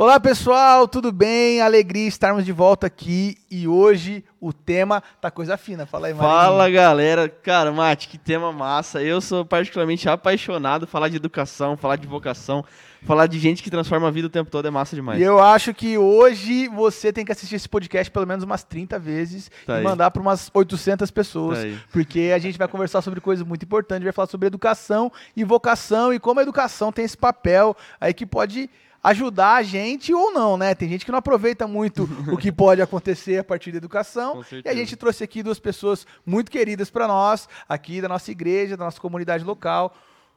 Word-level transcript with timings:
Olá 0.00 0.20
pessoal, 0.20 0.86
tudo 0.86 1.10
bem? 1.10 1.60
Alegria 1.60 2.06
estarmos 2.06 2.44
de 2.44 2.52
volta 2.52 2.86
aqui 2.86 3.36
e 3.50 3.66
hoje 3.66 4.24
o 4.40 4.52
tema 4.52 5.02
tá 5.20 5.28
coisa 5.28 5.56
fina. 5.56 5.86
Fala 5.86 6.06
aí, 6.06 6.14
Marinho. 6.14 6.32
Fala 6.32 6.70
galera, 6.70 7.28
cara, 7.28 7.72
Mate, 7.72 8.06
que 8.06 8.16
tema 8.16 8.52
massa. 8.52 9.02
Eu 9.02 9.20
sou 9.20 9.44
particularmente 9.44 10.08
apaixonado 10.08 10.86
falar 10.86 11.08
de 11.08 11.16
educação, 11.16 11.76
falar 11.76 11.96
de 11.96 12.06
vocação, 12.06 12.64
falar 13.02 13.26
de 13.26 13.40
gente 13.40 13.60
que 13.60 13.72
transforma 13.72 14.06
a 14.06 14.10
vida 14.12 14.28
o 14.28 14.30
tempo 14.30 14.52
todo 14.52 14.68
é 14.68 14.70
massa 14.70 14.94
demais. 14.94 15.20
E 15.20 15.24
eu 15.24 15.40
acho 15.40 15.74
que 15.74 15.98
hoje 15.98 16.68
você 16.68 17.12
tem 17.12 17.24
que 17.24 17.32
assistir 17.32 17.56
esse 17.56 17.68
podcast 17.68 18.08
pelo 18.08 18.24
menos 18.24 18.44
umas 18.44 18.62
30 18.62 19.00
vezes 19.00 19.50
Tá 19.66 19.74
e 19.74 19.76
aí. 19.78 19.82
mandar 19.82 20.12
para 20.12 20.22
umas 20.22 20.48
800 20.54 21.10
pessoas, 21.10 21.58
Tá 21.58 21.80
porque 21.90 22.30
a 22.32 22.38
gente 22.38 22.56
vai 22.56 22.68
conversar 22.68 23.02
sobre 23.02 23.20
coisas 23.20 23.44
muito 23.44 23.64
importantes, 23.64 24.04
vai 24.04 24.12
falar 24.12 24.28
sobre 24.28 24.46
educação 24.46 25.10
e 25.36 25.42
vocação 25.42 26.14
e 26.14 26.20
como 26.20 26.38
a 26.38 26.44
educação 26.44 26.92
tem 26.92 27.04
esse 27.04 27.16
papel 27.16 27.76
aí 28.00 28.14
que 28.14 28.24
pode 28.24 28.70
ajudar 29.02 29.56
a 29.56 29.62
gente 29.62 30.12
ou 30.12 30.32
não, 30.32 30.56
né? 30.56 30.74
Tem 30.74 30.88
gente 30.88 31.04
que 31.04 31.10
não 31.10 31.18
aproveita 31.18 31.66
muito 31.66 32.08
o 32.32 32.36
que 32.36 32.50
pode 32.52 32.82
acontecer 32.82 33.38
a 33.38 33.44
partir 33.44 33.70
da 33.72 33.78
educação. 33.78 34.44
E 34.64 34.68
a 34.68 34.74
gente 34.74 34.96
trouxe 34.96 35.24
aqui 35.24 35.42
duas 35.42 35.58
pessoas 35.58 36.06
muito 36.24 36.50
queridas 36.50 36.90
para 36.90 37.06
nós, 37.06 37.48
aqui 37.68 38.00
da 38.00 38.08
nossa 38.08 38.30
igreja, 38.30 38.76
da 38.76 38.84
nossa 38.84 39.00
comunidade 39.00 39.44
local. 39.44 39.94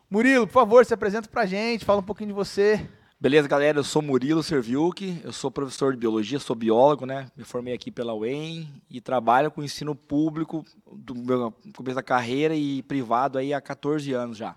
Murilo, 0.09 0.45
por 0.45 0.53
favor, 0.53 0.85
se 0.85 0.93
apresenta 0.93 1.29
pra 1.29 1.45
gente, 1.45 1.85
fala 1.85 1.99
um 1.99 2.03
pouquinho 2.03 2.29
de 2.29 2.33
você. 2.33 2.85
Beleza, 3.21 3.47
galera? 3.47 3.77
Eu 3.77 3.83
sou 3.83 4.01
Murilo 4.01 4.41
Serviuk, 4.41 5.21
eu 5.23 5.31
sou 5.31 5.51
professor 5.51 5.93
de 5.93 5.99
biologia, 5.99 6.39
sou 6.39 6.55
biólogo, 6.55 7.05
né? 7.05 7.27
Me 7.37 7.43
formei 7.43 7.71
aqui 7.71 7.91
pela 7.91 8.15
UEM 8.15 8.67
e 8.89 8.99
trabalho 8.99 9.51
com 9.51 9.61
ensino 9.61 9.93
público 9.93 10.65
do 10.91 11.13
meu 11.13 11.53
começo 11.75 11.95
da 11.95 12.01
carreira 12.01 12.55
e 12.55 12.81
privado 12.81 13.37
aí 13.37 13.53
há 13.53 13.61
14 13.61 14.11
anos 14.11 14.37
já. 14.37 14.55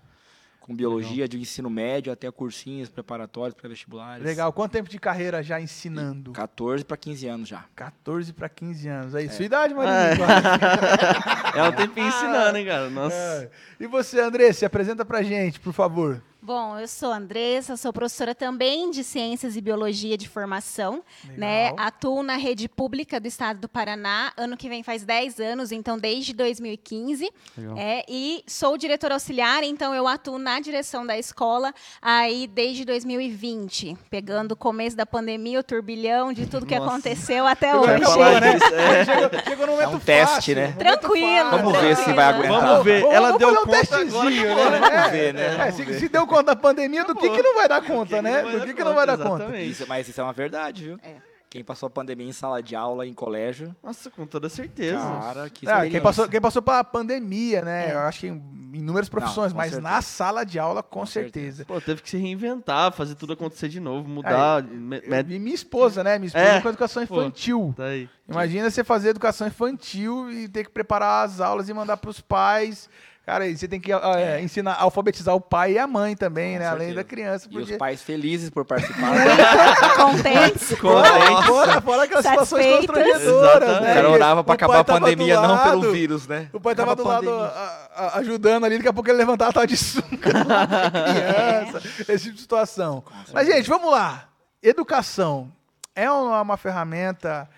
Com 0.65 0.75
biologia 0.75 1.27
de 1.27 1.39
ensino 1.39 1.69
médio 1.69 2.11
até 2.11 2.31
cursinhos 2.31 2.89
preparatórios 2.89 3.53
para 3.53 3.69
vestibulares. 3.69 4.25
Legal. 4.25 4.51
Quanto 4.51 4.71
tempo 4.71 4.89
de 4.89 4.97
carreira 4.97 5.43
já 5.43 5.61
ensinando? 5.61 6.31
14 6.31 6.83
para 6.83 6.97
15 6.97 7.27
anos 7.27 7.47
já. 7.47 7.65
14 7.75 8.33
para 8.33 8.49
15 8.49 8.87
anos. 8.87 9.13
É. 9.13 9.29
Sua 9.29 9.45
idade, 9.45 9.75
Marinho. 9.75 10.25
É 11.55 11.63
um 11.69 11.71
tempinho 11.71 12.07
ensinando, 12.07 12.57
hein, 12.57 12.65
cara? 12.65 12.89
Nossa. 12.89 13.15
É. 13.15 13.49
E 13.79 13.85
você, 13.85 14.19
André, 14.19 14.51
se 14.53 14.65
apresenta 14.65 15.05
pra 15.05 15.21
gente, 15.21 15.59
por 15.59 15.71
favor. 15.71 16.19
Bom, 16.45 16.77
eu 16.77 16.87
sou 16.87 17.11
a 17.11 17.17
Andressa, 17.17 17.75
sou 17.75 17.91
professora 17.91 18.35
também 18.35 18.91
de 18.91 19.03
Ciências 19.03 19.55
e 19.57 19.61
Biologia 19.61 20.15
de 20.15 20.29
formação, 20.29 21.01
né? 21.35 21.73
Atuo 21.75 22.21
na 22.21 22.35
rede 22.35 22.69
pública 22.69 23.19
do 23.19 23.27
estado 23.27 23.61
do 23.61 23.67
Paraná, 23.67 24.31
ano 24.37 24.55
que 24.55 24.69
vem 24.69 24.83
faz 24.83 25.03
10 25.03 25.39
anos, 25.39 25.71
então 25.71 25.97
desde 25.97 26.33
2015. 26.33 27.31
Legal. 27.57 27.75
É, 27.79 28.05
e 28.07 28.43
sou 28.45 28.77
diretora 28.77 29.15
auxiliar, 29.15 29.63
então 29.63 29.95
eu 29.95 30.07
atuo 30.07 30.37
na 30.37 30.59
direção 30.59 31.03
da 31.03 31.17
escola 31.17 31.73
aí 31.99 32.45
desde 32.45 32.85
2020, 32.85 33.97
pegando 34.11 34.51
o 34.51 34.55
começo 34.55 34.95
da 34.95 35.03
pandemia, 35.07 35.59
o 35.59 35.63
turbilhão 35.63 36.31
de 36.31 36.45
tudo 36.45 36.67
que 36.67 36.77
Nossa. 36.77 36.91
aconteceu 36.91 37.47
até 37.47 37.71
Eu 37.73 37.79
hoje. 37.81 38.03
falar, 38.03 38.41
né? 38.41 38.59
É. 38.75 39.03
Chegou, 39.05 39.39
chegou 39.47 39.65
num 39.65 39.73
momento 39.73 39.95
um 39.95 39.99
teste, 39.99 40.35
fácil, 40.35 40.55
né? 40.57 40.75
Tranquilo. 40.77 41.49
Vamos 41.49 41.79
ver 41.79 41.95
se 41.97 42.13
vai 42.13 42.25
aguentar. 42.25 42.61
Vamos 42.61 42.83
ver. 42.85 43.03
Ela 43.05 43.31
vamos 43.31 43.39
deu 43.39 43.49
um 43.49 43.55
conta 43.55 43.71
testezinho, 43.79 44.51
agora, 44.51 44.69
né? 44.69 44.79
Vamos 44.79 44.95
É, 45.05 45.09
ver, 45.09 45.33
né? 45.33 45.67
é, 45.67 45.71
se, 45.71 45.99
se 45.99 46.07
deu 46.09 46.27
conta 46.37 46.55
da 46.55 46.55
pandemia, 46.55 47.03
do 47.03 47.15
que, 47.15 47.29
que 47.29 47.41
não 47.41 47.55
vai 47.55 47.67
dar 47.67 47.81
conta, 47.81 48.21
né? 48.21 48.41
Do 48.43 48.65
que, 48.65 48.73
que 48.73 48.83
não 48.83 48.93
vai 48.95 49.05
dar 49.07 49.17
conta? 49.17 49.43
exatamente. 49.43 49.71
Isso- 49.71 49.85
mas 49.87 50.07
isso 50.07 50.19
é 50.19 50.23
uma 50.23 50.33
verdade, 50.33 50.83
viu? 50.83 50.99
É. 51.03 51.15
Quem 51.49 51.63
passou 51.63 51.87
a 51.87 51.89
pandemia 51.89 52.27
em 52.27 52.33
sala 52.33 52.61
de 52.61 52.75
aula, 52.75 53.07
em 53.07 53.13
colégio, 53.13 53.73
Nossa, 53.81 54.09
com 54.11 54.25
toda 54.27 54.49
certeza. 54.49 54.97
cara, 54.99 55.49
que 55.49 55.65
Ah, 55.69 55.87
quem 55.89 56.01
passou, 56.01 56.27
quem 56.27 56.41
passou 56.41 56.61
pela 56.61 56.83
pandemia, 56.83 57.61
né? 57.61 57.93
Eu 57.93 57.99
acho 57.99 58.19
que 58.19 58.27
em 58.27 58.43
inúmeras 58.73 59.07
profissões, 59.07 59.53
com 59.53 59.57
mas 59.57 59.71
certeza. 59.71 59.89
na 59.89 60.01
sala 60.01 60.43
de 60.45 60.59
aula, 60.59 60.83
com, 60.83 60.99
Com 60.99 61.05
certeza. 61.05 61.63
Pô, 61.63 61.79
teve 61.79 62.01
que 62.01 62.09
se 62.09 62.17
reinventar, 62.17 62.91
fazer 62.91 63.15
tudo 63.15 63.31
acontecer 63.31 63.69
de 63.69 63.79
novo, 63.79 64.05
mudar. 64.09 64.63
me- 64.63 64.99
me- 64.99 65.33
E 65.35 65.39
minha 65.39 65.55
esposa, 65.55 66.03
né? 66.03 66.19
Minha 66.19 66.27
esposa 66.27 66.45
É, 66.45 66.59
com 66.61 66.67
educação 66.67 67.07
pô. 67.07 67.21
infantil. 67.21 67.73
Tá 67.77 67.85
aí. 67.85 68.09
Imagina 68.27 68.69
você 68.69 68.83
fazer 68.83 69.09
educação 69.09 69.47
infantil 69.47 70.29
e 70.29 70.49
ter 70.49 70.65
que 70.65 70.71
preparar 70.71 71.23
as 71.25 71.39
aulas 71.39 71.69
e 71.69 71.73
mandar 71.73 71.95
para 71.95 72.09
os 72.09 72.19
pais. 72.19 72.89
Cara, 73.25 73.47
e 73.47 73.57
você 73.57 73.67
tem 73.67 73.79
que 73.79 73.91
ah, 73.91 74.01
é, 74.17 74.39
ensinar, 74.41 74.75
alfabetizar 74.79 75.33
o 75.33 75.41
pai 75.41 75.73
e 75.73 75.79
a 75.79 75.87
mãe 75.87 76.15
também, 76.15 76.53
Com 76.53 76.59
né? 76.59 76.67
Além 76.67 76.79
certeza. 76.89 76.95
da 76.95 77.03
criança. 77.03 77.47
E 77.49 77.57
os 77.57 77.63
Porque... 77.63 77.77
pais 77.77 78.01
felizes 78.03 78.51
por 78.51 78.63
participar. 78.65 79.13
Contentes. 79.97 80.71
Fora, 80.77 81.41
fora, 81.43 81.81
fora 81.81 82.03
aquelas 82.03 82.25
situações 82.25 82.65
constrangedoras, 82.77 83.21
Exatamente. 83.69 83.81
né? 83.83 83.91
O 83.91 83.95
cara 83.95 84.09
orava 84.11 84.43
pra 84.43 84.51
O 84.51 84.53
acabar 84.53 84.79
a 84.79 84.83
pandemia, 84.83 85.41
não 85.41 85.57
pelo 85.63 85.91
vírus, 85.91 86.27
né? 86.27 86.49
O 86.53 86.59
pai 86.59 86.75
tava 86.75 86.95
do 86.95 87.01
Acaba 87.01 87.17
a 87.17 87.19
lado 87.19 87.43
a- 87.43 87.89
a- 87.95 88.17
ajudando 88.19 88.63
ali, 88.65 88.77
daqui 88.77 88.89
a 88.89 88.93
pouco 88.93 89.09
ele 89.09 89.17
levantava, 89.17 89.51
tava 89.51 89.65
de 89.65 89.75
sunga, 89.77 90.05
criança, 90.19 91.81
esse 92.13 92.23
tipo 92.25 92.35
de 92.35 92.41
situação. 92.41 93.03
Mas, 93.33 93.47
gente, 93.47 93.67
vamos 93.67 93.91
lá. 93.91 94.29
Educação 94.61 95.51
é 95.95 96.09
uma, 96.11 96.41
uma 96.41 96.57
ferramenta 96.57 97.49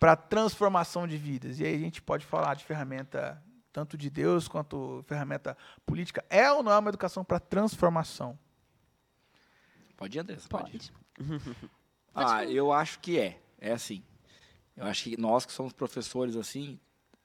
para 0.00 0.16
transformação 0.16 1.06
de 1.06 1.16
vidas. 1.16 1.60
E 1.60 1.64
aí 1.64 1.74
a 1.74 1.78
gente 1.78 2.00
pode 2.02 2.24
falar 2.24 2.54
de 2.54 2.64
ferramenta 2.64 3.36
tanto 3.72 3.96
de 3.96 4.10
Deus 4.10 4.46
quanto 4.46 5.02
ferramenta 5.06 5.56
política. 5.86 6.24
É 6.28 6.50
ou 6.52 6.62
não 6.62 6.70
é 6.70 6.78
uma 6.78 6.90
educação 6.90 7.24
para 7.24 7.40
transformação? 7.40 8.38
Pode 9.96 10.18
ir, 10.18 10.20
Andressa? 10.20 10.48
Pode. 10.48 10.92
Pode. 10.92 10.92
Ah, 12.14 12.44
eu 12.44 12.70
acho 12.70 13.00
que 13.00 13.18
é. 13.18 13.40
É 13.58 13.72
assim. 13.72 14.02
Eu 14.76 14.84
acho 14.84 15.04
que 15.04 15.18
nós 15.18 15.46
que 15.46 15.52
somos 15.52 15.72
professores, 15.72 16.36
assim, 16.36 16.78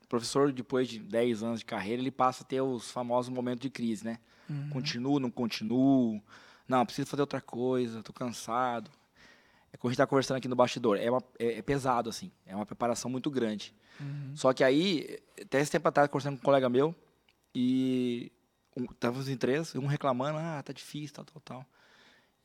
professor 0.08 0.50
depois 0.53 0.88
de 0.88 0.97
10 0.97 1.44
anos 1.44 1.59
de 1.59 1.66
carreira, 1.66 2.02
ele 2.02 2.09
passa 2.09 2.44
a 2.44 2.47
ter 2.47 2.62
os 2.62 2.90
famosos 2.90 3.29
momentos 3.29 3.59
de 3.59 3.69
crise, 3.69 4.06
né? 4.06 4.18
Continuo, 4.69 5.19
não 5.19 5.29
continuo. 5.29 6.22
Não, 6.68 6.85
preciso 6.85 7.09
fazer 7.09 7.22
outra 7.22 7.41
coisa, 7.41 8.02
tô 8.02 8.14
cansado. 8.14 8.90
É 9.72 9.78
como 9.78 9.89
a 9.89 9.91
gente 9.91 9.97
tá 9.97 10.07
conversando 10.07 10.38
aqui 10.38 10.47
no 10.47 10.55
bastidor. 10.55 10.97
É, 10.97 11.09
uma- 11.09 11.22
é- 11.38 11.59
é 11.59 11.61
pesado, 11.61 12.09
assim. 12.09 12.31
É 12.45 12.55
uma 12.55 12.66
preparação 12.66 13.09
muito 13.11 13.29
grande. 13.29 13.73
Só 14.35 14.53
que 14.53 14.63
aí, 14.63 15.19
até 15.41 15.59
esse 15.59 15.72
tempo 15.72 15.88
atrás, 15.88 16.09
conversando 16.09 16.35
com 16.35 16.41
um 16.41 16.45
colega 16.45 16.69
meu, 16.69 16.95
e 17.53 18.31
um, 18.75 18.83
estávamos 18.85 19.28
em 19.29 19.35
três, 19.38 19.73
um 19.75 19.85
reclamando, 19.88 20.38
ah, 20.38 20.61
tá 20.63 20.72
difícil, 20.72 21.16
tal, 21.16 21.25
tal, 21.25 21.41
tal. 21.41 21.66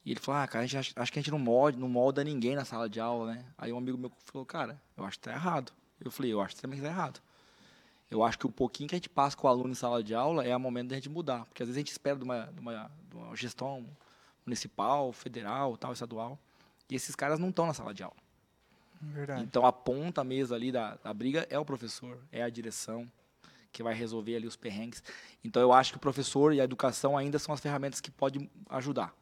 E 0.04 0.10
ele 0.10 0.20
falou, 0.20 0.40
ah, 0.40 0.46
cara, 0.48 0.64
a 0.64 0.66
gente 0.66 0.92
acho 0.98 1.12
que 1.12 1.18
a 1.18 1.22
gente 1.22 1.30
não 1.30 1.38
molda, 1.38 1.78
não 1.78 1.88
molda 1.88 2.24
ninguém 2.24 2.56
na 2.56 2.64
sala 2.64 2.88
de 2.88 2.98
aula, 2.98 3.34
né? 3.34 3.44
Aí 3.56 3.72
um 3.72 3.78
amigo 3.78 3.96
meu 3.96 4.10
falou, 4.24 4.44
cara, 4.44 4.80
eu 4.96 5.04
acho 5.04 5.18
que 5.18 5.24
tá 5.24 5.32
errado. 5.32 5.72
Eu 6.00 6.10
falei, 6.10 6.32
eu 6.32 6.40
acho 6.40 6.56
também 6.56 6.78
que 6.80 6.84
tá 6.84 6.90
errado. 6.90 7.20
Eu 8.10 8.22
acho 8.24 8.38
que 8.38 8.46
o 8.46 8.50
pouquinho 8.50 8.88
que 8.88 8.94
a 8.94 8.98
gente 8.98 9.08
passa 9.08 9.36
com 9.36 9.46
o 9.46 9.50
aluno 9.50 9.70
em 9.70 9.74
sala 9.74 10.02
de 10.02 10.14
aula 10.14 10.44
é 10.44 10.54
o 10.56 10.60
momento 10.60 10.88
da 10.88 10.96
gente 10.96 11.08
mudar. 11.08 11.44
Porque 11.46 11.62
às 11.62 11.68
vezes 11.68 11.76
a 11.78 11.80
gente 11.80 11.92
espera 11.92 12.16
de 12.16 12.24
uma, 12.24 12.46
de 12.46 12.60
uma, 12.60 12.90
de 13.08 13.16
uma 13.16 13.36
gestão 13.36 13.86
municipal, 14.44 15.12
federal, 15.12 15.76
tal, 15.76 15.92
estadual. 15.92 16.38
E 16.90 16.94
esses 16.94 17.14
caras 17.14 17.38
não 17.38 17.50
estão 17.50 17.66
na 17.66 17.74
sala 17.74 17.94
de 17.94 18.02
aula. 18.02 18.16
Verdade. 19.00 19.42
Então 19.42 19.66
a 19.66 19.72
ponta 19.72 20.22
mesmo 20.22 20.54
ali 20.54 20.70
da, 20.70 20.96
da 20.96 21.12
briga 21.12 21.46
é 21.50 21.58
o 21.58 21.64
professor, 21.64 22.18
é 22.30 22.42
a 22.42 22.48
direção 22.48 23.10
que 23.72 23.82
vai 23.82 23.94
resolver 23.94 24.36
ali 24.36 24.46
os 24.46 24.54
perrengues. 24.54 25.02
Então 25.42 25.60
eu 25.60 25.72
acho 25.72 25.92
que 25.92 25.96
o 25.96 26.00
professor 26.00 26.52
e 26.52 26.60
a 26.60 26.64
educação 26.64 27.16
ainda 27.16 27.38
são 27.38 27.54
as 27.54 27.60
ferramentas 27.60 28.00
que 28.00 28.10
podem 28.10 28.48
ajudar. 28.68 29.14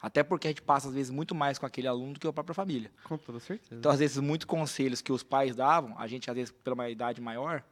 Até 0.00 0.22
porque 0.22 0.46
a 0.46 0.50
gente 0.50 0.60
passa 0.60 0.88
às 0.88 0.94
vezes 0.94 1.10
muito 1.10 1.34
mais 1.34 1.58
com 1.58 1.64
aquele 1.64 1.88
aluno 1.88 2.12
do 2.12 2.20
que 2.20 2.26
a 2.26 2.32
própria 2.32 2.54
família. 2.54 2.92
Com 3.04 3.16
toda 3.16 3.40
certeza. 3.40 3.74
Então 3.74 3.90
às 3.90 3.98
vezes 3.98 4.18
muitos 4.18 4.44
conselhos 4.44 5.00
que 5.00 5.10
os 5.10 5.22
pais 5.22 5.56
davam, 5.56 5.98
a 5.98 6.06
gente 6.06 6.30
às 6.30 6.36
vezes 6.36 6.52
pela 6.52 6.74
uma 6.74 6.90
idade 6.90 7.20
maior, 7.20 7.64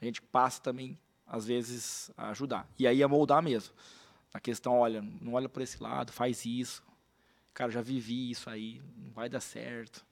a 0.00 0.04
gente 0.04 0.22
passa 0.22 0.62
também 0.62 0.98
às 1.26 1.44
vezes 1.44 2.10
a 2.16 2.30
ajudar. 2.30 2.66
E 2.78 2.86
aí 2.86 3.02
é 3.02 3.06
moldar 3.06 3.42
mesmo. 3.42 3.74
A 4.32 4.40
questão, 4.40 4.78
olha, 4.78 5.02
não 5.20 5.34
olha 5.34 5.48
por 5.48 5.62
esse 5.62 5.82
lado, 5.82 6.10
faz 6.10 6.44
isso. 6.46 6.82
Cara, 7.54 7.68
eu 7.68 7.74
já 7.74 7.82
vivi 7.82 8.30
isso 8.30 8.48
aí, 8.48 8.80
não 8.96 9.12
vai 9.12 9.28
dar 9.28 9.40
certo. 9.40 10.04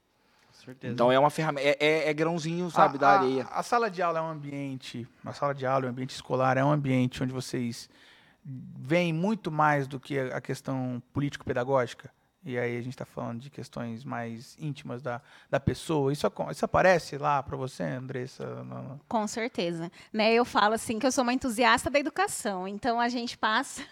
Com 0.49 0.53
certeza. 0.65 0.93
Então 0.93 1.13
é 1.13 1.19
uma 1.19 1.31
ferramenta, 1.31 1.69
é, 1.69 1.77
é- 1.79 2.09
é 2.09 2.15
grãozinho, 2.15 2.71
sabe, 2.71 2.97
A- 2.97 2.99
da 3.01 3.09
a- 3.09 3.21
areia. 3.21 3.45
A, 3.51 3.63
sala 3.63 3.91
de 3.91 4.03
aula 4.03 4.19
é 4.19 4.23
um 4.23 4.31
ambiente, 4.31 5.07
a 5.25 5.33
sala 5.33 5.55
de 5.55 5.65
aula, 5.67 5.87
o 5.87 5.89
ambiente 5.89 6.11
escolar 6.11 6.57
é 6.59 6.65
um 6.65 6.73
ambiente 6.73 7.23
onde 7.23 7.33
vocês 7.33 7.89
veem 8.45 9.13
muito 9.13 9.51
mais 9.51 9.87
do 9.87 9.99
que 10.01 10.19
a 10.19 10.37
a 10.37 10.41
questão 10.41 11.03
político-pedagógica. 11.13 12.11
E 12.45 12.57
aí 12.57 12.77
a 12.77 12.81
gente 12.81 12.93
está 12.93 13.05
falando 13.05 13.41
de 13.41 13.51
questões 13.51 14.05
mais 14.05 14.57
íntimas 14.61 15.03
da, 15.03 15.21
da 15.51 15.59
pessoa. 15.59 16.13
Isso, 16.13 16.31
isso 16.53 16.65
aparece 16.65 17.19
lá 17.19 17.43
para 17.43 17.57
você, 17.57 17.83
Andressa? 17.83 18.45
Com 19.09 19.27
certeza. 19.27 19.91
Né, 20.13 20.33
eu 20.33 20.45
falo 20.45 20.75
assim 20.75 20.97
que 21.01 21.05
eu 21.07 21.11
sou 21.11 21.23
uma 21.25 21.33
entusiasta 21.33 21.91
da 21.91 21.99
educação. 21.99 22.69
Então 22.69 23.01
a 23.01 23.09
gente 23.09 23.37
passa 23.37 23.83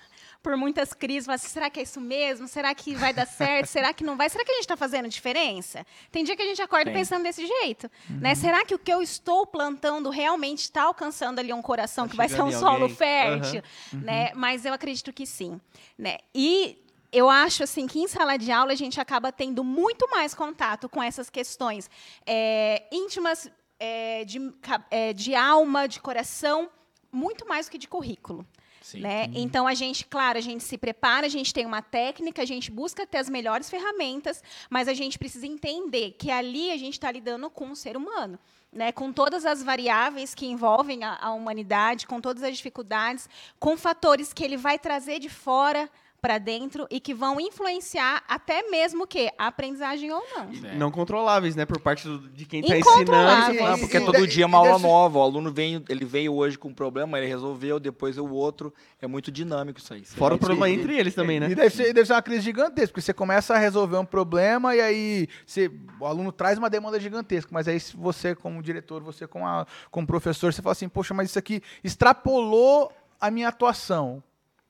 por 0.45 0.59
muitas 0.59 0.93
crises, 0.93 1.25
fala 1.25 1.37
assim, 1.37 1.49
será 1.49 1.71
que 1.71 1.81
é 1.81 1.83
isso 1.83 1.99
mesmo? 1.99 2.47
Será 2.47 2.75
que 2.75 2.95
vai 2.95 3.15
dar 3.15 3.27
certo? 3.27 3.67
será 3.67 3.95
que 3.95 4.05
não 4.05 4.15
vai? 4.15 4.29
Será 4.29 4.45
que 4.45 4.51
a 4.51 4.55
gente 4.55 4.65
está 4.65 4.77
fazendo 4.77 5.09
diferença? 5.09 5.87
Tem 6.13 6.23
dia 6.23 6.37
que 6.37 6.43
a 6.43 6.45
gente 6.45 6.61
acorda 6.61 6.85
Tem. 6.85 6.93
pensando 6.93 7.23
desse 7.23 7.47
jeito. 7.47 7.91
Né? 8.11 8.35
Será 8.35 8.63
que 8.63 8.75
o 8.75 8.79
que 8.79 8.93
eu 8.93 9.01
estou 9.01 9.47
plantando 9.47 10.11
realmente 10.11 10.61
está 10.61 10.83
alcançando 10.83 11.39
ali 11.39 11.51
um 11.51 11.63
coração 11.63 12.05
Tá 12.05 12.11
que 12.11 12.17
vai 12.17 12.29
ser 12.29 12.43
um 12.43 12.53
solo 12.53 12.83
alguém. 12.83 12.95
fértil? 12.95 13.63
Né? 13.95 14.33
Mas 14.35 14.67
eu 14.67 14.75
acredito 14.75 15.15
que 15.15 15.25
sim. 15.25 15.59
Né? 15.97 16.19
E 16.35 16.79
eu 17.11 17.31
acho 17.31 17.63
assim 17.63 17.87
que 17.87 17.99
em 17.99 18.07
sala 18.07 18.37
de 18.37 18.53
aula 18.53 18.73
a 18.73 18.77
gente 18.77 19.01
acaba 19.01 19.33
tendo 19.33 19.65
muito 19.65 20.07
mais 20.11 20.35
contato 20.35 20.91
com 20.91 21.03
essas 21.03 21.31
questões 21.31 21.89
é, 22.27 22.85
íntimas 22.93 23.51
é, 23.81 24.27
de, 24.27 24.53
é, 24.91 25.15
de 25.15 25.35
alma, 25.35 25.89
de 25.89 26.01
coração, 26.01 26.69
muito 27.11 27.49
mais 27.49 27.67
do 27.67 27.71
que 27.71 27.79
de 27.79 27.89
currículo. 27.89 28.47
Sim. 28.85 29.01
Né? 29.01 29.31
Então 29.33 29.67
a 29.67 29.73
gente, 29.73 30.05
claro, 30.05 30.37
a 30.37 30.43
gente 30.43 30.63
se 30.63 30.77
prepara, 30.77 31.25
a 31.25 31.31
gente 31.31 31.55
tem 31.55 31.65
uma 31.65 31.81
técnica, 31.81 32.43
a 32.43 32.45
gente 32.45 32.71
busca 32.71 33.07
ter 33.07 33.17
as 33.17 33.31
melhores 33.31 33.71
ferramentas, 33.71 34.43
mas 34.69 34.89
a 34.89 34.93
gente 34.93 35.19
precisa 35.19 35.47
entender 35.47 36.11
que 36.19 36.31
ali 36.31 36.71
a 36.71 36.77
gente 36.77 36.93
está 36.93 37.11
lidando 37.11 37.49
com 37.49 37.65
um 37.65 37.75
ser 37.75 37.97
humano. 37.97 38.39
Né, 38.71 38.91
com 38.91 39.13
todas 39.13 39.47
as 39.47 39.63
variáveis 39.63 40.35
que 40.35 40.47
envolvem 40.47 41.05
a, 41.05 41.17
a 41.21 41.33
humanidade, 41.33 42.09
com 42.09 42.21
todas 42.21 42.43
as 42.43 42.57
dificuldades, 42.57 43.29
com 43.61 43.77
fatores 43.77 44.33
que 44.33 44.43
ele 44.43 44.57
vai 44.57 44.81
trazer 44.81 45.21
de 45.21 45.29
fora 45.29 45.89
para 46.25 46.39
dentro 46.39 46.87
e 46.91 46.99
que 46.99 47.13
vão 47.13 47.39
influenciar 47.39 48.23
até 48.27 48.63
mesmo 48.71 49.05
o 49.05 49.07
quê? 49.07 49.29
A 49.37 49.49
aprendizagem 49.49 50.11
ou 50.11 50.23
não. 50.35 50.71
É. 50.71 50.75
Não 50.75 50.91
controláveis, 50.91 51.55
né? 51.55 51.67
Por 51.67 51.79
parte 51.79 52.09
do- 52.09 52.31
de 52.31 52.47
quem 52.47 52.63
tá 52.63 52.79
Incontroláveis. 52.79 53.57
ensinando. 53.57 53.77
E- 53.77 53.81
Porque 53.81 53.99
e- 53.99 54.01
é 54.01 54.05
todo 54.07 54.25
e- 54.25 54.27
dia 54.27 54.41
e 54.41 54.45
uma 54.47 54.57
aula 54.57 54.73
desse- 54.73 54.83
nova. 54.85 55.19
O 55.19 55.23
aluno 55.23 55.53
veio, 55.53 55.85
ele 55.87 56.07
veio 56.07 56.33
hoje 56.33 56.57
com 56.57 56.69
um 56.69 56.73
problema, 56.75 57.19
ele 57.19 57.27
resolveu, 57.27 57.79
depois 57.79 58.17
o 58.17 58.27
outro. 58.27 58.73
É 59.03 59.07
muito 59.07 59.31
dinâmico 59.31 59.79
isso 59.79 59.93
aí. 59.93 60.03
Fora 60.07 60.33
o 60.33 60.37
É, 60.37 60.41
problema 60.41 60.71
entre 60.71 60.97
eles 60.99 61.15
também, 61.15 61.39
né? 61.39 61.51
E 61.51 61.55
deve 61.55 61.69
ser, 61.69 61.93
deve 61.93 62.07
ser 62.07 62.15
uma 62.15 62.23
crise 62.23 62.41
gigantesca, 62.41 62.89
porque 62.89 63.03
você 63.03 63.13
começa 63.13 63.53
a 63.55 63.59
resolver 63.59 63.99
um 63.99 64.07
problema 64.07 64.75
e 64.75 64.81
aí 64.81 65.29
você- 65.45 65.71
o 66.01 66.07
aluno 66.07 66.33
traz 66.33 66.57
uma 66.57 66.71
demanda 66.71 66.99
gigantesca, 66.99 67.51
mas 67.53 67.69
aí 67.69 67.79
você, 67.95 68.35
como 68.35 68.63
diretor, 68.63 69.03
você 69.03 69.27
como, 69.27 69.47
a- 69.47 69.67
como 69.91 70.07
professor, 70.07 70.51
você 70.55 70.63
fala 70.63 70.73
assim, 70.73 70.89
poxa, 70.89 71.13
mas 71.13 71.29
isso 71.29 71.39
aqui 71.39 71.61
extrapolou 71.83 72.91
a 73.21 73.31
minha 73.31 73.49
atuação. 73.49 74.23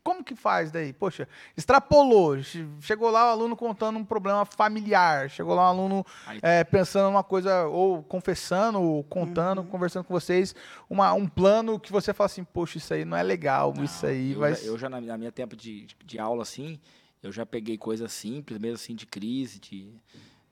Como 0.05 0.23
que 0.23 0.37
faz 0.37 0.71
daí? 0.71 0.93
Poxa, 0.93 1.27
extrapolou. 1.56 2.41
Che- 2.43 2.67
Chegou 2.83 3.11
lá 3.11 3.29
o 3.29 3.31
aluno 3.31 3.56
contando 3.56 3.99
um 3.99 4.05
problema 4.05 4.45
familiar. 4.45 5.31
Chegou 5.31 5.55
lá 5.55 5.62
o 5.62 5.67
aluno 5.67 6.06
é, 6.43 6.62
pensando 6.62 7.09
uma 7.09 7.25
coisa, 7.25 7.65
ou 7.67 8.03
confessando, 8.03 8.81
ou 8.83 9.03
contando, 9.03 9.62
Uhum. 9.62 9.67
conversando 9.67 10.05
com 10.05 10.12
vocês, 10.12 10.55
uma, 10.91 11.12
um 11.15 11.27
plano 11.27 11.81
que 11.81 11.91
você 11.91 12.12
fala 12.12 12.27
assim, 12.27 12.45
poxa, 12.45 12.77
isso 12.77 12.93
aí 12.93 13.03
não 13.06 13.17
é 13.17 13.23
legal, 13.23 13.73
isso 13.83 14.05
aí 14.05 14.33
eu 14.33 14.39
vai... 14.41 14.55
Já, 14.55 14.61
eu 14.67 14.77
já, 14.79 14.89
na, 14.91 15.01
na 15.01 15.17
minha 15.17 15.33
tempo 15.33 15.56
de, 15.56 15.87
de 16.05 16.19
aula, 16.19 16.43
assim, 16.43 16.79
eu 17.23 17.33
já 17.33 17.47
peguei 17.47 17.79
coisas 17.79 18.12
simples, 18.12 18.59
mesmo 18.59 18.75
assim, 18.75 18.95
de 18.95 19.06
crise, 19.06 19.59
de, 19.59 19.91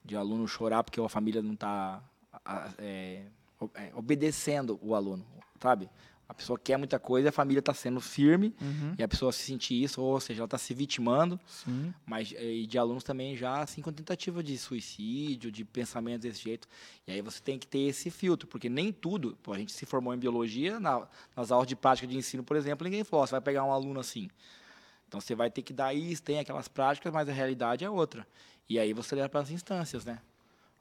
de 0.03 0.17
aluno 0.17 0.49
chorar 0.49 0.83
porque 0.83 0.99
a 0.99 1.09
família 1.11 1.43
não 1.43 1.53
está 1.53 2.03
obedecendo 3.95 4.79
o 4.83 4.95
aluno, 4.95 5.25
sabe? 5.61 5.89
A 6.32 6.34
pessoa 6.34 6.58
quer 6.58 6.79
muita 6.79 6.99
coisa, 6.99 7.29
a 7.29 7.32
família 7.32 7.58
está 7.61 7.75
sendo 7.75 8.00
firme, 8.00 8.55
Uhum, 8.58 8.94
e 8.99 9.02
a 9.02 9.06
pessoa 9.06 9.31
se 9.32 9.43
sentir 9.43 9.82
isso, 9.84 10.00
ou 10.00 10.19
seja, 10.19 10.40
ela 10.40 10.46
está 10.46 10.56
se 10.56 10.73
vitimando, 10.73 11.38
sim. 11.46 11.93
mas 12.06 12.32
eh, 12.32 12.55
e 12.62 12.67
de 12.67 12.79
alunos 12.79 13.05
também 13.05 13.37
já 13.37 13.61
assim 13.61 13.82
com 13.82 13.93
tentativa 13.93 14.43
de 14.43 14.56
suicídio, 14.56 15.52
de 15.52 15.62
pensamento 15.62 16.23
desse 16.23 16.43
jeito. 16.43 16.67
E 17.06 17.12
aí 17.12 17.20
você 17.20 17.38
tem 17.40 17.58
que 17.58 17.67
ter 17.67 17.81
esse 17.81 18.11
filtro, 18.11 18.49
porque 18.49 18.70
nem 18.70 18.90
tudo, 18.90 19.37
pô, 19.43 19.52
a 19.52 19.58
gente 19.58 19.73
se 19.73 19.84
formou 19.84 20.14
em 20.14 20.19
biologia, 20.19 20.81
na- 20.81 21.06
nas 21.37 21.52
aulas 21.52 21.69
de 21.69 21.76
prática 21.76 22.06
de 22.08 22.17
ensino, 22.17 22.43
por 22.43 22.56
exemplo, 22.56 22.82
ninguém 22.84 23.05
falou, 23.05 23.23
ó, 23.25 23.26
você 23.26 23.32
vai 23.32 23.40
pegar 23.43 23.62
um 23.64 23.70
aluno 23.70 24.00
assim. 24.00 24.31
Então 25.06 25.20
você 25.20 25.34
vai 25.34 25.50
ter 25.50 25.61
que 25.61 25.75
dar 25.75 25.93
isso, 25.93 26.23
tem 26.23 26.38
aquelas 26.38 26.67
práticas, 26.67 27.12
mas 27.12 27.29
a 27.29 27.32
realidade 27.32 27.84
é 27.84 27.90
outra. 27.90 28.26
E 28.67 28.79
aí 28.79 28.94
você 28.94 29.14
leva 29.14 29.29
para 29.29 29.40
as 29.40 29.50
instâncias, 29.50 30.06
né? 30.06 30.19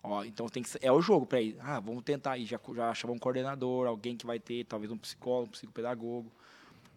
Ó, 0.03 0.23
então 0.23 0.47
tem 0.49 0.63
que 0.63 0.69
ser- 0.69 0.79
é 0.81 0.91
o 0.91 1.01
jogo 1.01 1.25
para 1.25 1.39
ir. 1.41 1.55
Ah, 1.59 1.79
vamos 1.79 2.03
tentar 2.03 2.31
aí, 2.31 2.45
já 2.45 2.59
já 2.75 2.93
chamar 2.93 3.13
um 3.13 3.19
coordenador, 3.19 3.87
alguém 3.87 4.17
que 4.17 4.25
vai 4.25 4.39
ter, 4.39 4.65
talvez 4.65 4.91
um 4.91 4.97
psicólogo, 4.97 5.47
um 5.47 5.51
psicopedagogo 5.51 6.31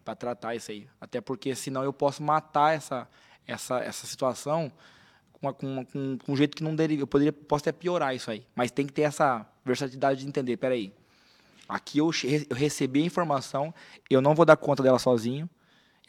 para 0.05 0.15
tratar 0.15 0.55
isso 0.55 0.71
aí. 0.71 0.87
Até 1.01 1.21
porque 1.21 1.55
senão 1.55 1.83
eu 1.85 1.93
posso 1.93 2.23
matar 2.23 2.75
essa 2.75 3.09
essa 3.47 3.79
essa 3.81 4.07
situação 4.07 4.73
com, 5.33 5.47
uma- 5.47 5.53
com, 5.53 5.67
uma- 5.67 5.85
com, 5.85 6.17
com 6.19 6.33
um 6.33 6.37
jeito 6.37 6.57
que 6.57 6.65
não 6.65 6.75
deveria. 6.75 7.01
Eu 7.03 7.07
poderia 7.07 7.33
posso 7.33 7.63
até 7.63 7.73
piorar 7.73 8.15
isso 8.15 8.31
aí. 8.31 8.47
Mas 8.55 8.71
tem 8.71 8.87
que 8.87 8.93
ter 8.93 9.03
essa 9.03 9.47
versatilidade 9.65 10.21
de 10.21 10.27
entender. 10.27 10.57
Peraí, 10.57 10.91
aqui 11.69 11.99
eu, 11.99 12.11
eu 12.49 12.57
recebi 12.57 13.03
a 13.03 13.07
informação, 13.07 13.73
eu 14.09 14.23
não 14.23 14.35
vou 14.35 14.47
dar 14.47 14.57
conta 14.57 14.83
dela 14.83 14.99
sozinho. 14.99 15.49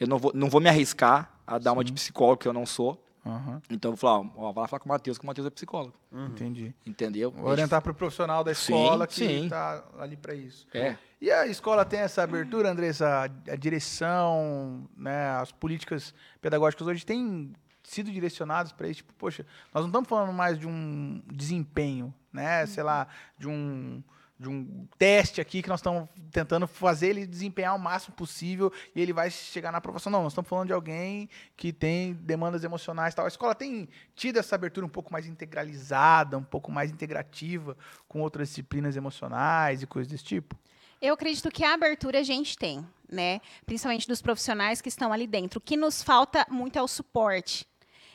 Eu 0.00 0.06
não 0.06 0.18
vou, 0.18 0.32
não 0.34 0.48
vou 0.50 0.60
me 0.62 0.68
arriscar 0.68 1.30
a 1.46 1.58
dar 1.58 1.72
uma 1.72 1.84
de 1.84 1.92
psicólogo 1.92 2.38
que 2.40 2.48
eu 2.48 2.52
não 2.54 2.64
sou. 2.66 3.02
Aham, 3.26 3.60
Então 3.68 3.90
eu 3.90 3.96
falar, 3.96 4.24
ó, 4.36 4.52
vai 4.52 4.62
lá 4.62 4.68
falar 4.68 4.78
com 4.80 4.86
o 4.86 4.92
Matheus, 4.92 5.18
que 5.18 5.24
o 5.24 5.26
Matheus 5.26 5.46
é 5.46 5.50
psicólogo. 5.50 5.94
entendi. 6.12 6.72
Entendeu? 6.86 7.30
Vou 7.32 7.50
orientar 7.50 7.82
para 7.82 7.90
o 7.90 7.94
profissional 7.94 8.44
da 8.44 8.54
Sim, 8.54 8.72
escola 8.72 9.06
que 9.06 9.14
sim. 9.14 9.44
está 9.46 9.82
ali 9.98 10.16
para 10.16 10.34
isso. 10.34 10.66
É. 10.72 10.96
E 11.20 11.30
a 11.30 11.46
escola 11.46 11.84
tem 11.84 12.00
essa 12.00 12.22
abertura, 12.22 12.70
Andressa, 12.70 13.06
a, 13.08 13.52
a 13.52 13.56
direção, 13.56 14.88
né, 14.96 15.30
as 15.30 15.50
políticas 15.50 16.14
pedagógicas 16.40 16.86
hoje 16.86 17.04
têm 17.04 17.52
sido 17.82 18.10
direcionadas 18.10 18.70
para 18.72 18.86
isso. 18.88 18.98
Tipo, 18.98 19.12
poxa, 19.14 19.44
nós 19.74 19.82
não 19.82 19.88
estamos 19.88 20.08
falando 20.08 20.32
mais 20.32 20.58
de 20.58 20.66
um 20.66 21.20
desempenho, 21.32 22.14
né, 22.32 22.64
sei 22.66 22.82
lá, 22.82 23.08
de 23.38 23.48
um 23.48 24.02
de 24.38 24.48
um 24.48 24.86
teste 24.98 25.40
aqui 25.40 25.62
que 25.62 25.68
nós 25.68 25.80
estamos 25.80 26.08
tentando 26.30 26.66
fazer 26.66 27.08
ele 27.08 27.26
desempenhar 27.26 27.74
o 27.74 27.78
máximo 27.78 28.14
possível 28.14 28.70
e 28.94 29.00
ele 29.00 29.12
vai 29.12 29.30
chegar 29.30 29.72
na 29.72 29.78
aprovação. 29.78 30.12
Não, 30.12 30.22
nós 30.22 30.32
estamos 30.32 30.48
falando 30.48 30.66
de 30.66 30.72
alguém 30.74 31.28
que 31.56 31.72
tem 31.72 32.12
demandas 32.12 32.62
emocionais 32.62 33.14
tal. 33.14 33.24
A 33.24 33.28
escola 33.28 33.54
tem 33.54 33.88
tido 34.14 34.38
essa 34.38 34.54
abertura 34.54 34.84
um 34.84 34.90
pouco 34.90 35.10
mais 35.10 35.26
integralizada, 35.26 36.36
um 36.36 36.44
pouco 36.44 36.70
mais 36.70 36.90
integrativa 36.90 37.76
com 38.06 38.20
outras 38.20 38.48
disciplinas 38.48 38.94
emocionais 38.96 39.82
e 39.82 39.86
coisas 39.86 40.10
desse 40.10 40.24
tipo? 40.24 40.54
Eu 41.00 41.14
acredito 41.14 41.50
que 41.50 41.64
a 41.64 41.74
abertura 41.74 42.20
a 42.20 42.22
gente 42.22 42.56
tem, 42.56 42.86
né? 43.10 43.40
Principalmente 43.64 44.08
dos 44.08 44.20
profissionais 44.20 44.80
que 44.80 44.88
estão 44.88 45.12
ali 45.12 45.26
dentro. 45.26 45.58
O 45.58 45.60
que 45.60 45.76
nos 45.76 46.02
falta 46.02 46.46
muito 46.50 46.78
é 46.78 46.82
o 46.82 46.88
suporte. 46.88 47.66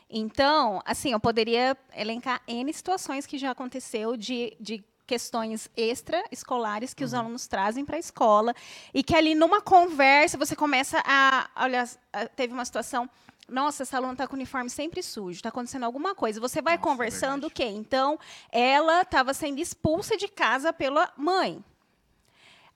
Então, 0.10 0.82
assim, 0.86 1.14
eu 1.14 1.20
poderia 1.20 1.78
elencar 1.96 2.42
N 2.46 2.72
situações 2.74 3.26
que 3.26 3.38
já 3.38 3.52
aconteceu 3.52 4.18
de, 4.18 4.58
de 4.60 4.84
questões 5.06 5.70
extra-escolares 5.76 6.94
que 6.94 7.04
os 7.04 7.14
alunos 7.14 7.48
trazem 7.48 7.84
para 7.86 7.98
a 7.98 8.00
escola 8.00 8.54
e 8.94 9.04
que 9.04 9.16
ali 9.16 9.36
numa 9.36 9.62
conversa 9.62 10.38
você 10.38 10.56
começa 10.56 11.02
a, 11.06 11.50
olha, 11.56 11.88
teve 12.36 12.54
uma 12.54 12.66
situação 12.66 13.10
nossa, 13.50 13.84
essa 13.84 13.98
aluna 13.98 14.14
está 14.14 14.26
com 14.28 14.34
o 14.34 14.38
uniforme 14.38 14.70
sempre 14.70 15.04
sujo, 15.04 15.36
está 15.38 15.50
acontecendo 15.50 15.84
alguma 15.84 16.16
coisa. 16.16 16.40
Você 16.40 16.62
vai 16.62 16.78
Nossa, 16.78 16.88
é 16.88 16.90
conversando 16.90 17.46
o 17.46 17.50
verdade. 17.50 17.54
quê? 17.54 17.66
Então, 17.66 18.18
ela 18.50 19.02
estava 19.02 19.34
sendo 19.34 19.60
expulsa 19.60 20.16
de 20.16 20.30
casa 20.30 20.72
pela 20.72 21.12
mãe. 21.18 21.62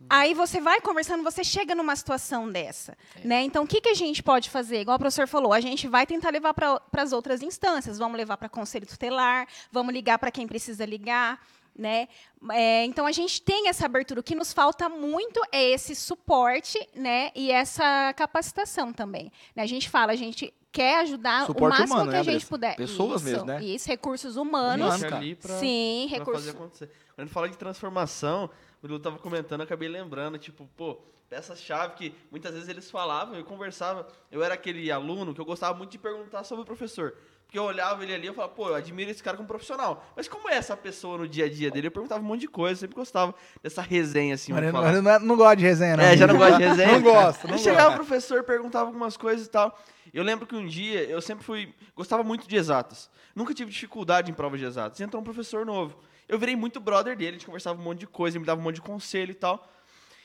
Aí 0.10 0.33
você 0.33 0.60
vai 0.60 0.81
conversando, 0.81 1.24
você 1.24 1.44
chega 1.44 1.74
numa 1.74 1.95
situação 1.95 2.51
dessa, 2.51 2.98
né? 3.24 3.44
Então, 3.44 3.63
o 3.63 3.68
que, 3.68 3.80
que 3.80 3.89
a 3.89 3.94
gente 3.94 4.22
pode 4.22 4.50
fazer? 4.50 4.81
Igual 4.81 4.98
o 4.98 5.00
professor 5.00 5.27
falou, 5.27 5.54
a 5.54 5.62
gente 5.62 5.88
vai 5.88 6.06
tentar 6.06 6.30
levar 6.31 6.54
para 6.54 6.81
as 6.98 7.13
outras 7.13 7.42
instâncias. 7.42 7.98
Vamos 7.98 8.18
levar 8.18 8.38
para 8.38 8.50
conselho 8.50 8.86
tutelar, 8.86 9.48
vamos 9.72 9.94
ligar 9.94 10.19
para 10.19 10.30
quem 10.30 10.45
precisa 10.45 10.86
ligar, 10.86 11.39
né? 11.77 12.07
É, 12.51 12.86
então, 12.86 13.06
a 13.06 13.12
gente 13.12 13.42
tem 13.42 13.68
essa 13.68 13.86
abertura. 13.86 14.19
O 14.19 14.24
que 14.24 14.36
nos 14.36 14.54
falta 14.54 14.88
muito 14.89 15.42
é 15.51 15.72
esse 15.72 15.95
suporte, 15.95 16.77
né? 16.95 17.31
E 17.36 17.51
essa 17.51 18.13
capacitação 18.16 18.94
também. 18.94 19.31
né? 19.56 19.63
A 19.63 19.68
gente 19.68 19.89
fala, 19.89 20.12
a 20.12 20.16
gente 20.16 20.54
quer 20.72 21.00
ajudar 21.01 21.45
Suporte 21.45 21.75
o 21.75 21.80
máximo 21.80 21.94
humano, 21.95 22.10
que 22.12 22.13
né, 22.16 22.19
a 22.19 22.24
gente 22.24 22.45
puder. 22.45 22.75
Pessoas 22.75 23.22
isso, 23.22 23.31
mesmo, 23.31 23.45
né? 23.45 23.63
Isso, 23.63 23.88
recursos 23.88 24.36
humanos. 24.36 24.86
Humano, 24.86 25.00
pra- 25.07 25.60
Sim, 25.60 26.07
pra 26.10 26.18
recursos. 26.19 26.51
Quando 26.51 26.89
a 27.17 27.22
gente 27.22 27.34
fala 27.34 27.50
de 27.50 27.58
transformação, 27.58 28.50
o 28.84 28.88
Lu 28.88 29.00
tava 29.00 29.17
comentando, 29.17 29.62
eu 29.62 29.65
acabei 29.65 29.88
lembrando, 29.88 30.38
tipo, 30.38 30.67
pô, 30.75 30.98
peças-chave 31.29 31.96
que 31.96 32.13
muitas 32.29 32.53
vezes 32.53 32.67
eles 32.70 32.91
falavam, 32.91 33.36
eu 33.36 33.44
conversava, 33.46 34.08
eu 34.32 34.44
era 34.44 34.53
aquele 34.53 34.91
aluno 34.91 35.34
que 35.34 35.41
eu 35.41 35.46
gostava 35.46 35.77
muito 35.77 35.91
de 35.91 35.98
perguntar 35.98 36.44
sobre 36.44 36.63
o 36.63 36.65
professor. 36.65 37.15
Porque 37.55 37.59
eu 37.59 37.63
olhava 37.63 38.03
ele 38.03 38.13
ali 38.13 38.27
e 38.27 38.33
falava, 38.33 38.51
pô, 38.53 38.67
eu 38.67 38.75
admiro 38.75 39.09
esse 39.09 39.24
cara 39.24 39.38
como 39.38 39.47
profissional. 39.47 40.05
Mas 40.13 40.27
como 40.27 40.50
é 40.50 40.55
essa 40.55 40.75
pessoa 40.75 41.17
no 41.17 41.25
dia 41.25 41.45
a 41.45 41.50
dia 41.50 41.71
dele? 41.71 41.88
Eu 41.88 41.91
perguntava 41.91 42.21
um 42.21 42.25
monte 42.25 42.41
de 42.41 42.47
coisa, 42.50 42.74
eu 42.74 42.81
sempre 42.81 42.95
gostava 42.97 43.33
dessa 43.63 43.81
resenha, 43.81 44.35
assim, 44.35 44.51
Mas 44.51 44.74
não, 44.74 45.01
não, 45.01 45.19
não 45.21 45.38
gosto 45.38 45.59
de 45.59 45.63
resenha, 45.63 45.95
não. 45.95 46.03
É, 46.03 46.17
já 46.17 46.27
não 46.27 46.38
gosta 46.38 46.57
de 46.57 46.63
resenha? 46.65 46.91
Não 46.95 47.01
gosto, 47.01 47.47
não 47.47 47.57
chegava 47.57 47.91
o 47.91 47.95
professor, 47.95 48.43
perguntava 48.43 48.88
algumas 48.88 49.15
coisas 49.15 49.47
e 49.47 49.50
tal. 49.50 49.77
Eu 50.13 50.24
lembro 50.24 50.45
que 50.45 50.55
um 50.55 50.65
dia, 50.65 51.03
eu 51.03 51.21
sempre 51.21 51.45
fui, 51.45 51.74
gostava 51.95 52.24
muito 52.24 52.47
de 52.47 52.55
exatas. 52.55 53.09
Nunca 53.33 53.53
tive 53.53 53.71
dificuldade 53.71 54.29
em 54.29 54.33
prova 54.33 54.57
de 54.57 54.65
exatas. 54.65 55.00
Entrou 55.00 55.21
um 55.21 55.25
professor 55.25 55.65
novo. 55.65 55.97
Eu 56.27 56.38
virei 56.38 56.55
muito 56.55 56.79
brother 56.79 57.15
dele, 57.15 57.29
a 57.29 57.33
gente 57.33 57.45
conversava 57.45 57.79
um 57.79 57.83
monte 57.83 58.00
de 58.00 58.07
coisa, 58.07 58.35
ele 58.35 58.41
me 58.41 58.45
dava 58.45 58.59
um 58.59 58.63
monte 58.63 58.75
de 58.75 58.81
conselho 58.81 59.31
e 59.31 59.35
tal. 59.35 59.65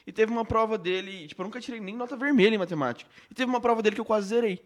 E 0.07 0.13
teve 0.13 0.33
uma 0.33 0.45
prova 0.45 0.77
dele, 0.77 1.29
tipo, 1.29 1.41
eu 1.43 1.45
nunca 1.45 1.61
tirei 1.61 1.81
nem 1.81 1.95
nota 1.95 2.17
vermelha 2.17 2.55
em 2.55 2.59
matemática. 2.59 3.09
E 3.31 3.35
teve 3.35 3.49
uma 3.49 3.61
prova 3.61 3.83
dele 3.83 3.95
que 3.95 4.01
eu 4.01 4.05
quase 4.05 4.29
zerei. 4.29 4.61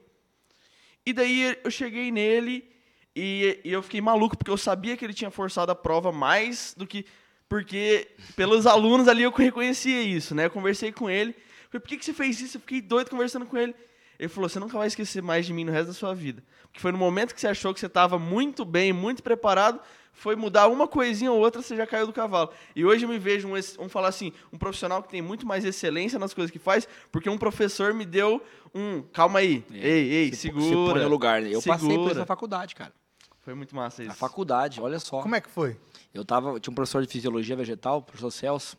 E 1.06 1.12
daí 1.12 1.56
eu 1.62 1.70
cheguei 1.70 2.10
nele 2.10 2.68
e, 3.14 3.60
e 3.64 3.72
eu 3.72 3.82
fiquei 3.82 4.00
maluco, 4.00 4.36
porque 4.36 4.50
eu 4.50 4.56
sabia 4.56 4.96
que 4.96 5.04
ele 5.04 5.14
tinha 5.14 5.30
forçado 5.30 5.70
a 5.70 5.74
prova 5.74 6.10
mais 6.10 6.74
do 6.76 6.86
que. 6.86 7.06
Porque 7.48 8.08
pelos 8.34 8.66
alunos 8.66 9.06
ali 9.06 9.22
eu 9.22 9.30
reconhecia 9.30 10.02
isso, 10.02 10.34
né? 10.34 10.46
Eu 10.46 10.50
conversei 10.50 10.90
com 10.90 11.08
ele. 11.08 11.32
Falei, 11.68 11.80
por 11.80 11.88
que, 11.88 11.96
que 11.98 12.04
você 12.04 12.14
fez 12.14 12.40
isso? 12.40 12.56
Eu 12.56 12.60
fiquei 12.60 12.80
doido 12.80 13.10
conversando 13.10 13.46
com 13.46 13.56
ele. 13.56 13.74
Ele 14.18 14.28
falou: 14.28 14.48
você 14.48 14.58
nunca 14.58 14.78
vai 14.78 14.86
esquecer 14.86 15.22
mais 15.22 15.46
de 15.46 15.52
mim 15.52 15.64
no 15.64 15.72
resto 15.72 15.88
da 15.88 15.92
sua 15.92 16.14
vida. 16.14 16.42
Porque 16.62 16.80
foi 16.80 16.90
no 16.90 16.98
momento 16.98 17.34
que 17.34 17.40
você 17.40 17.48
achou 17.48 17.72
que 17.74 17.80
você 17.80 17.86
estava 17.86 18.18
muito 18.18 18.64
bem, 18.64 18.92
muito 18.92 19.22
preparado, 19.22 19.80
foi 20.14 20.36
mudar 20.36 20.68
uma 20.68 20.86
coisinha 20.88 21.30
ou 21.30 21.38
outra, 21.38 21.60
você 21.60 21.76
já 21.76 21.86
caiu 21.86 22.06
do 22.06 22.12
cavalo. 22.12 22.50
E 22.74 22.84
hoje 22.84 23.04
eu 23.04 23.08
me 23.08 23.18
vejo 23.18 23.46
um, 23.48 23.54
um 23.84 23.88
falar 23.88 24.08
assim, 24.08 24.32
um 24.52 24.56
profissional 24.56 25.02
que 25.02 25.08
tem 25.10 25.20
muito 25.20 25.46
mais 25.46 25.64
excelência 25.64 26.18
nas 26.18 26.32
coisas 26.32 26.50
que 26.50 26.58
faz, 26.58 26.88
porque 27.12 27.28
um 27.28 27.36
professor 27.36 27.92
me 27.92 28.04
deu 28.06 28.42
um, 28.74 29.02
calma 29.12 29.40
aí, 29.40 29.62
É, 29.72 29.76
ei, 29.88 30.12
ei, 30.12 30.30
Se- 30.30 30.36
segura. 30.42 30.64
Se 30.64 30.72
põe 30.72 31.02
no 31.02 31.08
lugar. 31.08 31.42
né? 31.42 31.48
Eu 31.48 31.60
passei 31.62 31.86
por 31.88 31.90
segura. 31.92 32.10
isso 32.12 32.20
na 32.20 32.26
faculdade, 32.26 32.74
cara. 32.74 32.92
Foi 33.40 33.52
muito 33.54 33.76
massa 33.76 34.02
isso. 34.02 34.08
Na 34.08 34.14
faculdade, 34.14 34.80
olha 34.80 34.98
só. 34.98 35.20
Como 35.20 35.34
é 35.34 35.40
que 35.40 35.50
foi? 35.50 35.76
Eu 36.14 36.24
tava, 36.24 36.58
tinha 36.58 36.70
um 36.72 36.74
professor 36.74 37.02
de 37.04 37.08
fisiologia 37.12 37.54
vegetal, 37.54 37.98
o 37.98 38.02
professor 38.02 38.30
Celso. 38.30 38.76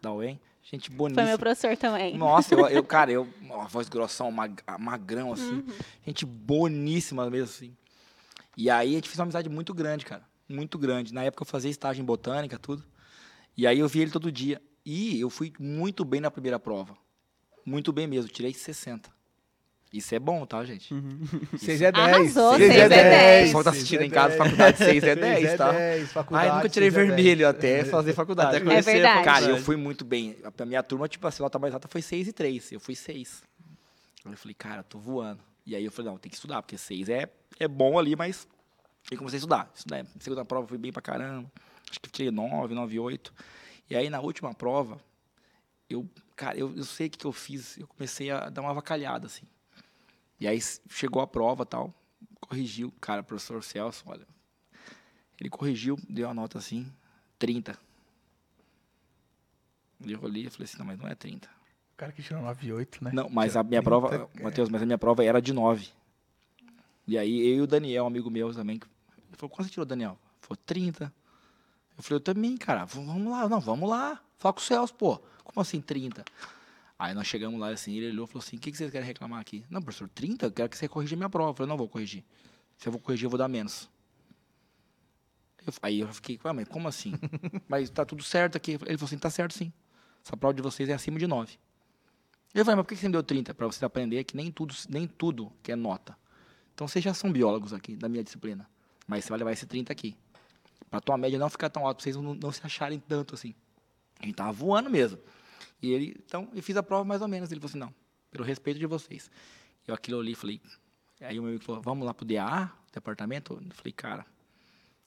da 0.00 0.12
UEM. 0.12 0.40
Gente 0.64 0.88
Foi 0.88 0.96
boníssima. 0.96 1.26
meu 1.26 1.38
professor 1.38 1.76
também. 1.76 2.16
Nossa, 2.16 2.54
eu, 2.54 2.66
eu- 2.68 2.82
cara, 2.84 3.10
eu, 3.12 3.28
uma 3.40 3.66
voz 3.66 3.88
grossão, 3.88 4.30
mag- 4.32 4.62
magrão, 4.78 5.32
assim. 5.32 5.52
Uhum. 5.54 5.66
Gente 6.06 6.24
boníssima 6.24 7.28
mesmo, 7.30 7.44
assim. 7.46 7.76
E 8.56 8.68
aí 8.70 8.90
a 8.90 8.94
gente 8.94 9.08
fez 9.08 9.18
uma 9.18 9.24
amizade 9.24 9.48
muito 9.48 9.72
grande, 9.74 10.04
cara. 10.04 10.22
Muito 10.52 10.78
grande. 10.78 11.12
Na 11.14 11.24
época 11.24 11.42
eu 11.42 11.46
fazia 11.46 11.70
estágio 11.70 12.02
em 12.02 12.04
botânica, 12.04 12.58
tudo. 12.58 12.84
E 13.56 13.66
aí 13.66 13.78
eu 13.78 13.88
via 13.88 14.02
ele 14.02 14.10
todo 14.10 14.30
dia. 14.30 14.60
E 14.84 15.20
eu 15.20 15.30
fui 15.30 15.52
muito 15.58 16.04
bem 16.04 16.20
na 16.20 16.30
primeira 16.30 16.58
prova. 16.58 16.96
Muito 17.64 17.92
bem 17.92 18.06
mesmo. 18.06 18.30
Tirei 18.30 18.52
60. 18.52 19.10
Isso 19.92 20.14
é 20.14 20.18
bom, 20.18 20.46
tá, 20.46 20.64
gente? 20.64 20.88
6 21.58 21.82
é 21.82 21.92
10. 21.92 22.06
Arrasou, 22.08 22.56
seis 22.56 22.72
seis 22.72 22.82
é 22.84 22.88
dez. 22.88 23.50
Só 23.50 23.62
tá 23.62 23.70
assistindo 23.70 24.00
em 24.02 24.08
casa, 24.08 24.36
faculdade, 24.38 24.78
seis 24.78 25.04
é 25.04 25.14
10, 25.14 25.56
tá? 25.58 25.70
10, 25.70 26.02
Ah, 26.02 26.06
faculdade, 26.06 26.56
nunca 26.56 26.68
tirei 26.70 26.90
seis 26.90 27.02
é 27.02 27.06
vermelho 27.06 27.38
10. 27.40 27.50
até 27.50 27.84
fazer 27.84 28.14
faculdade. 28.14 28.56
Até 28.56 28.64
conhecer 28.64 28.90
a 28.90 28.92
verdade. 28.94 29.24
Cara, 29.24 29.44
eu 29.50 29.58
fui 29.58 29.76
muito 29.76 30.02
bem. 30.02 30.34
A 30.58 30.64
minha 30.64 30.82
turma, 30.82 31.06
tipo, 31.08 31.26
a 31.26 31.30
nota 31.38 31.58
mais 31.58 31.74
alta 31.74 31.88
foi 31.88 32.00
6 32.00 32.28
e 32.28 32.32
3. 32.32 32.72
Eu 32.72 32.80
fui 32.80 32.96
6. 32.96 33.42
Aí 34.24 34.32
eu 34.32 34.38
falei, 34.38 34.54
cara, 34.54 34.82
tô 34.82 34.98
voando. 34.98 35.40
E 35.66 35.76
aí 35.76 35.84
eu 35.84 35.92
falei, 35.92 36.10
não, 36.10 36.16
tem 36.18 36.30
que 36.30 36.36
estudar, 36.36 36.62
porque 36.62 36.78
6 36.78 37.10
é, 37.10 37.28
é 37.60 37.68
bom 37.68 37.98
ali, 37.98 38.16
mas. 38.16 38.48
Aí 39.10 39.16
comecei 39.16 39.36
a 39.36 39.40
estudar. 39.40 39.70
Estudei. 39.74 40.04
Segunda 40.20 40.44
prova 40.44 40.66
fui 40.66 40.78
bem 40.78 40.92
pra 40.92 41.02
caramba. 41.02 41.50
Acho 41.90 42.00
que 42.00 42.10
tirei 42.10 42.30
9, 42.30 42.74
9, 42.74 42.98
8. 42.98 43.32
E 43.90 43.96
aí 43.96 44.08
na 44.08 44.20
última 44.20 44.54
prova, 44.54 44.98
eu, 45.88 46.08
cara, 46.34 46.56
eu, 46.56 46.74
eu 46.76 46.84
sei 46.84 47.08
o 47.08 47.10
que, 47.10 47.18
que 47.18 47.26
eu 47.26 47.32
fiz. 47.32 47.76
Eu 47.76 47.86
comecei 47.86 48.30
a 48.30 48.48
dar 48.48 48.62
uma 48.62 48.70
avacalhada, 48.70 49.26
assim. 49.26 49.44
E 50.40 50.46
aí 50.48 50.58
chegou 50.88 51.20
a 51.22 51.26
prova 51.26 51.66
tal, 51.66 51.94
corrigiu. 52.40 52.92
Cara, 53.00 53.22
professor 53.22 53.62
Celso, 53.62 54.04
olha. 54.06 54.26
Ele 55.38 55.50
corrigiu, 55.50 55.98
deu 56.08 56.28
a 56.30 56.34
nota 56.34 56.58
assim, 56.58 56.90
30. 57.38 57.76
Eu 60.04 60.20
olhei 60.22 60.46
e 60.46 60.50
falei 60.50 60.64
assim, 60.64 60.78
não, 60.78 60.86
mas 60.86 60.98
não 60.98 61.08
é 61.08 61.14
30. 61.14 61.48
O 61.48 61.96
cara 61.96 62.12
que 62.12 62.22
tirou 62.22 62.42
9 62.42 62.66
e 62.66 62.72
8, 62.72 63.04
né? 63.04 63.10
Não, 63.12 63.28
mas 63.28 63.56
a 63.56 63.62
minha 63.62 63.80
30, 63.82 63.84
prova, 63.84 64.30
é. 64.34 64.42
Matheus, 64.42 64.68
mas 64.68 64.82
a 64.82 64.86
minha 64.86 64.98
prova 64.98 65.24
era 65.24 65.40
de 65.40 65.52
9. 65.52 65.88
E 67.06 67.18
aí 67.18 67.40
eu 67.48 67.56
e 67.56 67.60
o 67.60 67.66
Daniel, 67.66 68.06
amigo 68.06 68.30
meu 68.30 68.52
também, 68.52 68.78
que- 68.78 68.86
ele 69.32 69.38
falou, 69.38 69.50
quanto 69.50 69.66
você 69.66 69.72
tirou, 69.72 69.84
Daniel? 69.86 70.18
Falou, 70.40 70.58
30. 70.64 71.12
Eu 71.96 72.02
falei, 72.02 72.16
eu 72.16 72.20
também, 72.20 72.56
cara, 72.56 72.84
vamos 72.84 73.30
lá, 73.30 73.48
não, 73.48 73.60
vamos 73.60 73.88
lá. 73.88 74.20
Fala 74.38 74.52
com 74.52 74.60
o 74.60 74.62
Celso, 74.62 74.94
pô. 74.94 75.18
Como 75.44 75.60
assim 75.60 75.80
30? 75.80 76.24
Aí 76.98 77.14
nós 77.14 77.26
chegamos 77.26 77.58
lá, 77.58 77.68
assim, 77.70 77.94
ele 77.96 78.08
olhou 78.10 78.24
e 78.26 78.28
falou 78.28 78.42
assim, 78.44 78.56
o 78.56 78.60
que, 78.60 78.70
que 78.70 78.76
vocês 78.76 78.90
querem 78.90 79.06
reclamar 79.06 79.40
aqui? 79.40 79.64
Não, 79.68 79.82
professor, 79.82 80.08
30? 80.08 80.46
Eu 80.46 80.52
quero 80.52 80.68
que 80.68 80.76
você 80.76 80.88
corrija 80.88 81.16
minha 81.16 81.28
prova. 81.28 81.50
Eu 81.50 81.54
falei, 81.54 81.68
não 81.68 81.76
vou 81.76 81.88
corrigir. 81.88 82.24
Se 82.78 82.88
eu 82.88 82.92
vou 82.92 83.00
corrigir, 83.00 83.26
eu 83.26 83.30
vou 83.30 83.38
dar 83.38 83.48
menos. 83.48 83.88
Eu- 85.66 85.72
aí 85.82 86.00
eu 86.00 86.12
fiquei, 86.12 86.38
ué, 86.44 86.52
mas 86.52 86.68
como 86.68 86.88
assim? 86.88 87.12
mas 87.68 87.90
tá 87.90 88.04
tudo 88.04 88.22
certo 88.22 88.56
aqui. 88.56 88.72
Ele 88.72 88.98
falou 88.98 89.04
assim, 89.06 89.18
tá 89.18 89.30
certo 89.30 89.54
sim. 89.54 89.72
Essa 90.24 90.36
prova 90.36 90.54
de 90.54 90.62
vocês 90.62 90.88
é 90.88 90.92
acima 90.92 91.18
de 91.18 91.26
9. 91.26 91.58
Eu 92.54 92.64
falei, 92.64 92.76
mas 92.76 92.84
por 92.84 92.88
que 92.90 92.96
você 92.96 93.06
me 93.08 93.12
deu 93.12 93.22
30? 93.22 93.54
Para 93.54 93.66
você 93.66 93.84
aprender 93.84 94.22
que 94.24 94.36
nem 94.36 94.50
tudo, 94.52 94.74
nem 94.88 95.06
tudo 95.06 95.52
que 95.62 95.72
é 95.72 95.76
nota. 95.76 96.16
Então 96.74 96.86
vocês 96.86 97.04
já 97.04 97.14
são 97.14 97.32
biólogos 97.32 97.72
aqui, 97.72 97.96
da 97.96 98.08
minha 98.08 98.22
disciplina. 98.22 98.68
Mas 99.06 99.24
você 99.24 99.30
vai 99.30 99.38
levar 99.38 99.52
esse 99.52 99.66
30 99.66 99.92
aqui. 99.92 100.16
Pra 100.90 101.00
tua 101.00 101.16
média 101.16 101.38
não 101.38 101.48
ficar 101.48 101.70
tão 101.70 101.86
alta, 101.86 101.96
pra 101.96 102.04
vocês 102.04 102.16
não, 102.16 102.34
não 102.34 102.52
se 102.52 102.60
acharem 102.64 102.98
tanto 103.00 103.34
assim. 103.34 103.54
A 104.20 104.26
gente 104.26 104.36
tava 104.36 104.52
voando 104.52 104.90
mesmo. 104.90 105.18
E 105.80 105.90
ele, 105.90 106.16
então, 106.24 106.48
eu 106.54 106.62
fiz 106.62 106.76
a 106.76 106.82
prova 106.82 107.04
mais 107.04 107.22
ou 107.22 107.28
menos. 107.28 107.50
Ele 107.50 107.60
falou 107.60 107.70
assim, 107.70 107.78
não, 107.78 107.94
pelo 108.30 108.44
respeito 108.44 108.78
de 108.78 108.86
vocês. 108.86 109.30
Eu 109.86 109.94
aquilo 109.94 110.20
ali, 110.20 110.34
falei... 110.34 110.60
Aí 111.20 111.38
o 111.38 111.42
meu 111.42 111.50
amigo 111.50 111.64
falou, 111.64 111.80
vamos 111.80 112.04
lá 112.04 112.12
pro 112.12 112.24
DA, 112.24 112.70
departamento? 112.92 113.54
Eu 113.54 113.74
falei, 113.74 113.92
cara, 113.92 114.26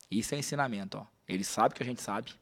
isso 0.09 0.33
é 0.33 0.37
ensinamento, 0.37 0.97
ó. 0.97 1.05
Ele 1.27 1.43
sabe 1.43 1.75
que 1.75 1.83
a 1.83 1.85
gente 1.85 2.01
sabe. 2.01 2.33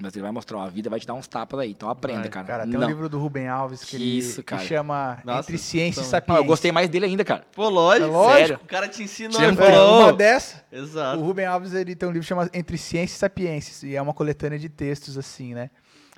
Mas 0.00 0.12
ele 0.14 0.22
vai 0.22 0.32
mostrar, 0.32 0.58
ó, 0.58 0.62
a 0.62 0.68
vida 0.68 0.90
vai 0.90 0.98
te 0.98 1.06
dar 1.06 1.14
uns 1.14 1.28
tapas 1.28 1.60
aí. 1.60 1.70
Então 1.70 1.88
aprenda, 1.88 2.22
Vai. 2.22 2.28
cara. 2.28 2.46
Cara, 2.46 2.62
tem 2.64 2.72
não. 2.72 2.84
um 2.84 2.88
livro 2.88 3.08
do 3.08 3.16
Rubem 3.16 3.46
Alves 3.46 3.84
que, 3.84 3.94
ele, 3.94 4.18
Isso, 4.18 4.42
que 4.42 4.48
cara. 4.48 4.62
chama 4.64 5.18
Nossa, 5.24 5.40
Entre 5.48 5.56
Ciência 5.56 6.00
e 6.00 6.02
então- 6.02 6.10
Sapiência. 6.10 6.34
Não, 6.34 6.40
eu 6.40 6.44
gostei 6.48 6.72
mais 6.72 6.88
dele 6.88 7.04
ainda, 7.06 7.24
cara. 7.24 7.46
Pô, 7.54 7.68
lógico. 7.68 8.06
É 8.08 8.10
lógico. 8.10 8.64
O 8.64 8.66
cara 8.66 8.88
te 8.88 9.04
ensina 9.04 9.30
Tinha 9.30 9.46
ele 9.48 9.56
um- 9.56 9.62
É, 9.64 9.80
uma 9.80 10.12
dessa, 10.12 10.64
Exato. 10.72 11.20
o 11.20 11.24
Rubem 11.24 11.46
Alves 11.46 11.72
ele 11.74 11.94
tem 11.94 12.08
um 12.08 12.12
livro 12.12 12.26
chamado 12.26 12.50
Entre 12.52 12.76
Ciência 12.76 13.14
e 13.14 13.18
Sapiência, 13.18 13.86
e 13.86 13.94
é 13.94 14.02
uma 14.02 14.12
coletânea 14.12 14.58
de 14.58 14.68
textos 14.68 15.16
assim, 15.16 15.54
né? 15.54 15.70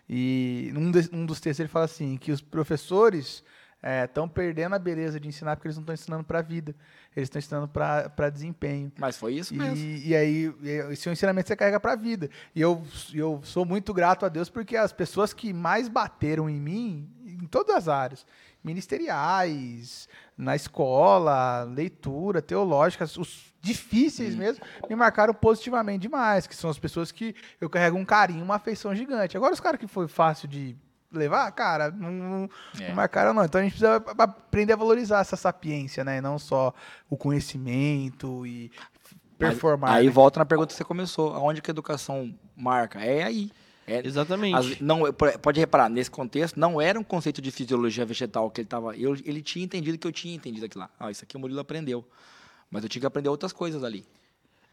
E 0.08 0.70
num, 0.72 0.90
um 1.12 1.26
dos 1.26 1.38
textos 1.40 1.60
ele 1.60 1.68
fala 1.68 1.84
assim, 1.84 2.16
que 2.16 2.32
os 2.32 2.40
professores 2.40 3.44
estão 4.04 4.28
perdendo 4.28 4.74
a 4.74 4.78
beleza 4.78 5.20
de 5.20 5.28
ensinar 5.28 5.56
porque 5.56 5.68
eles 5.68 5.76
não 5.76 5.82
estão 5.82 5.94
ensinando 5.94 6.24
para 6.24 6.40
a 6.40 6.42
vida, 6.42 6.74
eles 7.14 7.26
estão 7.28 7.38
ensinando 7.38 7.68
para 7.68 8.30
desempenho. 8.30 8.90
Mas 8.98 9.16
foi 9.16 9.34
isso 9.34 9.54
mesmo. 9.54 9.76
E, 9.76 10.08
e 10.08 10.16
aí, 10.16 10.54
e- 10.62 10.92
esse 10.92 11.08
é 11.08 11.10
um 11.10 11.12
ensinamento 11.12 11.44
que 11.44 11.48
você 11.48 11.56
carrega 11.56 11.78
pra 11.80 11.94
vida. 11.94 12.28
E 12.54 12.60
eu, 12.60 12.82
eu 13.14 13.40
sou 13.44 13.64
muito 13.64 13.94
grato 13.94 14.26
a 14.26 14.28
Deus 14.28 14.48
porque 14.50 14.76
as 14.76 14.92
pessoas 14.92 15.32
que 15.32 15.52
mais 15.52 15.88
bateram 15.88 16.48
em 16.50 16.60
mim, 16.60 17.08
em 17.26 17.46
todas 17.46 17.74
as 17.76 17.88
áreas, 17.88 18.26
ministeriais, 18.64 20.08
na 20.36 20.54
escola, 20.56 21.62
leitura, 21.64 22.42
teológicas, 22.42 23.16
os 23.16 23.54
difíceis 23.60 24.34
mesmo, 24.34 24.64
me 24.88 24.94
marcaram 24.96 25.34
positivamente 25.34 26.02
demais, 26.02 26.46
que 26.46 26.54
são 26.54 26.70
as 26.70 26.78
pessoas 26.78 27.10
que 27.10 27.34
eu 27.60 27.68
carrego 27.68 27.96
um 27.96 28.04
carinho, 28.04 28.44
uma 28.44 28.56
afeição 28.56 28.94
gigante. 28.94 29.36
Agora, 29.36 29.52
os 29.54 29.60
caras 29.60 29.78
que 29.80 29.86
foi 29.86 30.06
fácil 30.08 30.46
de 30.48 30.76
levar, 31.16 31.50
cara, 31.52 31.90
não, 31.90 32.10
não- 32.10 32.50
É. 32.80 32.88
não 32.88 32.94
marcaram 32.94 33.32
não. 33.34 33.44
Então 33.44 33.60
a 33.60 33.64
gente 33.64 33.72
precisa 33.72 33.96
aprender 34.18 34.72
a 34.72 34.76
valorizar 34.76 35.20
essa 35.20 35.36
sapiência, 35.36 36.04
né? 36.04 36.18
E 36.18 36.20
não 36.20 36.38
só 36.38 36.72
o 37.10 37.16
conhecimento 37.16 38.46
e 38.46 38.70
performar. 39.38 39.92
Aí 39.94 40.06
né? 40.06 40.12
volta 40.12 40.38
na 40.40 40.44
pergunta 40.46 40.68
que 40.68 40.74
você 40.76 40.84
começou. 40.84 41.34
Aonde 41.34 41.60
que 41.62 41.70
a 41.70 41.72
educação 41.72 42.34
marca? 42.56 43.00
É 43.00 43.22
aí. 43.22 43.50
É, 43.88 44.04
Exatamente. 44.04 44.56
as- 44.56 44.80
não, 44.80 45.12
por- 45.12 45.38
pode 45.38 45.60
reparar, 45.60 45.88
nesse 45.88 46.10
contexto, 46.10 46.58
não 46.58 46.80
era 46.80 46.98
um 46.98 47.04
conceito 47.04 47.40
de 47.40 47.52
fisiologia 47.52 48.04
vegetal 48.04 48.50
que 48.50 48.60
ele 48.60 48.66
estava. 48.66 48.96
Ele 48.96 49.40
tinha 49.42 49.64
entendido 49.64 49.96
que 49.96 50.06
eu 50.06 50.10
tinha 50.12 50.34
entendido 50.34 50.66
aquilo 50.66 50.82
lá. 50.82 50.90
Ah, 50.98 51.10
isso 51.10 51.22
aqui 51.24 51.36
o 51.36 51.38
Murilo 51.40 51.60
aprendeu. 51.60 52.04
Mas 52.68 52.82
eu 52.82 52.88
tinha 52.88 53.00
que 53.00 53.06
aprender 53.06 53.28
outras 53.28 53.52
coisas 53.52 53.84
ali. 53.84 54.04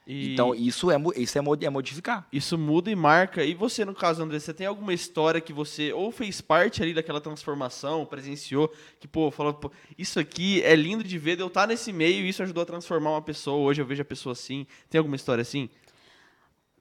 E 0.06 0.34
Então, 0.34 0.54
isso 0.54 0.92
é, 0.92 0.96
isso 1.16 1.38
é, 1.38 1.42
é 1.66 1.70
modificar. 1.70 2.28
isso 2.32 2.58
muda 2.58 2.92
e 2.92 2.96
marca. 2.96 3.44
E 3.44 3.54
você, 3.54 3.86
no 3.86 3.96
caso, 3.96 4.22
André, 4.22 4.40
você 4.40 4.54
tem 4.54 4.68
alguma 4.68 4.94
história 4.94 5.40
que 5.40 5.54
você 5.54 5.94
ou 5.94 6.12
fez 6.12 6.42
parte 6.42 6.84
ali 6.84 6.94
daquela 6.94 7.22
transformação, 7.22 8.06
presenciou, 8.06 8.72
que, 9.00 9.08
pô, 9.08 9.32
falou, 9.32 9.54
pô, 9.54 9.72
isso 9.98 10.20
aqui 10.20 10.62
é 10.64 10.76
lindo 10.76 11.04
de 11.04 11.18
ver, 11.18 11.36
de 11.36 11.42
eu 11.42 11.48
estar 11.48 11.68
nesse 11.68 11.94
meio 11.94 12.26
e 12.26 12.30
isso 12.30 12.44
ajudou 12.44 12.64
a 12.64 12.66
transformar 12.66 13.12
uma 13.12 13.22
pessoa. 13.22 13.58
Hoje 13.58 13.82
eu 13.82 13.86
vejo 13.86 14.02
a 14.02 14.06
pessoa 14.06 14.34
assim. 14.34 14.68
Tem 14.90 15.00
alguma 15.00 15.16
história 15.16 15.42
assim? 15.42 15.70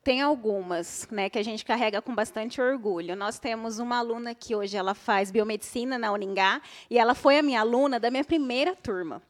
Tem 0.02 0.21
algumas, 0.21 1.07
né, 1.12 1.31
que 1.31 1.38
a 1.38 1.45
gente 1.45 1.64
carrega 1.64 2.02
com 2.02 2.12
bastante 2.12 2.61
orgulho. 2.61 3.14
Nós 3.14 3.38
temos 3.38 3.79
uma 3.79 3.99
aluna 3.99 4.35
que 4.35 4.52
hoje 4.52 4.76
ela 4.76 4.95
faz 4.95 5.31
biomedicina 5.31 5.97
na 5.97 6.11
Uningá 6.11 6.61
e 6.91 6.99
ela 6.99 7.14
foi 7.14 7.38
a 7.38 7.43
minha 7.43 7.61
aluna 7.61 8.00
da 8.00 8.11
minha 8.11 8.25
primeira 8.25 8.75
turma. 8.75 9.23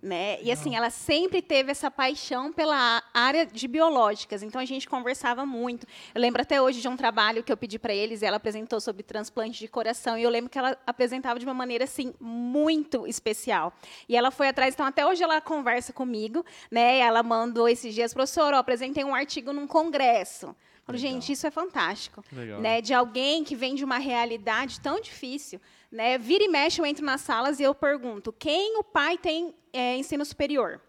Né? 0.00 0.40
E 0.42 0.52
assim, 0.52 0.76
ela 0.76 0.90
sempre 0.90 1.42
teve 1.42 1.72
essa 1.72 1.90
paixão 1.90 2.52
pela 2.52 3.02
área 3.12 3.44
de 3.44 3.66
biológicas, 3.66 4.42
então 4.42 4.60
a 4.60 4.64
gente 4.64 4.88
conversava 4.88 5.44
muito. 5.44 5.86
Eu 6.14 6.20
lembro 6.20 6.40
até 6.40 6.62
hoje 6.62 6.80
de 6.80 6.88
um 6.88 6.96
trabalho 6.96 7.42
que 7.42 7.52
eu 7.52 7.56
pedi 7.56 7.78
para 7.78 7.92
eles, 7.92 8.22
e 8.22 8.26
ela 8.26 8.36
apresentou 8.36 8.80
sobre 8.80 9.02
transplante 9.02 9.58
de 9.58 9.68
coração, 9.68 10.16
e 10.16 10.22
eu 10.22 10.30
lembro 10.30 10.48
que 10.48 10.58
ela 10.58 10.78
apresentava 10.86 11.38
de 11.38 11.44
uma 11.44 11.54
maneira 11.54 11.84
assim 11.84 12.14
muito 12.20 13.06
especial. 13.06 13.72
E 14.08 14.16
ela 14.16 14.30
foi 14.30 14.48
atrás, 14.48 14.74
então 14.74 14.86
até 14.86 15.04
hoje 15.04 15.22
ela 15.22 15.40
conversa 15.40 15.92
comigo, 15.92 16.44
né? 16.70 16.98
Ela 16.98 17.22
mandou 17.22 17.68
esses 17.68 17.92
dias, 17.94 18.14
professor, 18.14 18.52
eu 18.52 18.58
apresentei 18.58 19.04
um 19.04 19.14
artigo 19.14 19.52
num 19.52 19.66
congresso. 19.66 20.46
Eu 20.46 20.54
Falo, 20.86 20.98
gente, 20.98 21.32
isso 21.32 21.44
é 21.44 21.50
fantástico. 21.50 22.24
Legal. 22.30 22.60
Né? 22.60 22.80
De 22.80 22.94
alguém 22.94 23.42
que 23.42 23.56
vem 23.56 23.74
de 23.74 23.84
uma 23.84 23.98
realidade 23.98 24.80
tão 24.80 25.00
difícil. 25.00 25.60
Né? 25.90 26.18
Vira 26.18 26.44
e 26.44 26.48
mexe, 26.48 26.80
eu 26.80 26.86
entro 26.86 27.04
nas 27.04 27.20
salas 27.20 27.60
e 27.60 27.62
eu 27.62 27.74
pergunto: 27.74 28.32
quem 28.32 28.76
o 28.78 28.84
pai 28.84 29.16
tem 29.16 29.54
é, 29.72 29.96
ensino 29.96 30.24
superior? 30.24 30.80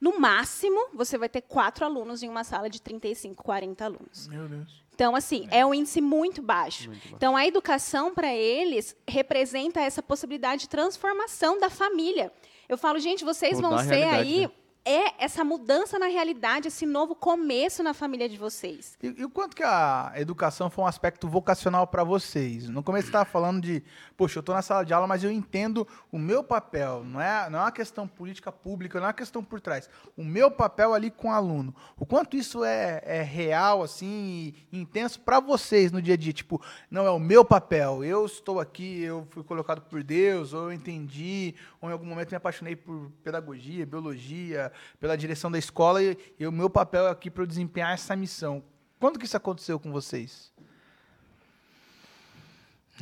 No 0.00 0.18
máximo, 0.18 0.88
você 0.92 1.16
vai 1.16 1.28
ter 1.28 1.42
quatro 1.42 1.84
alunos 1.84 2.22
em 2.22 2.28
uma 2.28 2.42
sala 2.42 2.68
de 2.68 2.82
35, 2.82 3.42
40 3.44 3.84
alunos. 3.84 4.26
Meu 4.26 4.48
Deus. 4.48 4.82
Então, 4.94 5.16
assim, 5.16 5.46
é 5.50 5.64
um 5.64 5.72
índice 5.72 6.00
muito 6.00 6.42
baixo. 6.42 6.90
Então, 7.12 7.36
a 7.36 7.46
educação, 7.46 8.14
para 8.14 8.34
eles, 8.34 8.96
representa 9.08 9.80
essa 9.80 10.02
possibilidade 10.02 10.62
de 10.62 10.68
transformação 10.68 11.58
da 11.58 11.70
família. 11.70 12.32
Eu 12.68 12.76
falo, 12.76 12.98
gente, 12.98 13.24
vocês 13.24 13.56
Mudar 13.56 13.68
vão 13.68 13.78
ser 13.78 14.02
aí. 14.04 14.40
né? 14.46 14.50
É 14.84 15.24
essa 15.24 15.44
mudança 15.44 15.96
na 15.96 16.06
realidade, 16.06 16.66
esse 16.66 16.84
novo 16.84 17.14
começo 17.14 17.84
na 17.84 17.94
família 17.94 18.28
de 18.28 18.36
vocês. 18.36 18.98
E, 19.00 19.14
e 19.16 19.24
o 19.24 19.30
quanto 19.30 19.54
que 19.54 19.62
a 19.62 20.12
educação 20.16 20.68
foi 20.68 20.82
um 20.82 20.88
aspecto 20.88 21.28
vocacional 21.28 21.86
para 21.86 22.02
vocês? 22.02 22.68
No 22.68 22.82
começo 22.82 23.04
você 23.04 23.10
estava 23.10 23.24
falando 23.24 23.60
de, 23.60 23.80
poxa, 24.16 24.38
eu 24.38 24.40
estou 24.40 24.52
na 24.52 24.60
sala 24.60 24.84
de 24.84 24.92
aula, 24.92 25.06
mas 25.06 25.22
eu 25.22 25.30
entendo 25.30 25.86
o 26.10 26.18
meu 26.18 26.42
papel. 26.42 27.04
Não 27.04 27.20
é, 27.20 27.48
não 27.48 27.60
é 27.60 27.62
uma 27.62 27.70
questão 27.70 28.08
política 28.08 28.50
pública, 28.50 28.98
não 28.98 29.06
é 29.06 29.08
uma 29.08 29.14
questão 29.14 29.44
por 29.44 29.60
trás. 29.60 29.88
O 30.16 30.24
meu 30.24 30.50
papel 30.50 30.92
ali 30.94 31.12
com 31.12 31.28
o 31.28 31.32
aluno. 31.32 31.72
O 31.96 32.04
quanto 32.04 32.36
isso 32.36 32.64
é, 32.64 33.00
é 33.04 33.22
real, 33.22 33.84
assim, 33.84 34.52
intenso 34.72 35.20
para 35.20 35.38
vocês 35.38 35.92
no 35.92 36.02
dia 36.02 36.14
a 36.14 36.16
dia? 36.16 36.32
Tipo, 36.32 36.60
não 36.90 37.06
é 37.06 37.10
o 37.10 37.20
meu 37.20 37.44
papel. 37.44 38.02
Eu 38.02 38.26
estou 38.26 38.58
aqui, 38.58 39.00
eu 39.00 39.28
fui 39.30 39.44
colocado 39.44 39.82
por 39.82 40.02
Deus, 40.02 40.52
ou 40.52 40.64
eu 40.64 40.72
entendi, 40.72 41.54
ou 41.80 41.88
em 41.88 41.92
algum 41.92 42.06
momento 42.06 42.30
me 42.30 42.36
apaixonei 42.36 42.74
por 42.74 43.12
pedagogia, 43.22 43.86
biologia, 43.86 44.71
pela 44.98 45.16
direção 45.16 45.50
da 45.50 45.58
escola 45.58 46.02
e, 46.02 46.16
e 46.38 46.46
o 46.46 46.52
meu 46.52 46.68
papel 46.68 47.06
é 47.06 47.10
aqui 47.10 47.30
para 47.30 47.42
eu 47.42 47.46
desempenhar 47.46 47.92
essa 47.92 48.14
missão. 48.16 48.62
Quando 48.98 49.18
que 49.18 49.24
isso 49.24 49.36
aconteceu 49.36 49.80
com 49.80 49.90
vocês? 49.90 50.52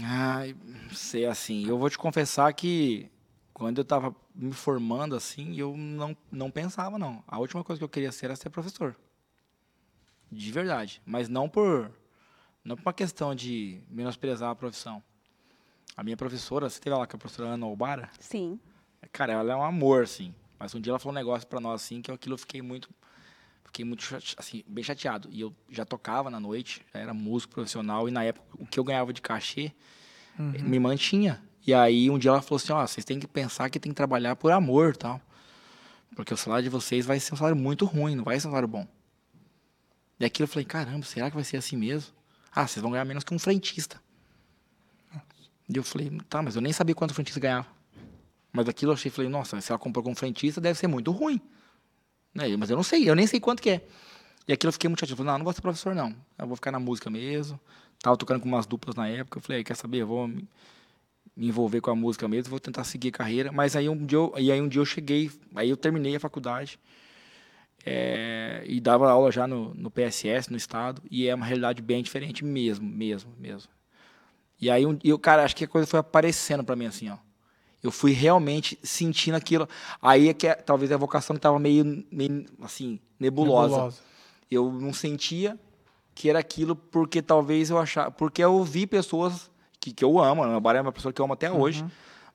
Ai, 0.02 0.56
sei 0.92 1.26
assim. 1.26 1.66
Eu 1.66 1.78
vou 1.78 1.90
te 1.90 1.98
confessar 1.98 2.52
que 2.52 3.10
quando 3.52 3.78
eu 3.78 3.84
tava 3.84 4.14
me 4.34 4.52
formando 4.52 5.14
assim, 5.14 5.54
eu 5.56 5.76
não, 5.76 6.16
não 6.30 6.50
pensava, 6.50 6.98
não. 6.98 7.22
A 7.28 7.38
última 7.38 7.62
coisa 7.62 7.78
que 7.78 7.84
eu 7.84 7.88
queria 7.88 8.12
ser 8.12 8.26
era 8.26 8.36
ser 8.36 8.50
professor. 8.50 8.96
De 10.30 10.50
verdade. 10.50 11.02
Mas 11.04 11.28
não 11.28 11.48
por. 11.48 11.92
Não 12.64 12.76
por 12.76 12.82
uma 12.82 12.92
questão 12.92 13.34
de 13.34 13.82
menosprezar 13.90 14.50
a 14.50 14.54
profissão. 14.54 15.02
A 15.96 16.02
minha 16.02 16.16
professora, 16.16 16.70
você 16.70 16.80
teve 16.80 16.96
lá 16.96 17.06
com 17.06 17.16
a 17.16 17.18
professora 17.18 17.50
Ana 17.50 17.66
Obara? 17.66 18.08
Sim. 18.18 18.58
Cara, 19.12 19.32
ela 19.34 19.52
é 19.52 19.56
um 19.56 19.62
amor, 19.62 20.04
assim. 20.04 20.34
Mas 20.60 20.74
um 20.74 20.80
dia 20.80 20.90
ela 20.90 20.98
falou 20.98 21.12
um 21.12 21.18
negócio 21.18 21.48
pra 21.48 21.58
nós, 21.58 21.82
assim, 21.82 22.02
que 22.02 22.12
aquilo 22.12 22.34
eu 22.34 22.38
fiquei 22.38 22.60
muito. 22.60 22.90
Fiquei 23.64 23.82
muito, 23.82 24.04
assim, 24.36 24.62
bem 24.66 24.84
chateado. 24.84 25.28
E 25.32 25.40
eu 25.40 25.54
já 25.70 25.86
tocava 25.86 26.28
na 26.28 26.38
noite, 26.38 26.82
já 26.92 27.00
era 27.00 27.14
músico 27.14 27.54
profissional, 27.54 28.06
e 28.08 28.12
na 28.12 28.22
época 28.22 28.46
o 28.58 28.66
que 28.66 28.78
eu 28.78 28.84
ganhava 28.84 29.10
de 29.10 29.22
cachê 29.22 29.72
me 30.38 30.78
mantinha. 30.78 31.42
E 31.66 31.72
aí 31.72 32.10
um 32.10 32.18
dia 32.18 32.30
ela 32.30 32.42
falou 32.42 32.56
assim: 32.56 32.72
ó, 32.72 32.86
vocês 32.86 33.04
têm 33.04 33.18
que 33.18 33.26
pensar 33.26 33.70
que 33.70 33.80
tem 33.80 33.90
que 33.90 33.96
trabalhar 33.96 34.36
por 34.36 34.52
amor 34.52 34.94
tal. 34.96 35.20
Porque 36.14 36.34
o 36.34 36.36
salário 36.36 36.64
de 36.64 36.68
vocês 36.68 37.06
vai 37.06 37.18
ser 37.18 37.32
um 37.32 37.36
salário 37.36 37.56
muito 37.56 37.86
ruim, 37.86 38.14
não 38.14 38.24
vai 38.24 38.38
ser 38.38 38.48
um 38.48 38.50
salário 38.50 38.68
bom. 38.68 38.86
E 40.18 40.24
aquilo 40.26 40.44
eu 40.44 40.48
falei: 40.48 40.66
caramba, 40.66 41.06
será 41.06 41.30
que 41.30 41.36
vai 41.36 41.44
ser 41.44 41.56
assim 41.56 41.76
mesmo? 41.76 42.12
Ah, 42.52 42.66
vocês 42.66 42.82
vão 42.82 42.90
ganhar 42.90 43.04
menos 43.06 43.24
que 43.24 43.32
um 43.32 43.38
frentista. 43.38 43.98
E 45.68 45.76
eu 45.76 45.84
falei: 45.84 46.10
tá, 46.28 46.42
mas 46.42 46.56
eu 46.56 46.60
nem 46.60 46.72
sabia 46.72 46.94
quanto 46.94 47.12
o 47.12 47.14
frentista 47.14 47.40
ganhava. 47.40 47.79
Mas 48.52 48.68
aquilo 48.68 48.92
eu 48.92 48.94
achei, 48.94 49.10
falei, 49.10 49.30
nossa, 49.30 49.60
se 49.60 49.70
ela 49.72 49.78
comprou 49.78 50.02
com 50.02 50.14
frentista, 50.14 50.60
deve 50.60 50.78
ser 50.78 50.86
muito 50.86 51.10
ruim. 51.10 51.40
Né? 52.34 52.56
Mas 52.56 52.70
eu 52.70 52.76
não 52.76 52.82
sei, 52.82 53.08
eu 53.08 53.14
nem 53.14 53.26
sei 53.26 53.40
quanto 53.40 53.62
que 53.62 53.70
é. 53.70 53.86
E 54.48 54.52
aquilo 54.52 54.68
eu 54.68 54.72
fiquei 54.72 54.88
muito 54.88 55.00
chateado. 55.00 55.16
Falei, 55.18 55.32
não, 55.32 55.38
não 55.38 55.44
vou 55.44 55.52
ser 55.52 55.60
professor, 55.60 55.94
não. 55.94 56.14
Eu 56.38 56.46
vou 56.46 56.56
ficar 56.56 56.72
na 56.72 56.80
música 56.80 57.10
mesmo. 57.10 57.60
Tava 58.02 58.16
tocando 58.16 58.40
com 58.40 58.48
umas 58.48 58.66
duplas 58.66 58.94
na 58.96 59.08
época. 59.08 59.38
Eu 59.38 59.42
falei, 59.42 59.64
quer 59.64 59.76
saber, 59.76 59.98
eu 59.98 60.06
vou 60.06 60.28
me 60.28 60.48
envolver 61.36 61.80
com 61.80 61.90
a 61.90 61.94
música 61.94 62.28
mesmo, 62.28 62.50
vou 62.50 62.60
tentar 62.60 62.84
seguir 62.84 63.10
carreira. 63.12 63.52
Mas 63.52 63.76
aí 63.76 63.88
um 63.88 64.04
dia 64.04 64.18
eu, 64.18 64.34
e 64.38 64.50
aí 64.52 64.60
um 64.60 64.68
dia 64.68 64.80
eu 64.80 64.86
cheguei, 64.86 65.30
aí 65.54 65.70
eu 65.70 65.76
terminei 65.76 66.16
a 66.16 66.20
faculdade. 66.20 66.78
é, 67.84 68.62
e 68.66 68.80
dava 68.80 69.10
aula 69.10 69.30
já 69.32 69.46
no, 69.46 69.74
no 69.74 69.90
PSS, 69.90 70.50
no 70.50 70.56
estado, 70.56 71.02
e 71.10 71.26
é 71.26 71.34
uma 71.34 71.46
realidade 71.46 71.80
bem 71.82 72.02
diferente 72.02 72.44
mesmo, 72.44 72.86
mesmo, 72.86 73.32
mesmo. 73.38 73.70
E 74.60 74.70
aí, 74.70 74.84
um, 74.86 74.98
eu, 75.02 75.18
cara, 75.18 75.44
acho 75.44 75.56
que 75.56 75.64
a 75.64 75.68
coisa 75.68 75.86
foi 75.86 75.98
aparecendo 76.00 76.62
para 76.64 76.76
mim 76.76 76.86
assim, 76.86 77.08
ó. 77.08 77.16
Eu 77.82 77.90
fui 77.90 78.12
realmente 78.12 78.78
sentindo 78.82 79.36
aquilo. 79.36 79.68
Aí 80.02 80.28
é 80.28 80.34
que 80.34 80.46
é, 80.46 80.54
talvez 80.54 80.92
a 80.92 80.96
vocação 80.96 81.36
estava 81.36 81.58
meio, 81.58 82.04
meio, 82.10 82.46
assim, 82.62 83.00
nebulosa. 83.18 83.76
Eu 84.50 84.70
não 84.72 84.92
sentia 84.92 85.58
que 86.14 86.28
era 86.28 86.38
aquilo 86.38 86.76
porque 86.76 87.22
talvez 87.22 87.70
eu 87.70 87.78
achava. 87.78 88.10
Porque 88.10 88.44
eu 88.44 88.62
vi 88.62 88.86
pessoas 88.86 89.50
que, 89.80 89.92
que 89.92 90.04
eu 90.04 90.18
amo, 90.20 90.42
a 90.42 90.46
Ana 90.46 90.78
é 90.78 90.80
uma 90.82 90.92
pessoa 90.92 91.10
que 91.12 91.20
eu 91.20 91.24
amo 91.24 91.32
até 91.32 91.50
hoje, 91.50 91.82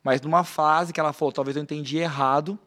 mas 0.04 0.20
numa 0.22 0.44
fase 0.44 0.92
que 0.92 1.00
ela 1.00 1.14
falou, 1.14 1.32
talvez 1.32 1.56
eu 1.56 1.62
entendi 1.62 1.98
errado. 1.98 2.58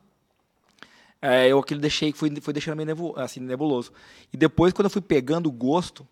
é, 1.20 1.48
eu 1.48 1.58
aquilo 1.58 1.80
deixei, 1.80 2.12
fui, 2.12 2.32
fui 2.40 2.52
deixando 2.52 2.76
meio 2.76 2.86
nebu- 2.86 3.18
assim, 3.18 3.40
nebuloso. 3.40 3.92
E 4.32 4.36
depois, 4.36 4.72
quando 4.72 4.84
eu 4.86 4.90
fui 4.90 5.02
pegando 5.02 5.48
o 5.48 5.52
gosto, 5.52 6.06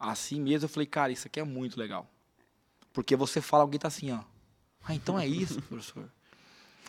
assim 0.00 0.40
mesmo, 0.40 0.64
eu 0.64 0.68
falei, 0.70 0.86
cara, 0.86 1.12
isso 1.12 1.26
aqui 1.26 1.38
é 1.38 1.44
muito 1.44 1.78
legal. 1.78 2.08
Porque 2.94 3.14
você 3.14 3.42
fala, 3.42 3.62
alguém 3.64 3.78
tá 3.78 3.88
assim, 3.88 4.10
ó. 4.10 4.20
Ah, 4.86 4.94
então 4.94 5.18
é 5.18 5.26
isso, 5.26 5.60
professor. 5.68 6.04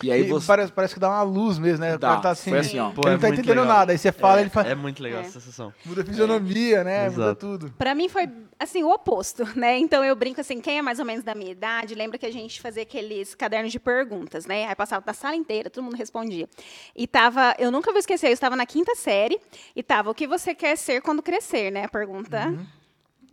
E 0.02 0.12
aí 0.12 0.22
E 0.22 0.28
você. 0.28 0.48
parece, 0.48 0.72
parece 0.72 0.94
que 0.96 1.00
dá 1.00 1.08
uma 1.08 1.22
luz 1.22 1.60
mesmo, 1.60 1.86
né? 1.86 1.98
Dá, 2.00 2.18
tá 2.20 2.32
assim, 2.32 2.50
foi 2.50 2.60
assim, 2.60 2.80
ó. 2.80 2.88
ele 2.88 2.96
Pô, 2.96 3.08
é 3.08 3.12
não 3.12 3.20
tá 3.20 3.28
muito 3.28 3.40
entendendo 3.42 3.62
legal. 3.62 3.78
nada. 3.78 3.92
Aí 3.92 3.98
você 3.98 4.12
fala, 4.12 4.40
é, 4.40 4.42
ele 4.42 4.50
fala, 4.50 4.68
é 4.70 4.76
muito 4.76 5.04
legal 5.04 5.20
É. 5.22 5.26
essa 5.26 5.40
sensação. 5.40 5.72
muda 5.86 6.02
a 6.02 6.06
fisionomia, 6.06 6.84
né? 6.84 7.10
Muda 7.10 7.22
Exato. 7.26 7.40
tudo. 7.40 7.72
Pra 7.78 7.94
mim 7.94 8.10
foi, 8.10 8.28
assim, 8.60 8.84
o 8.84 8.90
oposto, 8.90 9.48
né? 9.58 9.78
Então 9.78 10.04
eu 10.04 10.16
brinco 10.16 10.42
assim, 10.42 10.60
quem 10.60 10.80
é 10.80 10.82
mais 10.82 10.98
ou 10.98 11.06
menos 11.06 11.24
da 11.24 11.36
minha 11.36 11.52
idade, 11.52 11.94
lembra 11.94 12.18
que 12.18 12.26
a 12.26 12.32
gente 12.34 12.60
fazia 12.60 12.82
aqueles 12.82 13.36
cadernos 13.36 13.72
de 13.72 13.80
perguntas, 13.80 14.48
né? 14.48 14.66
Aí 14.68 14.76
passava 14.76 15.06
da 15.06 15.14
sala 15.14 15.36
inteira, 15.36 15.70
todo 15.70 15.84
mundo 15.84 15.96
respondia. 15.96 16.50
E 16.96 17.06
tava, 17.06 17.56
eu 17.60 17.70
nunca 17.70 17.92
vou 17.92 18.00
esquecer, 18.00 18.28
eu 18.30 18.34
estava 18.34 18.56
na 18.56 18.66
quinta 18.66 18.96
série 18.96 19.40
e 19.76 19.84
tava, 19.84 20.10
o 20.10 20.16
que 20.16 20.26
você 20.26 20.56
quer 20.56 20.76
ser 20.76 21.04
quando 21.04 21.22
crescer, 21.22 21.72
né? 21.72 21.84
A 21.86 21.90
pergunta 21.90 22.52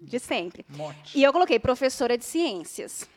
de 0.00 0.18
sempre. 0.18 0.64
Mote. 0.76 1.18
E 1.18 1.22
eu 1.24 1.32
coloquei 1.32 1.58
professora 1.58 2.18
de 2.18 2.24
ciências. 2.24 3.08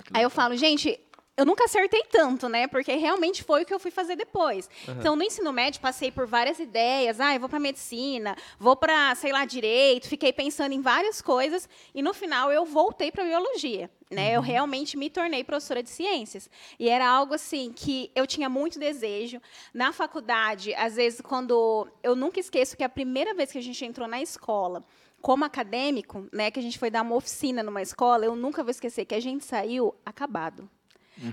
Que 0.00 0.10
Aí 0.14 0.22
eu 0.22 0.30
falo, 0.30 0.56
gente, 0.56 0.98
eu 1.34 1.46
nunca 1.46 1.64
acertei 1.64 2.02
tanto, 2.10 2.46
né? 2.48 2.66
Porque 2.66 2.94
realmente 2.94 3.42
foi 3.42 3.62
o 3.62 3.66
que 3.66 3.72
eu 3.72 3.80
fui 3.80 3.90
fazer 3.90 4.16
depois. 4.16 4.68
Então, 4.86 5.16
no 5.16 5.22
ensino 5.22 5.50
médio, 5.50 5.80
passei 5.80 6.10
por 6.10 6.26
várias 6.26 6.58
ideias. 6.58 7.20
Ah, 7.20 7.34
eu 7.34 7.40
vou 7.40 7.48
para 7.48 7.58
medicina, 7.58 8.36
vou 8.58 8.76
para, 8.76 9.14
sei 9.14 9.32
lá, 9.32 9.46
direito. 9.46 10.08
Fiquei 10.08 10.30
pensando 10.30 10.72
em 10.72 10.82
várias 10.82 11.22
coisas. 11.22 11.68
E 11.94 12.02
no 12.02 12.12
final, 12.12 12.52
eu 12.52 12.66
voltei 12.66 13.10
para 13.10 13.24
biologia. 13.24 13.90
Né? 14.10 14.36
Eu 14.36 14.42
realmente 14.42 14.94
me 14.94 15.08
tornei 15.08 15.42
professora 15.42 15.82
de 15.82 15.88
ciências. 15.88 16.50
E 16.78 16.86
era 16.90 17.08
algo 17.08 17.32
assim 17.32 17.72
que 17.74 18.10
eu 18.14 18.26
tinha 18.26 18.50
muito 18.50 18.78
desejo. 18.78 19.40
Na 19.72 19.90
faculdade, 19.90 20.74
às 20.74 20.96
vezes, 20.96 21.22
quando. 21.22 21.88
Eu 22.02 22.14
nunca 22.14 22.38
esqueço 22.38 22.76
que 22.76 22.84
a 22.84 22.90
primeira 22.90 23.32
vez 23.32 23.50
que 23.50 23.56
a 23.56 23.62
gente 23.62 23.82
entrou 23.86 24.06
na 24.06 24.20
escola, 24.20 24.84
como 25.22 25.44
acadêmico, 25.44 26.26
né, 26.32 26.50
que 26.50 26.58
a 26.58 26.62
gente 26.62 26.78
foi 26.78 26.90
dar 26.90 27.02
uma 27.02 27.14
oficina 27.14 27.62
numa 27.62 27.80
escola, 27.80 28.24
eu 28.24 28.34
nunca 28.34 28.62
vou 28.62 28.70
esquecer 28.70 29.04
que 29.04 29.14
a 29.14 29.20
gente 29.20 29.44
saiu 29.44 29.94
acabado. 30.04 30.68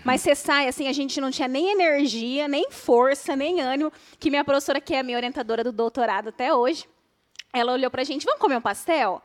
Mas 0.03 0.21
você 0.21 0.35
sai, 0.35 0.67
assim, 0.67 0.87
a 0.87 0.93
gente 0.93 1.19
não 1.19 1.31
tinha 1.31 1.47
nem 1.47 1.71
energia, 1.71 2.47
nem 2.47 2.69
força, 2.69 3.35
nem 3.35 3.59
ânimo, 3.59 3.91
que 4.19 4.29
minha 4.29 4.43
professora, 4.43 4.79
que 4.79 4.93
é 4.93 4.99
a 4.99 5.03
minha 5.03 5.17
orientadora 5.17 5.63
do 5.63 5.71
doutorado 5.71 6.29
até 6.29 6.53
hoje, 6.53 6.85
ela 7.51 7.73
olhou 7.73 7.89
pra 7.89 8.03
gente, 8.03 8.25
vamos 8.25 8.39
comer 8.39 8.57
um 8.57 8.61
pastel? 8.61 9.21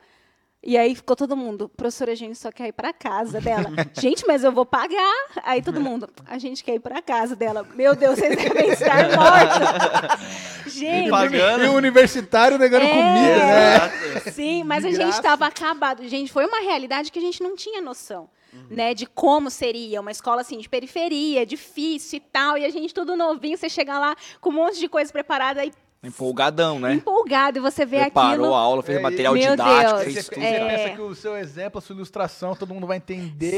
E 0.63 0.75
aí 0.75 0.95
ficou 0.95 1.15
todo 1.15 1.37
mundo, 1.37 1.69
professora, 1.69 2.13
a 2.13 2.15
gente 2.15 2.35
só 2.39 2.51
quer 2.51 2.69
ir 2.69 2.71
pra 2.71 2.91
casa 2.91 3.39
dela. 3.39 3.69
gente, 3.93 4.25
mas 4.25 4.43
eu 4.43 4.51
vou 4.51 4.65
pagar. 4.65 5.13
Aí 5.43 5.61
todo 5.61 5.79
mundo, 5.79 6.09
a 6.25 6.39
gente 6.39 6.63
quer 6.63 6.73
ir 6.73 6.79
pra 6.79 7.03
casa 7.03 7.35
dela. 7.35 7.63
Meu 7.75 7.95
Deus, 7.95 8.17
vocês 8.17 8.35
devem 8.35 8.69
estar 8.69 9.09
mortos. 9.15 10.54
Gente, 10.79 11.09
Pagando. 11.09 11.63
E 11.65 11.67
o 11.67 11.73
universitário 11.73 12.57
negando 12.57 12.85
É. 12.85 12.89
comida, 12.89 13.45
né? 13.45 14.31
Sim, 14.31 14.63
mas 14.63 14.83
De 14.83 14.89
a 14.89 14.91
gente 14.91 15.13
estava 15.13 15.45
acabado. 15.45 16.07
Gente, 16.07 16.31
foi 16.31 16.45
uma 16.45 16.59
realidade 16.59 17.11
que 17.11 17.19
a 17.19 17.21
gente 17.21 17.41
não 17.41 17.55
tinha 17.55 17.81
noção, 17.81 18.29
né, 18.69 18.93
de 18.93 19.05
como 19.05 19.49
seria 19.51 19.99
uma 19.99 20.11
escola 20.11 20.41
assim 20.41 20.57
de 20.57 20.69
periferia, 20.69 21.45
difícil 21.45 22.17
e 22.17 22.19
tal, 22.21 22.57
e 22.57 22.65
a 22.65 22.69
gente 22.69 22.93
tudo 22.93 23.15
novinho, 23.15 23.57
você 23.57 23.69
chega 23.69 23.99
lá 23.99 24.15
com 24.39 24.49
um 24.49 24.53
monte 24.53 24.79
de 24.79 24.87
coisa 24.87 25.11
preparada 25.11 25.65
e 25.65 25.71
Empolgadão, 26.05 26.79
né? 26.79 26.93
empolgado 26.95 27.57
e 27.57 27.61
você 27.61 27.85
vê 27.85 27.99
Preparou 28.01 28.31
aquilo. 28.45 28.53
a 28.53 28.59
aula, 28.59 28.83
fez 28.83 28.97
É, 28.97 29.01
material 29.01 29.35
didático, 29.35 29.99
fez 30.01 30.13
você, 30.15 30.23
tudo. 30.23 30.41
você 30.41 30.45
É. 30.47 30.77
pensa 30.77 30.95
que 30.95 31.01
o 31.01 31.15
seu 31.15 31.35
exemplo, 31.37 31.79
a 31.79 31.81
sua 31.81 31.95
ilustração, 31.95 32.55
todo 32.55 32.73
mundo 32.73 32.85
vai 32.87 32.97
entender. 32.97 33.51
Sim, 33.51 33.57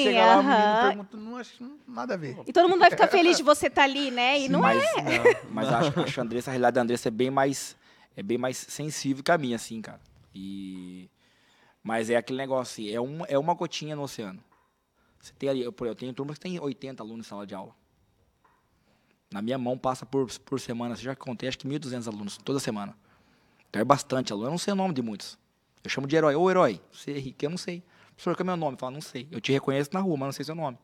e 0.00 0.02
chega 0.04 0.26
lá, 0.26 0.38
o 0.38 0.42
menino 0.42 0.88
pergunta, 0.88 1.16
não 1.16 1.36
acho 1.36 1.62
não- 1.62 1.78
nada 1.88 2.14
a 2.14 2.16
ver. 2.16 2.36
E 2.46 2.52
todo 2.52 2.68
mundo 2.68 2.78
vai 2.80 2.90
ficar 2.90 3.08
feliz 3.08 3.36
de 3.36 3.42
você 3.42 3.66
estar 3.68 3.84
ali, 3.84 4.10
né? 4.10 4.40
E 4.40 4.48
não 4.48 4.60
mas, 4.60 4.82
é. 4.82 5.42
mas 5.50 5.68
acho, 5.72 6.00
acho 6.00 6.20
a 6.20 6.22
Andressa, 6.22 6.50
a 6.50 6.52
realidade 6.52 6.74
da 6.74 6.80
Andressa 6.82 7.08
é 7.08 7.10
bem 7.10 7.30
mais 7.30 7.76
é 8.16 8.22
bem 8.22 8.38
mais 8.38 8.56
sensível 8.56 9.22
que 9.22 9.30
a 9.30 9.38
minha, 9.38 9.56
assim, 9.56 9.80
cara. 9.82 10.00
E 10.34 11.08
mas 11.82 12.10
é 12.10 12.16
aquele 12.16 12.38
negócio 12.38 12.84
assim, 12.84 12.94
é 12.94 13.00
uma 13.00 13.24
é 13.26 13.38
uma 13.38 13.54
gotinha 13.54 13.94
no 13.96 14.02
oceano. 14.02 14.42
Você 15.20 15.32
tem 15.38 15.48
ali, 15.48 15.62
eu, 15.62 15.74
eu 15.80 15.94
tenho 15.94 16.12
turmas 16.12 16.36
que 16.38 16.42
tem 16.42 16.60
80 16.60 17.02
alunos 17.02 17.26
em 17.26 17.28
sala 17.28 17.46
de 17.46 17.54
aula. 17.54 17.72
Na 19.36 19.42
minha 19.42 19.58
mão 19.58 19.76
passa 19.76 20.06
por, 20.06 20.26
por 20.46 20.58
semana, 20.58 20.96
você 20.96 21.02
já 21.02 21.14
contei, 21.14 21.46
acho 21.46 21.58
que 21.58 21.68
1.200 21.68 22.06
alunos 22.08 22.38
toda 22.38 22.58
semana. 22.58 22.96
Então 23.68 23.82
é 23.82 23.84
bastante 23.84 24.32
aluno. 24.32 24.46
Eu 24.46 24.50
não 24.52 24.56
sei 24.56 24.72
o 24.72 24.74
nome 24.74 24.94
de 24.94 25.02
muitos. 25.02 25.38
Eu 25.84 25.90
chamo 25.90 26.06
de 26.06 26.16
herói. 26.16 26.34
Ô, 26.34 26.50
herói, 26.50 26.80
você 26.90 27.10
é 27.10 27.18
rico, 27.18 27.44
eu 27.44 27.50
não 27.50 27.58
sei. 27.58 27.82
Professor, 28.14 28.34
qual 28.34 28.40
é 28.40 28.42
o 28.44 28.46
meu 28.46 28.56
nome? 28.56 28.78
Fala, 28.78 28.92
não 28.92 29.02
sei. 29.02 29.28
Eu 29.30 29.38
te 29.38 29.52
reconheço 29.52 29.90
na 29.92 30.00
rua, 30.00 30.16
mas 30.16 30.26
não 30.28 30.32
sei 30.32 30.42
seu 30.46 30.54
nome. 30.54 30.78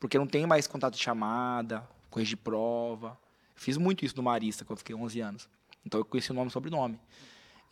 Porque 0.00 0.18
não 0.18 0.26
tenho 0.26 0.48
mais 0.48 0.66
contato 0.66 0.94
de 0.94 1.00
chamada, 1.00 1.88
corrigir 2.10 2.36
prova. 2.36 3.16
Fiz 3.54 3.76
muito 3.76 4.04
isso 4.04 4.16
no 4.16 4.24
Marista, 4.24 4.64
quando 4.64 4.72
eu 4.72 4.78
fiquei 4.78 4.96
11 4.96 5.20
anos. 5.20 5.48
Então 5.86 6.00
eu 6.00 6.04
conheci 6.04 6.32
o 6.32 6.34
nome 6.34 6.48
e 6.48 6.52
sobrenome. 6.52 6.98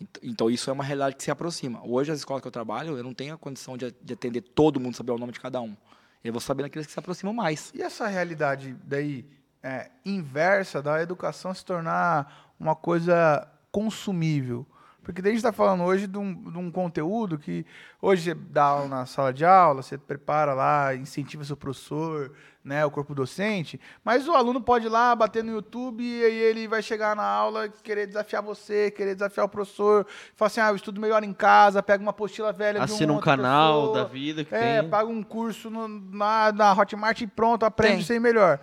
Ent- 0.01 0.19
Então 0.23 0.49
isso 0.49 0.71
é 0.71 0.73
uma 0.73 0.85
realidade 0.85 1.17
que 1.17 1.25
se 1.25 1.33
aproxima. 1.33 1.81
Hoje, 1.85 2.13
as 2.13 2.19
escolas 2.21 2.41
que 2.43 2.47
eu 2.47 2.53
trabalho, 2.53 2.97
eu 2.97 3.03
não 3.03 3.13
tenho 3.13 3.35
a 3.35 3.39
condição 3.39 3.77
de, 3.77 3.93
de 4.01 4.13
atender 4.13 4.43
todo 4.43 4.79
mundo, 4.79 4.97
saber 4.97 5.11
o 5.11 5.19
nome 5.19 5.33
de 5.33 5.41
cada 5.41 5.61
um. 5.61 5.77
Eu 6.23 6.33
vou 6.33 6.41
sabendo 6.41 6.67
aqueles 6.67 6.87
que 6.87 6.93
se 6.93 6.99
aproximam 7.01 7.35
mais. 7.35 7.73
E 7.75 7.83
essa 7.83 8.07
realidade 8.07 8.77
daí 8.85 9.27
é, 9.63 9.91
inversa 10.05 10.83
da 10.83 11.01
educação 11.03 11.53
se 11.55 11.65
tornar 11.65 12.53
uma 12.59 12.75
coisa 12.75 13.47
consumível? 13.71 14.67
Porque 15.03 15.21
a 15.21 15.25
gente 15.25 15.37
está 15.39 15.53
falando 15.53 15.83
hoje 15.83 16.07
de 16.07 16.17
um, 16.17 16.33
de 16.33 16.57
um 16.57 16.71
conteúdo 16.71 17.37
que 17.37 17.67
hoje 18.01 18.23
você 18.23 18.35
dá 18.35 18.63
aula 18.63 18.87
na 18.89 19.05
sala 19.05 19.33
de 19.33 19.45
aula, 19.45 19.83
você 19.83 19.99
prepara 19.99 20.55
lá, 20.55 20.95
incentiva 20.95 21.45
seu 21.45 21.57
professor, 21.57 22.31
né, 22.65 22.87
o 22.87 22.91
corpo 22.93 23.13
docente, 23.13 23.81
mas 24.05 24.29
o 24.29 24.33
aluno 24.33 24.61
pode 24.61 24.87
ir 24.87 24.89
lá, 24.89 25.17
bater 25.17 25.43
no 25.43 25.51
YouTube 25.51 26.05
e 26.05 26.25
aí 26.25 26.37
ele 26.37 26.69
vai 26.69 26.81
chegar 26.81 27.17
na 27.17 27.25
aula 27.25 27.69
querer 27.83 28.07
desafiar 28.07 28.41
você, 28.45 28.93
querer 28.93 29.15
desafiar 29.17 29.45
o 29.47 29.49
professor, 29.49 30.07
falar 30.37 30.47
assim, 30.47 30.61
ah, 30.61 30.69
eu 30.69 30.77
estudo 30.77 31.01
melhor 31.01 31.25
em 31.25 31.33
casa, 31.33 31.83
pega 31.83 32.01
uma 32.01 32.11
apostila 32.13 32.53
velha 32.53 32.79
de 32.79 32.85
Assina 32.85 33.11
um 33.13 33.17
outro 33.17 33.29
canal 33.29 33.81
professor, 33.89 34.05
da 34.05 34.05
vida 34.09 34.45
que 34.45 34.55
é, 34.55 34.83
tem. 34.83 34.89
paga 34.89 35.09
um 35.11 35.25
curso 35.25 35.69
no- 35.69 35.89
na, 35.89 36.53
na 36.53 36.73
Hotmart 36.73 37.21
e 37.23 37.27
pronto, 37.27 37.65
aprende 37.67 38.07
Tem. 38.07 38.15
aí 38.19 38.21
melhor. 38.21 38.61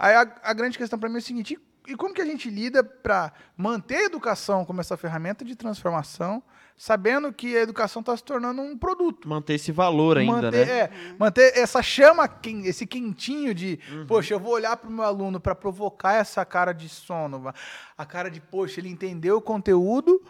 Aí 0.00 0.14
a, 0.14 0.26
a 0.42 0.54
grande 0.54 0.78
questão 0.78 0.98
para 0.98 1.10
mim 1.10 1.16
é 1.16 1.18
o 1.18 1.22
seguinte: 1.22 1.58
e, 1.86 1.94
como 1.94 2.14
que 2.14 2.22
a 2.22 2.24
gente 2.24 2.48
lida 2.48 2.82
para 2.82 3.34
manter 3.54 3.96
a 3.96 4.04
educação 4.04 4.64
como 4.64 4.80
essa 4.80 4.96
ferramenta 4.96 5.44
de 5.44 5.54
transformação, 5.54 6.42
sabendo 6.74 7.30
que 7.30 7.54
a 7.54 7.60
educação 7.60 8.00
está 8.00 8.16
se 8.16 8.24
tornando 8.24 8.62
um 8.62 8.78
produto? 8.78 9.28
Manter 9.28 9.54
esse 9.54 9.70
valor 9.70 10.16
ainda, 10.16 10.32
manter, 10.32 10.66
né? 10.66 10.72
é, 10.72 10.90
manter 11.18 11.52
essa 11.54 11.82
chama, 11.82 12.30
esse 12.64 12.86
quentinho 12.86 13.54
de, 13.54 13.78
poxa, 14.08 14.32
eu 14.32 14.40
vou 14.40 14.54
olhar 14.54 14.74
para 14.78 14.88
o 14.88 14.92
meu 14.92 15.04
aluno 15.04 15.38
para 15.38 15.54
provocar 15.54 16.14
essa 16.14 16.46
cara 16.46 16.72
de 16.72 16.88
sono, 16.88 17.52
a 17.98 18.06
cara 18.06 18.30
de, 18.30 18.40
poxa, 18.40 18.80
ele 18.80 18.88
entendeu 18.88 19.36
o 19.36 19.42
conteúdo 19.42 20.22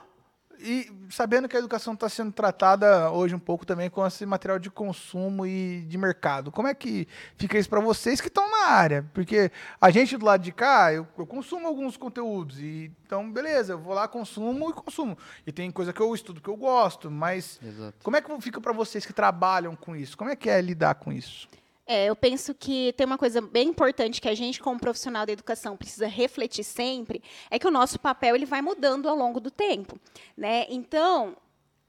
e 0.62 0.92
sabendo 1.10 1.48
que 1.48 1.56
a 1.56 1.58
educação 1.58 1.94
está 1.94 2.08
sendo 2.08 2.32
tratada 2.32 3.10
hoje 3.10 3.34
um 3.34 3.38
pouco 3.38 3.64
também 3.64 3.88
com 3.88 4.06
esse 4.06 4.24
material 4.26 4.58
de 4.58 4.70
consumo 4.70 5.46
e 5.46 5.82
de 5.82 5.96
mercado. 5.98 6.50
Como 6.50 6.68
é 6.68 6.74
que 6.74 7.08
fica 7.36 7.58
isso 7.58 7.68
para 7.68 7.80
vocês 7.80 8.20
que 8.20 8.28
estão 8.28 8.50
na 8.50 8.68
área? 8.68 9.04
Porque 9.14 9.50
a 9.80 9.90
gente 9.90 10.16
do 10.16 10.24
lado 10.24 10.42
de 10.42 10.52
cá, 10.52 10.92
eu, 10.92 11.06
eu 11.18 11.26
consumo 11.26 11.66
alguns 11.66 11.96
conteúdos 11.96 12.60
e 12.60 12.92
então 13.04 13.30
beleza, 13.30 13.72
eu 13.72 13.78
vou 13.78 13.94
lá 13.94 14.06
consumo 14.06 14.70
e 14.70 14.72
consumo. 14.72 15.16
E 15.46 15.52
tem 15.52 15.70
coisa 15.70 15.92
que 15.92 16.00
eu 16.00 16.14
estudo 16.14 16.40
que 16.40 16.48
eu 16.48 16.56
gosto, 16.56 17.10
mas 17.10 17.58
Exato. 17.62 17.96
como 18.02 18.16
é 18.16 18.20
que 18.20 18.40
fica 18.40 18.60
para 18.60 18.72
vocês 18.72 19.04
que 19.04 19.12
trabalham 19.12 19.74
com 19.74 19.96
isso? 19.96 20.16
Como 20.16 20.30
é 20.30 20.36
que 20.36 20.48
é 20.48 20.60
lidar 20.60 20.94
com 20.94 21.12
isso? 21.12 21.48
É, 21.92 22.04
eu 22.04 22.14
penso 22.14 22.54
que 22.54 22.92
tem 22.92 23.04
uma 23.04 23.18
coisa 23.18 23.40
bem 23.40 23.66
importante 23.66 24.20
que 24.20 24.28
a 24.28 24.34
gente, 24.34 24.60
como 24.60 24.78
profissional 24.78 25.26
da 25.26 25.32
educação, 25.32 25.76
precisa 25.76 26.06
refletir 26.06 26.62
sempre, 26.62 27.20
é 27.50 27.58
que 27.58 27.66
o 27.66 27.70
nosso 27.70 27.98
papel 27.98 28.36
ele 28.36 28.46
vai 28.46 28.62
mudando 28.62 29.08
ao 29.08 29.16
longo 29.16 29.40
do 29.40 29.50
tempo. 29.50 29.98
Né? 30.36 30.66
Então, 30.68 31.36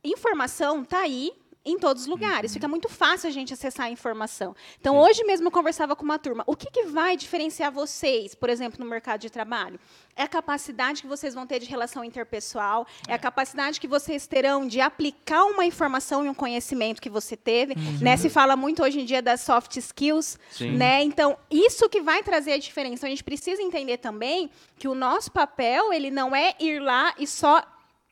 informação 0.04 0.82
está 0.82 1.02
aí 1.02 1.32
em 1.64 1.78
todos 1.78 2.04
os 2.04 2.08
lugares. 2.08 2.54
Fica 2.54 2.68
muito 2.68 2.90
fácil 2.90 3.30
a 3.30 3.32
gente 3.32 3.54
acessar 3.54 3.86
a 3.86 3.90
informação. 3.90 4.56
Então, 4.80 4.98
hoje 4.98 5.24
mesmo 5.24 5.48
eu 5.48 5.52
conversava 5.52 5.96
com 5.96 6.04
uma 6.04 6.18
turma. 6.18 6.44
O 6.48 6.56
que, 6.56 6.70
que 6.72 6.84
vai 6.84 7.16
diferenciar 7.16 7.72
vocês, 7.72 8.34
por 8.34 8.50
exemplo, 8.50 8.84
no 8.84 8.90
mercado 8.90 9.22
de 9.22 9.30
trabalho? 9.30 9.80
É 10.16 10.24
a 10.24 10.28
capacidade 10.28 11.02
que 11.02 11.08
vocês 11.08 11.34
vão 11.34 11.46
ter 11.46 11.60
de 11.60 11.68
relação 11.68 12.04
interpessoal, 12.04 12.86
é, 13.08 13.14
a 13.14 13.20
capacidade 13.20 13.80
que 13.80 13.88
vocês 13.88 14.28
terão 14.28 14.68
de 14.68 14.82
aplicar 14.82 15.46
uma 15.46 15.64
informação 15.64 16.26
e 16.26 16.30
um 16.30 16.34
conhecimento 16.34 17.02
que 17.02 17.10
você 17.10 17.38
teve. 17.38 17.76
Né? 18.02 18.18
Se 18.18 18.30
fala 18.30 18.56
muito 18.56 18.84
hoje 18.84 19.00
em 19.00 19.06
dia 19.06 19.22
das 19.22 19.42
soft 19.42 19.76
skills, 19.78 20.40
Sim. 20.52 20.76
né? 20.78 21.04
Então, 21.04 21.38
isso 21.50 21.88
que 21.88 22.02
vai 22.02 22.24
trazer 22.24 22.54
a 22.54 22.58
diferença. 22.58 22.96
Então, 22.96 23.08
a 23.08 23.12
gente 23.12 23.24
precisa 23.24 23.62
entender 23.62 23.98
também 23.98 24.50
que 24.78 24.88
o 24.88 24.96
nosso 24.96 25.32
papel, 25.32 25.94
ele 25.94 26.10
não 26.10 26.36
é 26.36 26.56
ir 26.60 26.82
lá 26.82 27.14
e 27.18 27.28
só 27.28 27.64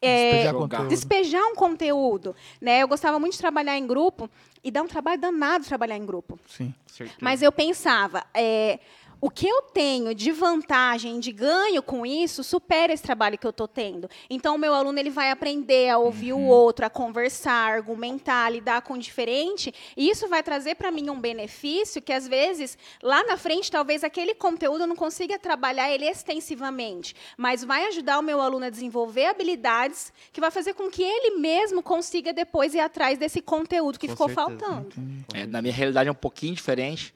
é, 0.01 0.31
Despejar 0.31 0.53
jogar. 0.53 0.67
conteúdo. 0.77 0.89
despejar 0.89 1.43
um 1.43 1.55
conteúdo, 1.55 2.35
né? 2.61 2.81
Eu 2.81 2.87
gostava 2.87 3.19
muito 3.19 3.33
de 3.33 3.39
trabalhar 3.39 3.77
em 3.77 3.85
grupo 3.85 4.29
e 4.63 4.71
dá 4.71 4.81
um 4.81 4.87
trabalho 4.87 5.19
danado 5.19 5.65
trabalhar 5.65 5.97
em 5.97 6.05
grupo. 6.05 6.39
Sim. 6.47 6.73
Certeza. 6.87 7.17
Mas 7.21 7.41
eu 7.41 7.51
pensava, 7.51 8.25
é, 8.33 8.79
o 9.21 9.29
que 9.29 9.47
eu 9.47 9.61
tenho 9.61 10.15
de 10.15 10.31
vantagem, 10.31 11.19
de 11.19 11.31
ganho 11.31 11.81
com 11.81 12.05
isso, 12.05 12.43
supera 12.43 12.93
esse 12.93 13.03
trabalho 13.03 13.37
que 13.37 13.45
eu 13.45 13.49
estou 13.51 13.67
tendo. 13.67 14.09
Então, 14.29 14.55
o 14.55 14.57
meu 14.57 14.73
aluno 14.73 14.97
ele 14.97 15.09
vai 15.09 15.29
aprender 15.29 15.89
a 15.89 15.97
ouvir 15.97 16.33
o 16.33 16.39
outro, 16.39 16.85
a 16.85 16.89
conversar, 16.89 17.73
argumentar, 17.73 18.49
lidar 18.49 18.81
com 18.81 18.93
o 18.93 18.97
diferente. 18.97 19.73
E 19.97 20.09
isso 20.09 20.27
vai 20.27 20.41
trazer 20.41 20.75
para 20.75 20.91
mim 20.91 21.09
um 21.09 21.19
benefício 21.19 22.01
que, 22.01 22.13
às 22.13 22.27
vezes, 22.27 22.77
lá 23.03 23.23
na 23.25 23.35
frente, 23.35 23.69
talvez 23.69 24.03
aquele 24.03 24.33
conteúdo 24.33 24.83
eu 24.83 24.87
não 24.87 24.95
consiga 24.95 25.37
trabalhar 25.37 25.91
ele 25.91 26.05
extensivamente. 26.05 27.15
Mas 27.37 27.63
vai 27.63 27.87
ajudar 27.87 28.19
o 28.19 28.23
meu 28.23 28.39
aluno 28.39 28.65
a 28.65 28.69
desenvolver 28.69 29.25
habilidades 29.25 30.13
que 30.31 30.39
vai 30.39 30.51
fazer 30.51 30.73
com 30.73 30.89
que 30.89 31.03
ele 31.03 31.37
mesmo 31.37 31.83
consiga 31.83 32.31
depois 32.31 32.73
ir 32.73 32.79
atrás 32.79 33.17
desse 33.17 33.41
conteúdo 33.41 33.99
que 33.99 34.07
Com 34.07 34.13
ficou 34.13 34.27
certeza. 34.29 34.47
faltando. 34.47 34.89
É, 35.33 35.45
na 35.45 35.61
minha 35.61 35.73
realidade 35.73 36.07
é 36.07 36.11
um 36.11 36.15
pouquinho 36.15 36.55
diferente, 36.55 37.13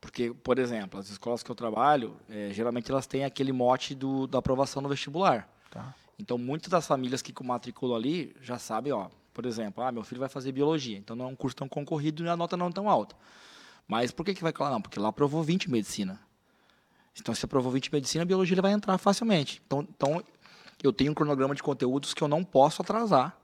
porque, 0.00 0.32
por 0.32 0.58
exemplo, 0.58 1.00
as 1.00 1.08
escolas 1.08 1.42
que 1.42 1.50
eu 1.50 1.54
trabalho, 1.54 2.16
é, 2.28 2.50
geralmente 2.52 2.90
elas 2.90 3.06
têm 3.06 3.24
aquele 3.24 3.52
mote 3.52 3.94
do, 3.94 4.26
da 4.26 4.38
aprovação 4.38 4.82
no 4.82 4.88
vestibular. 4.88 5.48
Tá. 5.70 5.94
Então, 6.18 6.38
muitas 6.38 6.70
das 6.70 6.86
famílias 6.86 7.22
que 7.22 7.32
matriculam 7.44 7.96
ali 7.96 8.34
já 8.40 8.58
sabem, 8.58 8.92
ó, 8.92 9.08
por 9.34 9.44
exemplo, 9.44 9.84
ah, 9.84 9.92
meu 9.92 10.02
filho 10.02 10.20
vai 10.20 10.28
fazer 10.28 10.52
biologia, 10.52 10.96
então 10.96 11.14
não 11.14 11.26
é 11.26 11.28
um 11.28 11.36
curso 11.36 11.56
tão 11.56 11.68
concorrido 11.68 12.24
e 12.24 12.28
a 12.28 12.36
nota 12.36 12.56
não 12.56 12.68
é 12.68 12.72
tão 12.72 12.88
alta. 12.88 13.14
Mas 13.86 14.10
por 14.10 14.24
que, 14.24 14.34
que 14.34 14.42
vai 14.42 14.52
lá? 14.58 14.70
Não, 14.70 14.80
porque 14.80 14.98
lá 14.98 15.08
aprovou 15.08 15.42
20 15.42 15.70
medicina. 15.70 16.18
Então, 17.18 17.34
se 17.34 17.44
aprovou 17.44 17.70
20 17.72 17.92
medicina, 17.92 18.22
a 18.22 18.26
biologia 18.26 18.54
ele 18.54 18.62
vai 18.62 18.72
entrar 18.72 18.96
facilmente. 18.98 19.62
Então, 19.66 19.86
então, 19.88 20.22
eu 20.82 20.92
tenho 20.92 21.12
um 21.12 21.14
cronograma 21.14 21.54
de 21.54 21.62
conteúdos 21.62 22.12
que 22.12 22.22
eu 22.22 22.28
não 22.28 22.44
posso 22.44 22.82
atrasar. 22.82 23.36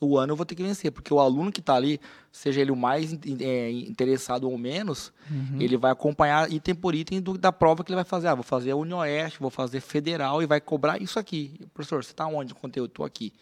O 0.00 0.18
ano 0.18 0.32
eu 0.32 0.36
vou 0.36 0.44
ter 0.44 0.54
que 0.54 0.62
vencer, 0.62 0.90
porque 0.90 1.14
o 1.14 1.20
aluno 1.20 1.50
que 1.52 1.60
está 1.60 1.74
ali, 1.74 2.00
seja 2.30 2.60
ele 2.60 2.70
o 2.70 2.76
mais 2.76 3.16
é, 3.40 3.70
interessado 3.70 4.50
ou 4.50 4.58
menos, 4.58 5.12
ele 5.58 5.76
vai 5.76 5.92
acompanhar 5.92 6.50
item 6.52 6.74
por 6.74 6.94
item 6.94 7.20
do- 7.22 7.38
da 7.38 7.50
prova 7.52 7.82
que 7.84 7.90
ele 7.90 7.96
vai 7.96 8.04
fazer. 8.04 8.28
Ah, 8.28 8.34
vou 8.34 8.42
fazer 8.44 8.72
a 8.72 8.76
Unioeste, 8.76 9.38
vou 9.40 9.50
fazer 9.50 9.80
Federal 9.80 10.42
e 10.42 10.46
vai 10.46 10.60
cobrar 10.60 11.00
isso 11.00 11.18
aqui. 11.18 11.58
Professor, 11.72 12.02
você 12.04 12.10
está 12.10 12.26
onde 12.26 12.52
o 12.52 12.56
conteúdo? 12.56 12.88
Estou 12.90 13.06
aqui. 13.06 13.32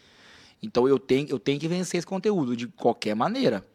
Então 0.61 0.87
eu 0.87 0.97
tenho, 0.97 1.27
eu 1.29 1.39
tenho 1.39 1.59
que 1.59 1.67
vencer 1.67 1.97
esse 1.97 2.07
conteúdo 2.07 2.55
de 2.55 2.67
qualquer 2.67 3.15
maneira. 3.15 3.65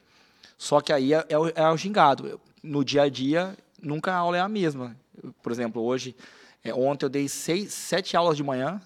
Só 0.56 0.80
que 0.80 0.92
aí 0.92 1.12
é, 1.12 1.24
é, 1.28 1.38
o, 1.38 1.48
é 1.48 1.70
o 1.70 1.76
gingado. 1.76 2.40
No 2.62 2.84
dia 2.84 3.02
a 3.02 3.08
dia, 3.08 3.56
nunca 3.82 4.12
a 4.12 4.16
aula 4.16 4.36
é 4.38 4.40
a 4.40 4.48
mesma. 4.48 4.96
Por 5.42 5.52
exemplo, 5.52 5.82
hoje, 5.82 6.16
é, 6.64 6.72
ontem 6.72 7.04
eu 7.04 7.10
dei 7.10 7.28
seis, 7.28 7.72
sete 7.74 8.16
aulas 8.16 8.36
de 8.36 8.42
manhã, 8.42 8.80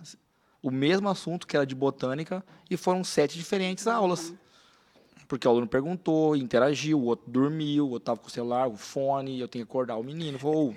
o 0.63 0.71
mesmo 0.71 1.09
assunto 1.09 1.47
que 1.47 1.57
era 1.57 1.67
de 1.67 1.75
botânica, 1.75 2.45
e 2.71 2.77
foram 2.77 3.03
sete 3.03 3.37
diferentes 3.37 3.87
aulas. 3.87 4.33
Porque 5.27 5.49
o 5.49 5.51
aluno 5.51 5.67
perguntou, 5.67 6.37
interagiu, 6.37 6.99
o 7.01 7.05
outro 7.05 7.25
dormiu, 7.31 7.85
o 7.87 7.91
outro 7.91 8.03
estava 8.03 8.19
com 8.21 8.29
o 8.29 8.31
celular, 8.31 8.69
o 8.69 8.77
fone, 8.77 9.41
eu 9.41 9.49
tenho 9.49 9.65
que 9.65 9.71
acordar 9.71 9.97
o 9.97 10.03
menino. 10.05 10.39
Falou, 10.39 10.75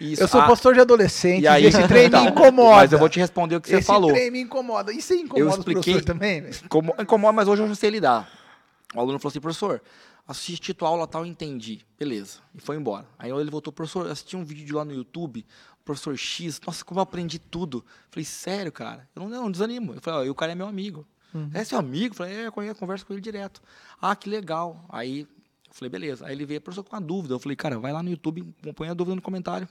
isso, 0.00 0.20
Eu 0.22 0.26
sou 0.26 0.40
ah, 0.40 0.48
pastor 0.48 0.74
de 0.74 0.80
adolescente 0.80 1.42
e 1.44 1.46
aí, 1.48 1.64
esse 1.66 1.86
trem 1.86 2.02
me 2.02 2.08
então, 2.08 2.26
incomoda. 2.28 2.76
Mas 2.76 2.92
eu 2.92 2.98
vou 2.98 3.08
te 3.08 3.20
responder 3.20 3.56
o 3.56 3.60
que 3.60 3.68
você 3.68 3.76
esse 3.76 3.86
falou. 3.86 4.12
trem 4.12 4.30
me 4.30 4.40
incomoda. 4.40 4.92
Isso 4.92 5.12
aí 5.12 5.20
incomoda 5.20 5.50
os 5.50 5.58
expliquei- 5.58 5.94
professores 5.94 6.04
também, 6.04 6.44
Incomoda, 7.00 7.32
mas 7.32 7.46
hoje 7.46 7.62
eu 7.62 7.68
já 7.68 7.74
sei 7.76 7.90
lidar. 7.90 8.28
O 8.94 9.00
aluno 9.00 9.18
falou 9.20 9.30
assim, 9.30 9.40
professor, 9.40 9.80
assisti 10.26 10.74
tua 10.74 10.88
aula 10.88 11.06
tal, 11.06 11.24
entendi. 11.24 11.84
Beleza. 11.98 12.38
E 12.54 12.60
foi 12.60 12.76
embora. 12.76 13.06
Aí 13.18 13.30
ele 13.30 13.50
voltou, 13.50 13.72
professor, 13.72 14.06
assisti 14.06 14.36
um 14.36 14.44
vídeo 14.44 14.64
de 14.64 14.72
lá 14.72 14.84
no 14.84 14.92
YouTube, 14.92 15.44
professor 15.84 16.16
X, 16.16 16.60
nossa, 16.66 16.84
como 16.84 16.98
eu 16.98 17.02
aprendi 17.02 17.38
tudo. 17.38 17.84
Falei, 18.10 18.24
sério, 18.24 18.72
cara? 18.72 19.08
Eu 19.14 19.22
não, 19.22 19.28
não 19.28 19.50
desanimo. 19.50 19.94
Eu 19.94 20.00
falei, 20.00 20.20
ó, 20.20 20.24
e 20.24 20.30
o 20.30 20.34
cara 20.34 20.52
é 20.52 20.54
meu 20.54 20.66
amigo. 20.66 21.06
É 21.52 21.64
seu 21.64 21.78
amigo? 21.78 22.14
Eu 22.14 22.16
falei, 22.16 22.34
é, 22.34 22.46
eu 22.46 22.74
converso 22.76 23.04
com 23.04 23.12
ele 23.12 23.20
direto. 23.20 23.60
Ah, 24.00 24.14
que 24.14 24.30
legal. 24.30 24.84
Aí 24.88 25.22
eu 25.22 25.28
falei, 25.72 25.90
beleza. 25.90 26.26
Aí 26.26 26.32
ele 26.32 26.46
veio, 26.46 26.60
professor, 26.60 26.84
com 26.84 26.94
uma 26.94 27.02
dúvida. 27.02 27.34
Eu 27.34 27.40
falei, 27.40 27.56
cara, 27.56 27.78
vai 27.78 27.92
lá 27.92 28.02
no 28.02 28.10
YouTube, 28.10 28.54
põe 28.74 28.88
a 28.88 28.94
dúvida 28.94 29.16
no 29.16 29.22
comentário. 29.22 29.68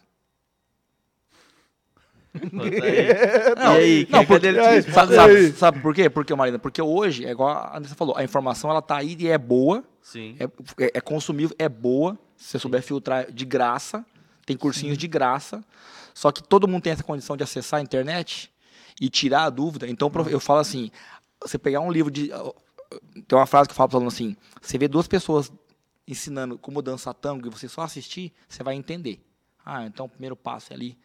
Bota 2.51 2.67
aí. 2.85 4.01
e 4.01 4.01
aí, 4.01 4.07
não, 4.09 4.25
porque- 4.25 4.49
responda? 4.51 4.93
Sabe, 4.93 5.15
sabe, 5.15 5.51
sabe 5.53 5.79
por 5.81 5.93
quê? 5.93 6.09
Porque, 6.09 6.33
Marina, 6.33 6.57
porque 6.59 6.81
hoje, 6.81 7.25
é 7.25 7.31
igual 7.31 7.49
a 7.49 7.77
Andressa 7.77 7.95
falou, 7.95 8.17
a 8.17 8.23
informação 8.23 8.69
ela 8.69 8.81
tá 8.81 8.97
aí 8.97 9.15
e 9.19 9.27
é 9.27 9.37
boa, 9.37 9.83
Sim. 10.01 10.35
é, 10.39 10.45
é, 10.85 10.91
é 10.95 11.01
consumível, 11.01 11.55
é 11.59 11.69
boa, 11.69 12.17
se 12.35 12.49
você 12.49 12.59
souber 12.59 12.81
filtrar 12.81 13.31
de 13.31 13.45
graça, 13.45 14.05
tem 14.45 14.57
cursinhos 14.57 14.97
de 14.97 15.07
graça, 15.07 15.63
só 16.13 16.31
que 16.31 16.43
todo 16.43 16.67
mundo 16.67 16.83
tem 16.83 16.93
essa 16.93 17.03
condição 17.03 17.37
de 17.37 17.43
acessar 17.43 17.79
a 17.79 17.83
internet 17.83 18.51
e 18.99 19.09
tirar 19.09 19.43
a 19.45 19.49
dúvida. 19.49 19.87
Então, 19.87 20.09
prof- 20.11 20.29
eu 20.31 20.39
falo 20.39 20.59
assim, 20.59 20.91
você 21.41 21.57
pegar 21.57 21.79
um 21.81 21.91
livro 21.91 22.11
de... 22.11 22.29
Tem 23.27 23.37
uma 23.37 23.45
frase 23.47 23.67
que 23.67 23.71
eu 23.73 23.75
falo 23.75 23.89
para 23.89 23.97
aluno 23.97 24.09
assim, 24.11 24.35
você 24.61 24.77
vê 24.77 24.87
duas 24.87 25.07
pessoas 25.07 25.51
ensinando 26.07 26.57
como 26.57 26.81
dançar 26.81 27.13
tango 27.13 27.47
e 27.47 27.49
você 27.49 27.67
só 27.67 27.81
assistir, 27.81 28.31
você 28.47 28.61
vai 28.63 28.75
entender. 28.75 29.19
Ah, 29.65 29.85
então 29.85 30.05
o 30.05 30.09
primeiro 30.09 30.35
passo 30.35 30.73
é 30.73 30.75
ali. 30.75 30.97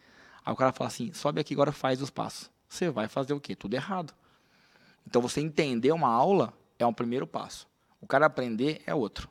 Aí 0.45 0.53
o 0.53 0.55
cara 0.55 0.71
fala 0.71 0.87
assim, 0.87 1.11
sobe 1.13 1.41
aqui 1.41 1.53
agora 1.53 1.71
faz 1.71 2.01
os 2.01 2.09
passos. 2.09 2.49
Você 2.67 2.89
vai 2.89 3.07
fazer 3.07 3.33
o 3.33 3.39
quê? 3.39 3.55
Tudo 3.55 3.73
errado. 3.73 4.13
Então 5.05 5.21
você 5.21 5.41
entender 5.41 5.91
uma 5.91 6.09
aula 6.09 6.53
é 6.77 6.85
um 6.85 6.93
primeiro 6.93 7.25
passo. 7.25 7.67
O 7.99 8.07
cara 8.07 8.25
aprender 8.25 8.81
é 8.85 8.93
outro. 8.93 9.29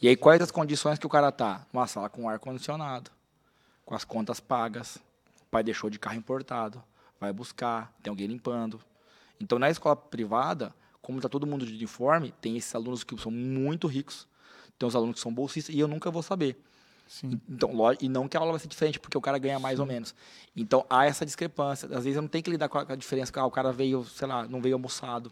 E 0.00 0.08
aí 0.08 0.16
quais 0.16 0.40
as 0.40 0.50
condições 0.50 0.98
que 0.98 1.06
o 1.06 1.10
cara 1.10 1.32
tá? 1.32 1.66
Numa 1.72 1.86
sala 1.86 2.08
com 2.08 2.28
ar 2.28 2.38
condicionado, 2.38 3.10
com 3.84 3.94
as 3.94 4.04
contas 4.04 4.40
pagas, 4.40 4.96
o 5.40 5.46
pai 5.50 5.62
deixou 5.62 5.88
de 5.88 5.98
carro 5.98 6.16
importado, 6.16 6.82
vai 7.18 7.32
buscar, 7.32 7.92
tem 8.02 8.10
alguém 8.10 8.26
limpando. 8.26 8.80
Então 9.40 9.58
na 9.58 9.70
escola 9.70 9.96
privada, 9.96 10.74
como 11.00 11.18
está 11.18 11.28
todo 11.28 11.46
mundo 11.46 11.66
de 11.66 11.72
uniforme, 11.72 12.32
tem 12.40 12.56
esses 12.56 12.74
alunos 12.74 13.02
que 13.02 13.18
são 13.20 13.30
muito 13.30 13.86
ricos, 13.86 14.26
tem 14.78 14.86
os 14.86 14.94
alunos 14.94 15.16
que 15.16 15.20
são 15.20 15.32
bolsistas 15.32 15.74
e 15.74 15.78
eu 15.78 15.88
nunca 15.88 16.10
vou 16.10 16.22
saber. 16.22 16.62
Sim. 17.06 17.40
Então, 17.48 17.70
e 18.00 18.08
não 18.08 18.26
que 18.26 18.36
a 18.36 18.40
aula 18.40 18.52
vai 18.52 18.60
ser 18.60 18.66
diferente, 18.68 18.98
porque 18.98 19.16
o 19.16 19.20
cara 19.20 19.38
ganha 19.38 19.58
mais 19.58 19.78
ou 19.78 19.86
menos. 19.86 20.14
Então, 20.56 20.84
há 20.88 21.04
essa 21.06 21.24
discrepância. 21.24 21.86
Às 21.86 22.04
vezes 22.04 22.16
eu 22.16 22.22
não 22.22 22.28
tenho 22.28 22.42
que 22.42 22.50
lidar 22.50 22.68
com 22.68 22.78
a, 22.78 22.96
diferença, 22.96 23.30
que 23.32 23.38
ah, 23.38 23.44
o 23.46 23.50
cara 23.50 23.72
veio, 23.72 24.04
sei 24.04 24.26
lá, 24.26 24.46
não 24.48 24.60
veio 24.60 24.74
almoçado. 24.74 25.30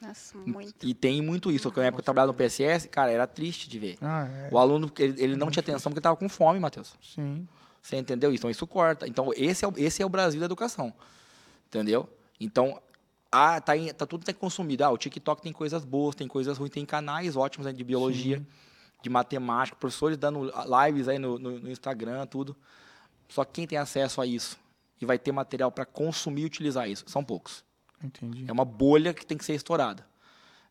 Nossa, 0.00 0.36
muito. 0.36 0.86
E 0.86 0.92
tem 0.92 1.22
muito 1.22 1.50
isso. 1.50 1.72
Na 1.74 1.84
época 1.86 2.00
eu 2.00 2.04
trabalhava 2.04 2.32
no 2.32 2.36
PSS, 2.36 2.88
cara, 2.88 3.10
era 3.10 3.26
triste 3.26 3.68
de 3.68 3.78
ver. 3.78 3.96
Ah, 4.02 4.26
é. 4.28 4.48
O 4.52 4.58
aluno, 4.58 4.90
ele, 4.98 5.22
ele 5.22 5.36
não 5.36 5.50
tinha 5.50 5.62
atenção 5.62 5.90
porque 5.90 6.00
estava 6.00 6.16
com 6.16 6.28
fome, 6.28 6.60
Matheus. 6.60 6.94
Sim. 7.00 7.48
Você 7.80 7.96
entendeu 7.96 8.30
isso? 8.30 8.40
Então, 8.42 8.50
isso 8.50 8.66
corta. 8.66 9.06
Então, 9.08 9.30
esse 9.34 9.64
é, 9.64 9.68
o- 9.68 9.72
esse 9.76 10.02
é 10.02 10.06
o 10.06 10.08
Brasil 10.08 10.40
da 10.40 10.46
educação. 10.46 10.92
Entendeu? 11.68 12.08
Então, 12.38 12.80
ah, 13.32 13.60
tá, 13.60 13.76
em- 13.76 13.92
tá 13.94 14.04
tudo 14.04 14.24
tem 14.24 14.34
consumido. 14.34 14.84
Ah, 14.84 14.90
o 14.90 14.98
TikTok 14.98 15.40
tem 15.40 15.52
coisas 15.52 15.84
boas, 15.84 16.14
tem 16.14 16.28
coisas 16.28 16.58
ruins, 16.58 16.70
tem 16.70 16.84
canais 16.84 17.36
ótimos 17.36 17.66
né, 17.66 17.72
de 17.72 17.82
biologia, 17.84 18.44
de 19.06 19.10
matemática, 19.10 19.76
professores 19.76 20.18
dando 20.18 20.50
lives 20.84 21.06
aí 21.06 21.16
no, 21.16 21.38
no- 21.38 21.60
no 21.60 21.70
Instagram, 21.70 22.26
tudo. 22.26 22.56
Só 23.28 23.44
que 23.44 23.52
quem 23.52 23.66
tem 23.68 23.78
acesso 23.78 24.20
a 24.20 24.26
isso 24.26 24.58
e 25.00 25.06
vai 25.06 25.16
ter 25.16 25.30
material 25.30 25.70
para 25.70 25.84
consumir 25.86 26.42
e 26.42 26.44
utilizar 26.46 26.90
isso. 26.90 27.04
São 27.06 27.22
poucos. 27.22 27.64
Entendi. 28.02 28.44
É 28.48 28.52
uma 28.52 28.64
bolha 28.64 29.14
que 29.14 29.24
tem 29.24 29.38
que 29.38 29.44
ser 29.44 29.54
estourada. 29.54 30.04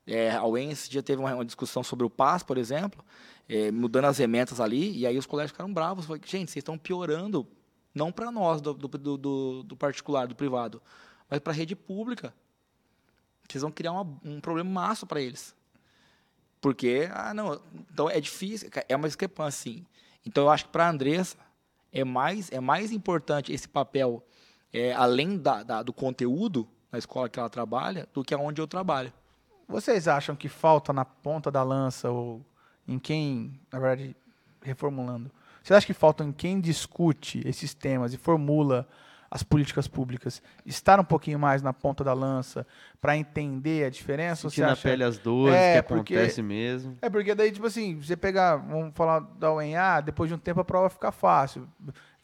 É, 0.05 0.31
a 0.31 0.45
UEM 0.45 0.69
esse 0.71 0.89
dia 0.89 1.01
teve 1.01 1.21
uma, 1.21 1.33
uma 1.33 1.45
discussão 1.45 1.81
sobre 1.81 2.05
o 2.05 2.09
PAS, 2.09 2.43
por 2.43 2.57
exemplo, 2.57 3.03
é, 3.47 3.71
mudando 3.71 4.05
as 4.05 4.19
emendas 4.19 4.59
ali, 4.59 4.97
e 4.97 5.07
aí 5.07 5.17
os 5.17 5.25
colégios 5.25 5.51
ficaram 5.51 5.73
bravos. 5.73 6.05
Falaram, 6.05 6.27
gente, 6.27 6.51
vocês 6.51 6.61
estão 6.61 6.77
piorando, 6.77 7.47
não 7.93 8.11
para 8.11 8.29
nós, 8.31 8.59
do, 8.61 8.73
do, 8.73 9.17
do, 9.17 9.63
do 9.63 9.75
particular, 9.77 10.27
do 10.27 10.35
privado, 10.35 10.81
mas 11.29 11.39
para 11.39 11.53
a 11.53 11.55
rede 11.55 11.73
pública. 11.75 12.33
Vocês 13.49 13.61
vão 13.61 13.71
criar 13.71 13.93
uma, 13.93 14.19
um 14.23 14.41
problema 14.41 14.69
massa 14.69 15.05
para 15.05 15.21
eles. 15.21 15.55
Porque, 16.65 17.07
ah, 17.13 17.31
não, 17.31 17.61
então 17.93 18.09
é 18.09 18.19
difícil, 18.19 18.71
é 18.89 18.95
uma 18.95 19.07
discrepância, 19.07 19.71
sim. 19.71 19.85
Então 20.25 20.45
eu 20.45 20.49
acho 20.49 20.65
que 20.65 20.71
para 20.71 20.87
a 20.87 20.89
Andressa 20.89 21.37
é 21.93 22.03
mais, 22.03 22.51
é 22.51 22.59
mais 22.59 22.91
importante 22.91 23.53
esse 23.53 23.69
papel, 23.69 24.25
é, 24.73 24.91
além 24.93 25.37
da, 25.37 25.61
da, 25.61 25.83
do 25.83 25.93
conteúdo 25.93 26.67
na 26.91 26.97
escola 26.97 27.29
que 27.29 27.39
ela 27.39 27.51
trabalha, 27.51 28.09
do 28.11 28.23
que 28.23 28.33
aonde 28.33 28.59
eu 28.59 28.65
trabalho. 28.65 29.13
Vocês 29.67 30.07
acham 30.07 30.35
que 30.35 30.49
falta 30.49 30.91
na 30.91 31.05
ponta 31.05 31.51
da 31.51 31.61
lança 31.61 32.09
ou 32.09 32.43
em 32.87 32.97
quem, 32.97 33.61
na 33.71 33.77
verdade, 33.77 34.15
reformulando, 34.59 35.29
vocês 35.61 35.77
acham 35.77 35.85
que 35.85 35.93
falta 35.93 36.23
em 36.23 36.31
quem 36.31 36.59
discute 36.59 37.47
esses 37.47 37.75
temas 37.75 38.11
e 38.11 38.17
formula 38.17 38.89
as 39.35 39.43
políticas 39.43 39.85
públicas 39.85 40.41
estar 40.65 40.97
um 40.97 41.03
pouquinho 41.03 41.37
mais 41.37 41.61
na 41.61 41.73
ponta 41.73 42.05
da 42.05 42.13
lança 42.13 42.65
para 43.01 43.17
entender 43.17 43.83
a 43.85 43.89
diferença? 43.89 44.49
Sentir 44.49 44.61
na 44.61 44.71
acha... 44.71 44.81
pele 44.89 45.03
as 45.03 45.17
dores, 45.17 45.53
É, 45.53 45.81
que 45.81 45.89
porque- 45.89 46.15
acontece 46.15 46.41
mesmo. 46.41 46.97
É, 47.01 47.09
porque 47.09 47.35
daí, 47.35 47.51
tipo 47.51 47.67
assim, 47.67 47.99
você 48.01 48.15
pegar, 48.15 48.55
vamos 48.55 48.93
falar 48.95 49.19
da 49.19 49.51
UNA, 49.51 49.99
depois 49.99 50.29
de 50.29 50.33
um 50.35 50.37
tempo 50.37 50.61
a 50.61 50.63
prova 50.63 50.89
fica 50.89 51.11
fácil. 51.11 51.67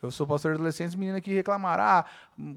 Eu 0.01 0.09
sou 0.09 0.25
pastor 0.25 0.51
de 0.53 0.55
adolescentes, 0.55 0.95
menina 0.95 1.19
que 1.19 1.33
reclamaram, 1.33 1.83
ah, 1.83 2.05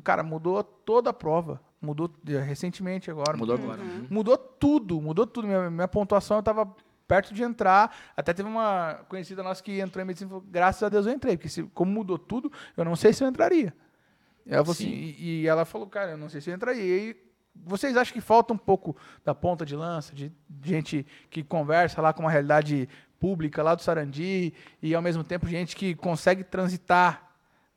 cara, 0.05 0.23
mudou 0.23 0.63
toda 0.63 1.11
a 1.11 1.13
prova. 1.13 1.61
Mudou 1.83 2.09
eh, 2.27 2.39
recentemente 2.39 3.11
agora. 3.11 3.37
Mudou 3.37 3.57
agora. 3.57 3.81
Mudou 4.09 4.39
tudo, 4.39 5.01
mudou 5.01 5.27
tudo. 5.27 5.47
Minha, 5.49 5.69
minha 5.69 5.89
pontuação 5.89 6.37
eu 6.39 6.43
tava 6.45 6.73
perto 7.09 7.35
de 7.35 7.43
entrar. 7.43 7.95
Até 8.17 8.33
teve 8.33 8.49
uma 8.49 9.01
conhecida 9.09 9.43
nossa 9.43 9.63
que 9.63 9.81
entrou 9.81 10.03
em 10.03 10.07
medicina 10.07 10.29
e 10.29 10.31
falou, 10.31 10.45
graças 10.49 10.83
a 10.83 10.89
Deus 10.89 11.07
eu 11.07 11.13
entrei, 11.13 11.37
porque 11.37 11.51
se, 11.51 11.65
como 11.75 11.91
mudou 11.93 12.17
tudo, 12.19 12.51
eu 12.77 12.85
não 12.85 12.97
sei 12.97 13.13
se 13.13 13.23
eu 13.23 13.29
entraria. 13.29 13.75
E 14.47 14.53
ela, 14.53 14.65
falou 14.65 14.73
assim, 14.73 14.85
Sim. 14.85 15.15
e, 15.19 15.41
e 15.43 15.47
ela 15.47 15.65
falou, 15.65 15.87
cara, 15.87 16.13
eu 16.13 16.19
não 16.19 16.29
sei 16.29 16.41
se 16.41 16.51
eu 16.51 16.55
entraria. 16.55 16.85
E 16.85 16.93
aí, 16.93 17.17
vocês 17.55 17.97
acham 17.97 18.13
que 18.13 18.21
falta 18.21 18.53
um 18.53 18.59
pouco 18.59 18.97
da 19.25 19.35
ponta 19.35 19.65
de 19.65 19.77
lança, 19.77 20.15
de 20.15 20.33
gente 20.63 21.07
que 21.31 21.43
conversa 21.43 22.03
lá 22.03 22.13
com 22.13 22.23
uma 22.23 22.31
realidade 22.31 22.89
pública 23.19 23.63
lá 23.63 23.75
do 23.75 23.83
Sarandi 23.83 24.53
e 24.83 24.95
ao 24.95 25.01
mesmo 25.01 25.25
tempo 25.25 25.47
gente 25.49 25.75
que 25.75 25.95
consegue 25.95 26.45
transitar 26.45 27.31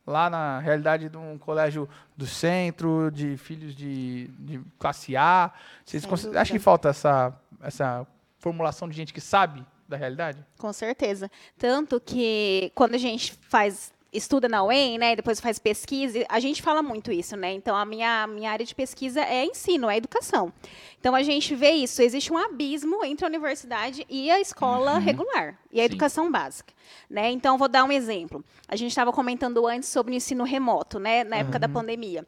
lá 0.05 0.29
na 0.29 0.59
realidade 0.59 1.09
de 1.09 1.17
um 1.17 1.37
colégio 1.37 1.87
do 2.15 2.25
centro, 2.25 3.11
de 3.11 3.37
filhos 3.37 3.75
de, 3.75 4.27
de 4.39 4.61
classe 4.79 5.15
A. 5.15 5.53
Vocês 5.85 6.05
acham 6.35 6.57
que 6.57 6.63
falta 6.63 6.89
essa, 6.89 7.33
essa 7.61 8.07
formulação 8.39 8.87
de 8.87 8.95
gente 8.95 9.13
que 9.13 9.21
sabe 9.21 9.65
da 9.87 9.97
realidade? 9.97 10.45
Com 10.57 10.71
certeza. 10.73 11.29
Tanto 11.57 11.99
que 11.99 12.71
quando 12.73 12.95
a 12.95 12.97
gente 12.97 13.33
faz 13.33 13.93
estuda 14.11 14.47
na 14.47 14.63
UEM, 14.63 14.97
né, 14.97 15.13
e 15.13 15.15
depois 15.15 15.39
faz 15.39 15.59
pesquisa, 15.59 16.25
a 16.29 16.39
gente 16.39 16.61
fala 16.61 16.81
muito 16.81 17.11
isso, 17.11 17.35
né? 17.35 17.51
Então 17.53 17.75
a 17.75 17.85
minha 17.85 18.25
minha 18.27 18.51
área 18.51 18.65
de 18.65 18.73
pesquisa 18.73 19.21
é 19.21 19.45
ensino, 19.45 19.89
é 19.89 19.97
educação. 19.97 20.51
Então 20.99 21.13
a 21.13 21.21
gente 21.23 21.53
vê 21.55 21.71
isso, 21.71 22.01
existe 22.01 22.31
um 22.31 22.37
abismo 22.37 23.03
entre 23.03 23.25
a 23.25 23.27
universidade 23.27 24.05
e 24.09 24.31
a 24.31 24.39
escola 24.39 24.97
regular 24.99 25.59
e 25.71 25.79
a 25.79 25.83
Sim. 25.83 25.85
educação 25.85 26.31
básica, 26.31 26.73
né? 27.09 27.31
Então 27.31 27.57
vou 27.57 27.67
dar 27.67 27.83
um 27.83 27.91
exemplo. 27.91 28.43
A 28.67 28.75
gente 28.75 28.89
estava 28.89 29.11
comentando 29.11 29.65
antes 29.67 29.89
sobre 29.89 30.13
o 30.13 30.15
ensino 30.15 30.43
remoto, 30.43 30.99
né, 30.99 31.23
na 31.23 31.37
época 31.37 31.59
da 31.59 31.67
pandemia. 31.67 32.25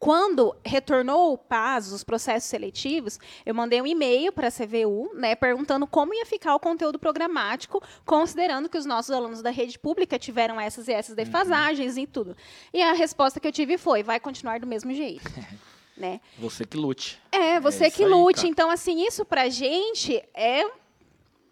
Quando 0.00 0.56
retornou 0.64 1.34
o 1.34 1.36
PAS, 1.36 1.92
os 1.92 2.02
processos 2.02 2.48
seletivos, 2.48 3.20
eu 3.44 3.54
mandei 3.54 3.82
um 3.82 3.86
e-mail 3.86 4.32
para 4.32 4.48
a 4.48 4.50
CVU, 4.50 5.10
né, 5.14 5.34
perguntando 5.34 5.86
como 5.86 6.14
ia 6.14 6.24
ficar 6.24 6.54
o 6.54 6.58
conteúdo 6.58 6.98
programático, 6.98 7.82
considerando 8.06 8.66
que 8.66 8.78
os 8.78 8.86
nossos 8.86 9.10
alunos 9.10 9.42
da 9.42 9.50
rede 9.50 9.78
pública 9.78 10.18
tiveram 10.18 10.58
essas 10.58 10.88
e 10.88 10.92
essas 10.92 11.14
defasagens 11.14 11.98
e 11.98 12.06
tudo. 12.06 12.34
E 12.72 12.80
a 12.80 12.94
resposta 12.94 13.38
que 13.38 13.46
eu 13.46 13.52
tive 13.52 13.76
foi: 13.76 14.02
vai 14.02 14.18
continuar 14.18 14.58
do 14.58 14.66
mesmo 14.66 14.90
jeito. 14.94 15.22
né? 15.98 16.22
Você 16.38 16.64
que 16.64 16.78
lute. 16.78 17.20
É, 17.30 17.60
você 17.60 17.88
isso 17.88 17.96
que 17.98 18.04
aí, 18.04 18.10
lute. 18.10 18.36
cara. 18.36 18.48
então, 18.48 18.70
assim, 18.70 19.06
isso 19.06 19.22
pra 19.22 19.50
gente 19.50 20.16
é 20.32 20.64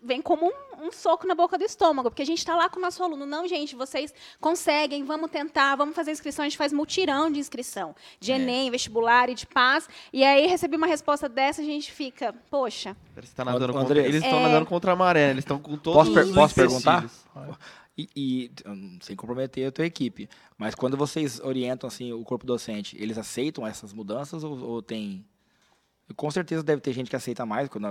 vem 0.03 0.23
como 0.23 0.47
um, 0.47 0.87
um 0.87 0.93
soco 0.93 1.27
na 1.27 1.35
boca 1.35 1.59
do 1.59 1.65
estômago, 1.65 2.11
porque 2.11 2.23
a 2.23 2.27
gente 2.27 2.39
está 2.39 2.55
lá 2.55 2.69
com 2.69 2.79
o 2.79 2.83
nosso 2.83 3.03
aluno. 3.03 3.27
Não, 3.27 3.47
gente, 3.49 3.75
vocês 3.75 4.15
conseguem, 4.41 5.05
vamos 5.05 5.31
tentar, 5.31 5.75
vamos 5.77 5.95
fazer 5.97 6.13
inscrição. 6.13 6.45
A 6.45 6.49
gente 6.49 6.57
faz 6.59 6.73
mutirão 6.73 7.31
de 7.31 7.39
inscrição, 7.41 7.95
de 8.21 8.33
É. 8.33 8.37
Enem, 8.37 8.71
vestibular 8.71 9.29
e 9.29 9.35
de 9.35 9.47
paz. 9.47 9.89
E 10.13 10.23
aí 10.25 10.47
recebi 10.47 10.77
uma 10.77 10.87
resposta 10.87 11.29
dessa, 11.29 11.61
a 11.63 11.65
gente 11.65 11.91
fica, 11.93 12.33
poxa, 12.51 12.97
que 13.21 13.29
tá 13.35 13.45
nadando 13.45 13.73
Ô, 13.73 13.77
contra, 13.77 13.95
André. 13.99 14.09
eles 14.09 14.23
estão 14.23 14.39
É. 14.39 14.43
nadando 14.43 14.67
contra 14.67 14.93
a 14.93 14.97
maré, 14.97 15.31
eles 15.31 15.43
estão 15.43 15.59
com 15.59 15.77
todos 15.77 15.99
Posso 16.01 16.15
per- 16.15 16.25
os 16.27 16.35
posso 16.35 16.55
perguntar? 16.55 17.11
E, 18.01 18.09
e, 18.15 18.51
sem 19.01 19.17
comprometer 19.17 19.67
a 19.67 19.73
tua 19.73 19.85
equipe, 19.85 20.29
mas 20.57 20.73
quando 20.77 20.97
vocês 20.97 21.41
orientam 21.41 21.89
assim 21.89 22.13
o 22.13 22.23
corpo 22.23 22.47
docente, 22.47 22.97
eles 22.97 23.19
aceitam 23.19 23.67
essas 23.67 23.93
mudanças 23.93 24.45
ou, 24.45 24.57
ou 24.61 24.81
tem? 24.81 25.25
Com 26.17 26.31
certeza 26.31 26.63
deve 26.63 26.81
ter 26.81 26.93
gente 26.93 27.11
que 27.11 27.17
aceita 27.17 27.45
mais, 27.45 27.69
quando, 27.69 27.87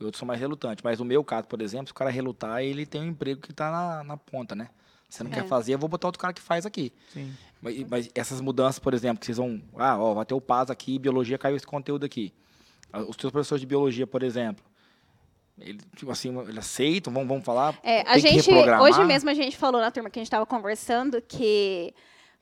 outros 0.00 0.18
são 0.18 0.26
mais 0.26 0.40
relutantes. 0.40 0.82
Mas 0.82 0.98
no 0.98 1.04
meu 1.04 1.22
caso, 1.22 1.46
por 1.46 1.60
exemplo, 1.62 1.86
se 1.88 1.92
o 1.92 1.94
cara 1.94 2.10
relutar, 2.10 2.62
ele 2.62 2.84
tem 2.86 3.02
um 3.02 3.06
emprego 3.06 3.40
que 3.40 3.50
está 3.50 3.70
na, 3.70 4.04
na 4.04 4.16
ponta, 4.16 4.54
né? 4.54 4.68
Você 5.08 5.22
não 5.22 5.30
É. 5.30 5.34
quer 5.34 5.46
fazer, 5.46 5.74
eu 5.74 5.78
vou 5.78 5.88
botar 5.88 6.08
outro 6.08 6.20
cara 6.20 6.32
que 6.32 6.40
faz 6.40 6.66
aqui. 6.66 6.92
Sim. 7.12 7.32
Mas, 7.62 7.84
mas 7.88 8.10
essas 8.14 8.40
mudanças, 8.40 8.78
por 8.78 8.92
exemplo, 8.94 9.20
que 9.20 9.26
vocês 9.26 9.38
vão. 9.38 9.62
Ah, 9.76 9.96
ó, 9.98 10.14
vai 10.14 10.24
ter 10.26 10.34
o 10.34 10.40
PAS 10.40 10.70
aqui, 10.70 10.98
biologia 10.98 11.38
caiu 11.38 11.56
esse 11.56 11.66
conteúdo 11.66 12.04
aqui. 12.04 12.32
Ah, 12.92 13.00
Os 13.02 13.16
teus 13.16 13.30
professores 13.30 13.60
de 13.60 13.66
biologia, 13.66 14.06
por 14.06 14.22
exemplo, 14.22 14.64
eles, 15.58 15.82
tipo 15.96 16.10
assim, 16.10 16.36
eles 16.40 16.58
aceitam, 16.58 17.12
vão, 17.12 17.26
vão 17.26 17.40
falar. 17.40 17.78
É, 17.82 18.00
a 18.10 18.18
gente, 18.18 18.50
hoje 18.50 19.04
mesmo 19.04 19.30
a 19.30 19.34
gente 19.34 19.56
falou 19.56 19.80
na 19.80 19.90
turma 19.90 20.10
que 20.10 20.18
a 20.18 20.20
gente 20.20 20.26
estava 20.26 20.44
conversando 20.44 21.22
que 21.22 21.94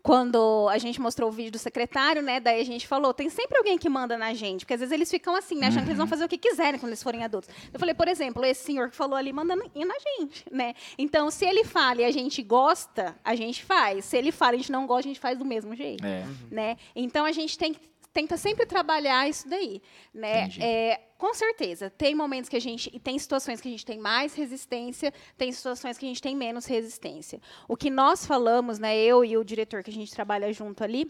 quando 0.03 0.69
a 0.69 0.79
gente 0.79 1.01
mostrou 1.01 1.29
o 1.29 1.33
vídeo 1.33 1.53
do 1.53 1.59
secretário, 1.59 2.21
né, 2.23 2.41
daí 2.41 2.61
a 2.61 2.65
gente 2.65 2.87
falou, 2.89 3.15
tem 3.15 3.29
sempre 3.31 3.57
alguém 3.57 3.79
que 3.79 3.89
manda 3.89 4.19
na 4.19 4.35
gente, 4.35 4.61
porque 4.65 4.75
às 4.75 4.81
vezes 4.81 4.93
eles 4.93 5.11
ficam 5.11 5.35
assim, 5.37 5.55
né, 5.57 5.69
achando 5.69 5.85
que 5.85 5.91
eles 5.91 5.93
Uhum. 5.99 6.07
vão 6.07 6.07
fazer 6.09 6.25
o 6.25 6.29
que 6.29 6.37
quiserem 6.39 6.81
quando 6.81 6.89
eles 6.91 7.03
forem 7.03 7.23
adultos. 7.23 7.49
Eu 7.73 7.79
falei, 7.79 7.95
por 7.95 8.09
exemplo, 8.09 8.45
esse 8.45 8.65
senhor 8.65 8.91
que 8.91 8.97
falou 8.97 9.15
ali 9.17 9.33
manda 9.33 9.55
na 9.55 9.63
na 9.75 9.95
gente, 10.19 10.45
né? 10.51 10.75
Então, 10.99 11.31
se 11.31 11.45
ele 11.45 11.65
fala 11.65 12.01
e 12.03 12.05
a 12.05 12.11
gente 12.11 12.43
gosta, 12.43 13.17
a 13.25 13.35
gente 13.35 13.63
faz. 13.65 14.05
Se 14.05 14.17
ele 14.17 14.33
fala 14.33 14.53
e 14.53 14.57
a 14.57 14.59
gente 14.59 14.73
não 14.73 14.87
gosta, 14.87 15.09
a 15.09 15.11
gente 15.13 15.21
faz 15.21 15.39
do 15.39 15.45
mesmo 15.45 15.75
jeito 15.75 16.05
É. 16.05 16.25
né? 16.51 16.77
Então 16.97 17.25
a 17.25 17.33
gente 17.33 17.57
tem 17.59 17.77
tenta 18.13 18.37
sempre 18.37 18.67
trabalhar 18.67 19.27
isso 19.27 19.49
daí, 19.49 19.81
né? 20.13 20.41
Entendi. 20.43 20.63
É, 20.63 21.01
com 21.23 21.33
certeza, 21.33 21.89
tem 21.89 22.17
momentos 22.17 22.49
que 22.49 22.57
a 22.57 22.61
gente 22.61 22.91
e 22.93 22.99
tem 22.99 23.17
situações 23.17 23.61
que 23.61 23.69
a 23.69 23.71
gente 23.71 23.87
tem 23.87 23.97
mais 23.97 24.35
resistência, 24.35 25.15
tem 25.39 25.53
situações 25.53 25.97
que 25.97 26.05
a 26.05 26.09
gente 26.09 26.21
tem 26.21 26.35
menos 26.35 26.67
resistência. 26.67 27.41
O 27.69 27.77
que 27.77 27.89
nós 27.89 28.27
falamos, 28.27 28.81
né, 28.81 28.99
eu 28.99 29.25
e 29.25 29.37
o 29.37 29.45
diretor 29.45 29.85
que 29.85 29.91
a 29.91 29.93
gente 29.93 30.13
trabalha 30.13 30.53
junto 30.53 30.83
ali, 30.83 31.09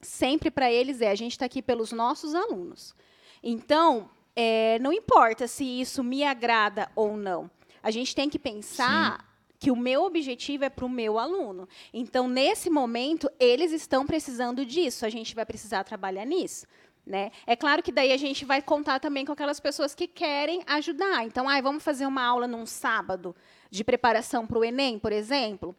sempre 0.00 0.50
para 0.50 0.72
eles 0.72 1.02
é 1.02 1.10
a 1.10 1.14
gente 1.14 1.32
está 1.32 1.44
aqui 1.44 1.60
pelos 1.60 1.92
nossos 1.92 2.34
alunos. 2.34 2.94
Então, 3.42 4.08
é, 4.34 4.78
não 4.78 4.90
importa 4.90 5.46
se 5.46 5.66
isso 5.66 6.02
me 6.02 6.24
agrada 6.24 6.90
ou 6.96 7.14
não. 7.14 7.50
A 7.82 7.90
gente 7.90 8.14
tem 8.14 8.30
que 8.30 8.38
pensar 8.38 9.22
que 9.58 9.70
o 9.70 9.76
meu 9.76 10.04
objetivo 10.04 10.64
é 10.64 10.70
para 10.70 10.86
o 10.86 10.88
meu 10.88 11.18
aluno. 11.18 11.68
Então, 11.92 12.26
nesse 12.26 12.70
momento, 12.70 13.30
eles 13.38 13.70
estão 13.70 14.06
precisando 14.06 14.64
disso. 14.64 15.04
A 15.04 15.10
gente 15.10 15.34
vai 15.34 15.44
precisar 15.44 15.84
trabalhar 15.84 16.24
nisso. 16.24 16.66
Né? 17.04 17.32
É 17.46 17.56
claro 17.56 17.82
que 17.82 17.90
daí 17.90 18.12
a 18.12 18.16
gente 18.16 18.44
vai 18.44 18.62
contar 18.62 19.00
também 19.00 19.24
com 19.24 19.32
aquelas 19.32 19.58
pessoas 19.58 19.94
que 19.94 20.06
querem 20.06 20.62
ajudar. 20.66 21.24
Então, 21.24 21.48
ai, 21.48 21.60
vamos 21.60 21.82
fazer 21.82 22.06
uma 22.06 22.22
aula 22.22 22.46
num 22.46 22.64
sábado 22.64 23.34
de 23.70 23.82
preparação 23.82 24.46
para 24.46 24.58
o 24.58 24.64
Enem, 24.64 24.98
por 24.98 25.10
exemplo. 25.10 25.74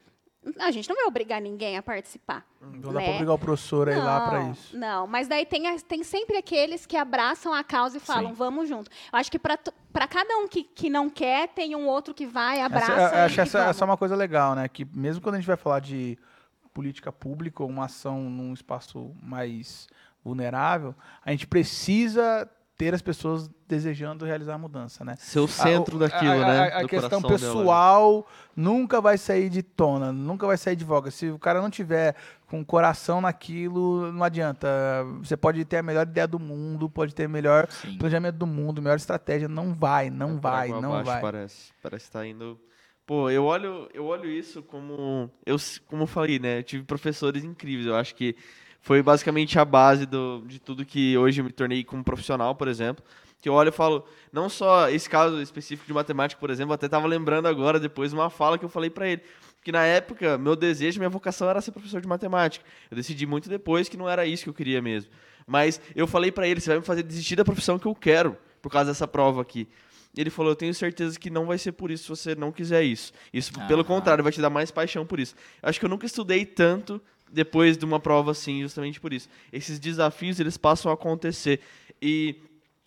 A 0.60 0.72
gente 0.72 0.90
não 0.90 0.96
vai 0.98 1.06
obrigar 1.06 1.40
ninguém 1.42 1.78
a 1.78 1.82
participar. 1.82 2.46
Não 2.60 2.92
dá 2.92 3.00
né? 3.00 3.06
pra 3.06 3.14
obrigar 3.14 3.36
o 3.36 3.40
professor 3.40 3.88
a 3.88 3.94
ir 3.94 3.98
lá 3.98 4.32
Não, 4.32 4.52
isso. 4.52 4.78
Não, 4.78 5.08
mas 5.08 5.28
daí 5.30 5.46
tem, 5.46 5.78
tem 5.80 6.04
sempre 6.04 6.36
aqueles 6.36 6.86
que 6.86 6.98
abraçam 6.98 7.54
a 7.54 7.64
causa 7.64 7.96
e 7.96 8.00
falam, 8.02 8.32
Sim. 8.32 8.36
vamos 8.36 8.68
junto. 8.68 8.92
Eu 8.92 9.20
acho 9.20 9.32
que 9.32 9.40
para 9.40 10.08
cada 10.08 10.38
um 10.40 10.48
que, 10.48 10.64
que 10.64 10.90
não 10.90 11.10
quer, 11.10 11.48
tem 11.48 11.76
um 11.78 11.88
outro 11.88 12.14
que 12.14 12.26
vai, 12.26 12.60
abraça. 12.60 12.92
Essa, 12.92 13.16
eu 13.16 13.22
acho 13.24 13.42
essa, 13.42 13.58
vamos. 13.60 13.70
essa 13.70 13.84
é 13.84 13.86
uma 13.86 13.98
coisa 13.98 14.16
legal, 14.18 14.56
né? 14.56 14.68
Que 14.68 14.84
mesmo 14.84 15.22
quando 15.22 15.36
a 15.36 15.38
gente 15.38 15.48
vai 15.48 15.56
falar 15.56 15.80
de 15.80 16.18
política 16.74 17.12
pública 17.12 17.64
ou 17.64 17.70
uma 17.70 17.86
ação 17.86 18.20
num 18.30 18.54
espaço 18.54 19.16
mais 19.22 19.88
vulnerável, 20.24 20.96
a 21.24 21.32
gente 21.32 21.46
precisa 21.48 22.50
ter 22.76 22.94
as 22.94 23.02
pessoas 23.04 23.50
desejando 23.68 24.26
realizar 24.26 24.56
a 24.56 24.58
mudança, 24.58 25.06
né? 25.06 25.16
Ser 25.20 25.40
o 25.40 25.48
centro 25.48 25.98
A- 25.98 26.00
daquilo, 26.00 26.42
a, 26.42 26.46
né? 26.46 26.60
A, 26.60 26.80
a 26.80 26.88
questão 26.88 27.22
coração 27.22 27.22
dela. 27.22 27.34
pessoal 27.34 28.28
nunca 28.56 29.00
vai 29.00 29.18
sair 29.18 29.48
de 29.50 29.62
tona, 29.62 30.12
nunca 30.12 30.48
vai 30.48 30.58
sair 30.58 30.76
de 30.76 30.84
voga. 30.84 31.12
Se 31.12 31.30
o 31.30 31.38
cara 31.38 31.62
não 31.62 31.70
tiver 31.70 32.16
com 32.48 32.62
o 32.62 32.66
coração 32.66 33.22
naquilo, 33.22 34.12
não 34.12 34.24
adianta. 34.24 34.68
Você 35.20 35.38
pode 35.38 35.64
ter 35.66 35.78
a 35.78 35.84
melhor 35.84 36.08
ideia 36.08 36.28
do 36.28 36.40
mundo, 36.40 36.90
pode 36.90 37.14
ter 37.14 37.28
o 37.28 37.30
melhor 37.30 37.68
Sim. 37.70 37.98
planejamento 37.98 38.36
do 38.38 38.48
mundo, 38.48 38.82
melhor 38.82 38.98
estratégia, 38.98 39.48
não 39.48 39.74
vai, 39.74 40.10
não 40.10 40.32
É 40.38 40.40
vai, 40.40 40.70
não 40.70 40.94
abaixo, 40.94 41.06
vai. 41.06 41.22
Parece, 41.22 41.72
parece 41.82 42.06
que 42.08 42.12
tá 42.12 42.26
indo 42.26 42.60
Pô, 43.06 43.30
eu 43.30 43.44
olho, 43.44 43.90
eu 43.94 44.06
olho 44.06 44.30
isso 44.30 44.64
como. 44.64 45.30
Eu, 45.46 45.58
como 45.88 46.04
eu 46.04 46.08
falei, 46.08 46.40
né? 46.40 46.60
Eu 46.60 46.64
tive 46.64 46.84
professores 46.86 47.44
incríveis. 47.44 47.86
Eu 47.86 47.98
acho 47.98 48.16
que 48.16 48.34
foi 48.84 49.02
basicamente 49.02 49.58
a 49.58 49.63
base 49.63 50.06
do, 50.06 50.43
de 50.46 50.60
tudo 50.60 50.86
que 50.86 51.17
hoje 51.17 51.39
eu 51.39 51.46
me 51.46 51.52
tornei 51.52 51.86
como 51.86 52.04
profissional, 52.04 52.54
por 52.54 52.67
exemplo. 52.67 53.04
Que 53.39 53.48
eu 53.48 53.54
olho 53.54 53.69
e 53.69 53.72
falo, 53.72 54.06
não 54.32 54.50
só 54.50 54.89
esse 54.89 55.10
caso 55.10 55.41
específico 55.41 55.88
de 55.88 55.93
matemática, 55.93 56.39
por 56.39 56.50
exemplo, 56.50 56.74
até 56.74 56.89
tava 56.89 57.08
lembrando 57.08 57.48
agora, 57.48 57.80
depois, 57.80 58.12
uma 58.12 58.30
fala 58.30 58.58
que 58.58 58.65
eu 58.65 58.69
falei 58.69 58.89
pra 58.89 59.08
ele. 59.08 59.22
Que 59.63 59.72
na 59.72 59.86
época, 59.86 60.38
meu 60.38 60.54
desejo, 60.54 61.00
minha 61.00 61.10
vocação 61.10 61.50
era 61.50 61.62
ser 61.62 61.72
professor 61.72 62.02
de 62.02 62.08
matemática. 62.08 62.65
Eu 62.91 62.98
decidi 62.98 63.26
muito 63.26 63.48
depois 63.48 63.88
que 63.88 63.96
não 63.96 64.10
era 64.10 64.26
isso 64.26 64.43
que 64.43 64.50
eu 64.50 64.54
queria 64.54 64.82
mesmo. 64.82 65.10
Mas 65.48 65.80
eu 65.96 66.06
falei 66.06 66.30
pra 66.30 66.46
ele, 66.46 66.60
você 66.60 66.69
vai 66.69 66.80
me 66.80 66.86
fazer 66.86 67.04
desistir 67.04 67.38
da 67.38 67.46
profissão 67.46 67.80
que 67.80 67.86
eu 67.86 67.96
quero, 67.96 68.38
por 68.62 68.69
causa 68.69 68.91
dessa 68.91 69.08
prova 69.08 69.41
aqui. 69.41 69.65
Ele 70.15 70.30
falou, 70.30 70.52
eu 70.52 70.56
tenho 70.58 70.74
certeza 70.74 71.17
que 71.17 71.30
não 71.30 71.46
vai 71.46 71.58
ser 71.58 71.72
por 71.72 71.89
isso 71.89 72.04
se 72.04 72.10
você 72.10 72.36
não 72.36 72.52
quiser 72.52 72.84
isso. 72.84 73.13
Isso, 73.34 73.54
pelo 73.65 73.80
Aham. 73.80 73.88
contrário, 73.88 74.24
vai 74.24 74.34
te 74.34 74.41
dar 74.41 74.50
mais 74.50 74.72
paixão 74.72 75.06
por 75.06 75.22
isso. 75.22 75.36
Eu 75.62 75.69
acho 75.69 75.80
que 75.80 75.86
eu 75.86 75.89
nunca 75.89 76.06
estudei 76.06 76.46
tanto 76.46 77.02
depois 77.34 77.78
de 77.78 77.84
uma 77.84 78.00
prova 78.00 78.32
assim, 78.32 78.62
justamente 78.62 79.02
por 79.02 79.12
isso. 79.12 79.28
Esses 79.52 79.80
desafios, 79.80 80.39
eles 80.39 80.56
passam 80.56 80.91
a 80.91 80.93
acontecer. 80.93 81.60
E 82.02 82.36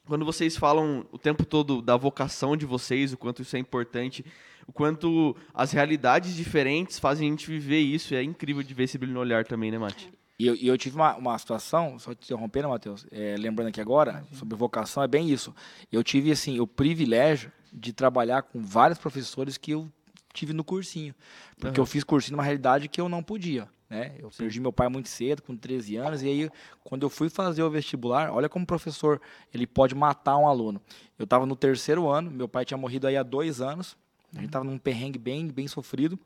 quando 0.07 0.25
vocês 0.25 0.57
falam 0.57 1.05
o 1.11 1.19
tempo 1.19 1.45
todo 1.45 1.83
da 1.83 1.97
vocação 1.97 2.57
de 2.57 2.65
vocês, 2.65 3.13
o 3.13 3.19
quanto 3.19 3.43
isso 3.43 3.57
é 3.57 3.59
importante, 3.59 4.25
o 4.67 4.73
quanto 4.73 5.37
as 5.53 5.73
realidades 5.73 6.35
diferentes 6.35 6.99
fazem 6.99 7.29
a 7.29 7.31
gente 7.31 7.47
viver 7.51 7.81
isso, 7.81 8.15
é 8.15 8.23
incrível 8.23 8.63
de 8.63 8.73
ver 8.73 8.85
esse 8.85 8.97
brilho 8.97 9.15
no 9.15 9.21
olhar 9.21 9.45
também, 9.45 9.71
né, 9.71 9.79
Mati? 9.79 10.11
E 10.39 10.47
eu, 10.47 10.55
e 10.55 10.69
eu 10.69 10.77
tive 10.77 10.97
uma, 10.97 11.17
uma 11.17 11.39
situação, 11.39 11.99
só 11.99 12.15
te 12.15 12.25
interrompendo, 12.25 12.69
Matheus, 12.69 13.07
é, 13.11 13.37
lembrando 13.39 13.69
aqui 13.69 13.81
agora, 13.81 14.23
sobre 14.33 14.55
vocação, 14.55 15.03
é 15.03 15.09
bem 15.09 15.31
isso. 15.31 15.55
Eu 15.91 16.05
tive, 16.05 16.31
assim, 16.31 16.61
o 16.61 16.67
privilégio 16.67 17.51
de 17.73 17.93
trabalhar 17.93 18.43
com 18.43 18.63
vários 18.63 18.99
professores 18.99 19.57
que 19.57 19.71
eu 19.71 19.91
tive 20.35 20.53
no 20.53 20.63
cursinho. 20.63 21.15
Porque 21.59 21.81
Aham. 21.81 21.83
eu 21.83 21.87
fiz 21.87 22.05
cursinho 22.05 22.37
numa 22.37 22.45
realidade 22.45 22.87
que 22.87 23.01
eu 23.01 23.09
não 23.09 23.23
podia, 23.23 23.67
né? 23.89 24.17
Eu 24.19 24.31
perdi 24.31 24.61
meu 24.61 24.73
pai 24.73 24.89
muito 24.89 25.09
cedo, 25.09 25.43
com 25.43 25.57
13 25.57 25.97
anos, 25.97 26.23
e 26.23 26.29
aí, 26.29 26.51
quando 26.85 27.05
eu 27.05 27.11
fui 27.11 27.29
fazer 27.29 27.63
o 27.63 27.71
vestibular, 27.71 28.33
olha 28.33 28.49
como 28.49 28.65
o 28.65 28.67
professor, 28.67 29.21
ele 29.53 29.67
pode 29.67 29.95
matar 29.95 30.37
um 30.37 30.49
aluno. 30.49 30.81
Eu 31.19 31.25
estava 31.25 31.47
no 31.47 31.55
terceiro 31.57 32.09
ano, 32.09 32.31
meu 32.31 32.49
pai 32.49 32.65
tinha 32.65 32.77
morrido 32.77 33.07
aí 33.07 33.17
há 33.17 33.23
dois 33.23 33.61
anos, 33.61 33.97
a 34.33 34.37
gente 34.37 34.47
estava 34.47 34.65
num 34.65 34.79
perrengue 34.79 35.19
bem, 35.19 35.49
bem 35.49 35.69
sofrido, 35.69 36.19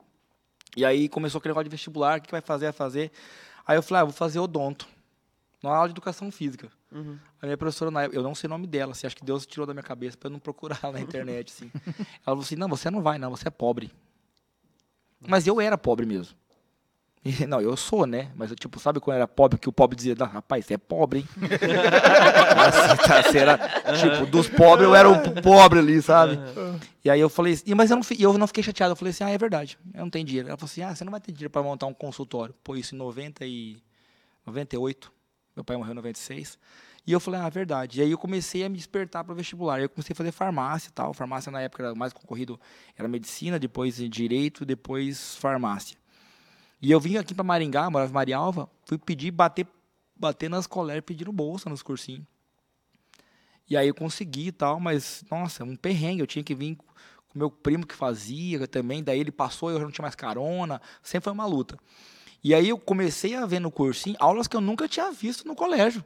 e 0.75 0.83
aí 0.85 1.07
começou 1.07 1.39
aquele 1.39 1.51
negócio 1.51 1.65
de 1.65 1.71
vestibular, 1.71 2.19
o 2.19 2.21
que 2.21 2.31
vai 2.31 2.41
fazer? 2.41 2.65
Vai 2.65 2.73
fazer... 2.73 3.11
Aí 3.65 3.77
eu 3.77 3.83
falei, 3.83 4.01
ah, 4.01 4.05
vou 4.05 4.13
fazer 4.13 4.39
odonto. 4.39 4.87
Na 5.61 5.69
aula 5.69 5.87
de 5.87 5.93
educação 5.93 6.31
física. 6.31 6.71
Uhum. 6.91 7.17
A 7.41 7.45
minha 7.45 7.57
professora, 7.57 7.91
na 7.91 8.03
época, 8.03 8.17
eu 8.17 8.23
não 8.23 8.33
sei 8.33 8.47
o 8.47 8.49
nome 8.49 8.65
dela, 8.65 8.93
assim, 8.93 9.05
acho 9.05 9.15
que 9.15 9.23
Deus 9.23 9.45
tirou 9.45 9.67
da 9.67 9.73
minha 9.73 9.83
cabeça 9.83 10.17
para 10.17 10.27
eu 10.27 10.31
não 10.31 10.39
procurar 10.39 10.79
na 10.91 10.99
internet, 10.99 11.53
assim. 11.53 11.71
Ela 11.85 12.25
falou 12.25 12.41
assim, 12.41 12.55
não, 12.55 12.67
você 12.67 12.89
não 12.89 13.01
vai, 13.01 13.19
não, 13.19 13.29
você 13.29 13.47
é 13.47 13.51
pobre. 13.51 13.91
Mas 15.27 15.45
eu 15.45 15.61
era 15.61 15.77
pobre 15.77 16.05
mesmo. 16.05 16.35
E, 17.23 17.45
não, 17.45 17.61
eu 17.61 17.77
sou, 17.77 18.05
né? 18.05 18.31
Mas, 18.35 18.49
eu, 18.49 18.55
tipo, 18.55 18.79
sabe 18.79 18.99
quando 18.99 19.17
era 19.17 19.27
pobre, 19.27 19.59
que 19.59 19.69
o 19.69 19.71
pobre 19.71 19.95
dizia, 19.95 20.15
"Não, 20.17 20.25
rapaz, 20.25 20.65
você 20.65 20.73
é 20.73 20.77
pobre, 20.77 21.19
hein? 21.19 21.27
assim, 22.57 23.07
tá, 23.07 23.39
era, 23.39 23.57
tipo, 23.97 24.25
dos 24.25 24.49
pobres, 24.49 24.87
eu 24.87 24.95
era 24.95 25.09
o 25.09 25.41
pobre 25.41 25.79
ali, 25.79 26.01
sabe? 26.01 26.39
E 27.03 27.09
aí 27.09 27.19
eu 27.19 27.29
falei, 27.29 27.53
assim, 27.53 27.73
mas 27.75 27.91
eu 27.91 27.97
não, 27.97 28.03
eu 28.19 28.37
não 28.37 28.47
fiquei 28.47 28.63
chateado. 28.63 28.93
Eu 28.93 28.95
falei 28.95 29.11
assim, 29.11 29.23
ah, 29.23 29.29
é 29.29 29.37
verdade, 29.37 29.77
eu 29.93 30.01
não 30.01 30.09
tenho 30.09 30.25
dinheiro. 30.25 30.47
Ela 30.49 30.57
falou 30.57 30.69
assim, 30.69 30.81
ah, 30.81 30.95
você 30.95 31.03
não 31.03 31.11
vai 31.11 31.21
ter 31.21 31.31
dinheiro 31.31 31.49
para 31.51 31.61
montar 31.61 31.85
um 31.85 31.93
consultório. 31.93 32.53
Pô, 32.63 32.75
isso 32.75 32.95
em 32.95 32.97
90 32.97 33.45
e 33.45 33.77
98. 34.45 35.11
Meu 35.55 35.63
pai 35.63 35.77
morreu 35.77 35.91
em 35.91 35.95
96. 35.95 36.57
E 37.05 37.11
eu 37.11 37.19
falei, 37.19 37.41
ah, 37.41 37.47
é 37.47 37.49
verdade. 37.49 37.99
E 37.99 38.03
aí 38.03 38.11
eu 38.11 38.17
comecei 38.17 38.63
a 38.63 38.69
me 38.69 38.77
despertar 38.77 39.23
para 39.23 39.33
o 39.33 39.35
vestibular. 39.35 39.81
Eu 39.81 39.89
comecei 39.89 40.13
a 40.13 40.15
fazer 40.15 40.31
farmácia 40.31 40.89
e 40.89 40.91
tal. 40.91 41.13
Farmácia 41.13 41.51
na 41.51 41.61
época 41.61 41.83
era 41.83 41.95
mais 41.95 42.13
concorrido, 42.13 42.59
era 42.95 43.07
medicina, 43.07 43.57
depois 43.57 43.95
direito, 43.95 44.65
depois 44.65 45.35
farmácia. 45.35 45.97
E 46.81 46.91
eu 46.91 46.99
vim 46.99 47.17
aqui 47.17 47.33
para 47.33 47.43
Maringá, 47.43 47.89
morava 47.89 48.09
em 48.09 48.13
Marialva, 48.13 48.69
fui 48.85 48.97
pedir, 48.97 49.29
bater, 49.31 49.67
bater 50.15 50.49
nas 50.49 50.65
colegas, 50.65 51.03
pedindo 51.05 51.31
bolsa 51.31 51.69
nos 51.69 51.83
cursinhos. 51.83 52.25
E 53.69 53.77
aí 53.77 53.87
eu 53.87 53.93
consegui 53.95 54.47
e 54.47 54.51
tal, 54.51 54.79
mas, 54.79 55.23
nossa, 55.29 55.63
um 55.63 55.75
perrengue. 55.75 56.21
Eu 56.21 56.27
tinha 56.27 56.43
que 56.43 56.55
vir 56.55 56.75
com 56.75 57.39
meu 57.39 57.49
primo 57.49 57.85
que 57.85 57.95
fazia 57.95 58.67
também, 58.67 59.03
daí 59.03 59.19
ele 59.19 59.31
passou, 59.31 59.69
eu 59.71 59.77
já 59.77 59.85
não 59.85 59.91
tinha 59.91 60.03
mais 60.03 60.15
carona, 60.15 60.81
sempre 61.01 61.25
foi 61.25 61.33
uma 61.33 61.45
luta. 61.45 61.77
E 62.43 62.53
aí 62.55 62.67
eu 62.67 62.77
comecei 62.77 63.35
a 63.35 63.45
ver 63.45 63.59
no 63.59 63.71
cursinho 63.71 64.17
aulas 64.19 64.47
que 64.47 64.55
eu 64.57 64.61
nunca 64.61 64.87
tinha 64.87 65.11
visto 65.11 65.47
no 65.47 65.55
colégio. 65.55 66.03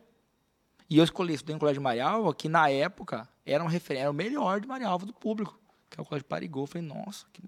E 0.90 0.98
eu 0.98 1.04
escolhi, 1.04 1.34
estudei 1.34 1.56
no 1.56 1.60
colégio 1.60 1.80
de 1.80 1.84
Marialva, 1.84 2.36
que 2.36 2.48
na 2.48 2.70
época 2.70 3.28
era, 3.46 3.64
um 3.64 3.68
refer... 3.68 3.98
era 3.98 4.12
o 4.12 4.14
melhor 4.14 4.60
de 4.60 4.68
Marialva 4.68 5.06
do 5.06 5.14
público, 5.14 5.58
que 5.90 6.00
é 6.00 6.04
o 6.04 6.06
colégio 6.06 6.28
Parigô. 6.28 6.64
Eu 6.64 6.68
falei, 6.68 6.88
nossa, 6.88 7.26
que- 7.34 7.42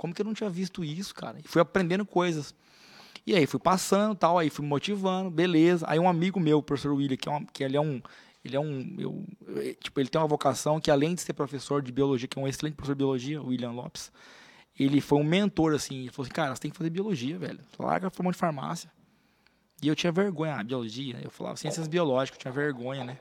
como 0.00 0.14
que 0.14 0.22
eu 0.22 0.24
não 0.24 0.32
tinha 0.32 0.48
visto 0.48 0.82
isso, 0.82 1.14
cara? 1.14 1.38
E 1.38 1.42
fui 1.46 1.60
aprendendo 1.60 2.06
coisas. 2.06 2.54
E 3.26 3.34
aí 3.36 3.46
fui 3.46 3.60
passando 3.60 4.14
tal, 4.14 4.38
aí 4.38 4.48
fui 4.48 4.64
motivando, 4.64 5.30
beleza. 5.30 5.84
Aí 5.86 5.98
um 5.98 6.08
amigo 6.08 6.40
meu, 6.40 6.56
o 6.56 6.62
professor 6.62 6.94
William, 6.94 7.18
que, 7.18 7.28
é 7.28 7.32
um, 7.32 7.44
que 7.44 7.62
ele 7.62 7.76
é 7.76 7.80
um. 7.82 8.00
Ele 8.42 8.56
é 8.56 8.60
um. 8.60 8.94
eu- 8.98 9.26
eu- 9.46 9.74
tipo, 9.74 10.00
ele 10.00 10.08
tem 10.08 10.18
uma 10.18 10.26
vocação 10.26 10.80
que, 10.80 10.90
além 10.90 11.14
de 11.14 11.20
ser 11.20 11.34
professor 11.34 11.82
de 11.82 11.92
biologia, 11.92 12.26
que 12.26 12.38
é 12.38 12.42
um 12.42 12.48
excelente 12.48 12.76
professor 12.76 12.94
de 12.94 12.98
biologia, 12.98 13.42
o 13.42 13.48
William 13.48 13.72
Lopes, 13.72 14.10
ele 14.78 15.02
foi 15.02 15.18
um 15.18 15.22
mentor, 15.24 15.74
assim. 15.74 15.98
Ele 16.00 16.10
falou 16.10 16.24
assim, 16.24 16.32
cara, 16.32 16.56
você 16.56 16.62
tem 16.62 16.70
que 16.70 16.78
fazer 16.78 16.88
biologia, 16.88 17.38
velho. 17.38 17.60
Larga 17.78 18.06
a 18.06 18.10
forma 18.10 18.32
de 18.32 18.38
farmácia. 18.38 18.90
E 19.82 19.88
eu 19.88 19.94
tinha 19.94 20.10
vergonha, 20.10 20.54
ah, 20.54 20.64
biologia. 20.64 21.18
Eu 21.22 21.30
falava 21.30 21.58
ciências 21.58 21.86
biológicas, 21.86 22.38
eu 22.38 22.40
tinha 22.40 22.52
vergonha, 22.52 23.04
né? 23.04 23.18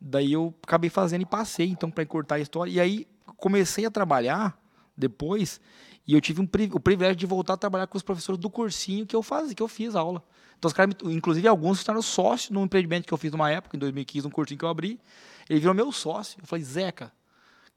Daí 0.00 0.32
eu 0.32 0.54
acabei 0.62 0.90
fazendo 0.90 1.22
e 1.22 1.26
passei, 1.26 1.66
então, 1.66 1.90
para 1.90 2.04
encurtar 2.04 2.36
a 2.36 2.40
história. 2.40 2.70
E 2.70 2.78
aí 2.78 3.04
comecei 3.36 3.84
a 3.84 3.90
trabalhar 3.90 4.56
depois, 4.96 5.60
e 6.06 6.14
eu 6.14 6.20
tive 6.20 6.40
um, 6.40 6.46
pri- 6.46 6.70
o 6.72 6.80
privilégio 6.80 7.16
de 7.16 7.26
voltar 7.26 7.54
a 7.54 7.56
trabalhar 7.56 7.86
com 7.86 7.96
os 7.96 8.02
professores 8.02 8.38
do 8.38 8.50
cursinho 8.50 9.06
que 9.06 9.14
eu 9.16 9.22
fazia, 9.22 9.54
que 9.54 9.62
eu 9.62 9.68
fiz 9.68 9.94
aula. 9.94 10.22
Então, 10.58 10.68
os 10.68 10.72
caras, 10.72 10.94
inclusive, 11.04 11.48
alguns 11.48 11.82
tornaram 11.82 12.02
sócios 12.02 12.50
num 12.50 12.64
empreendimento 12.64 13.06
que 13.06 13.12
eu 13.12 13.18
fiz 13.18 13.32
numa 13.32 13.50
época, 13.50 13.76
em 13.76 13.80
2015, 13.80 14.26
um 14.26 14.30
cursinho 14.30 14.58
que 14.58 14.64
eu 14.64 14.68
abri. 14.68 15.00
Ele 15.50 15.58
virou 15.58 15.74
meu 15.74 15.90
sócio. 15.90 16.38
Eu 16.40 16.46
falei, 16.46 16.64
Zeca, 16.64 17.12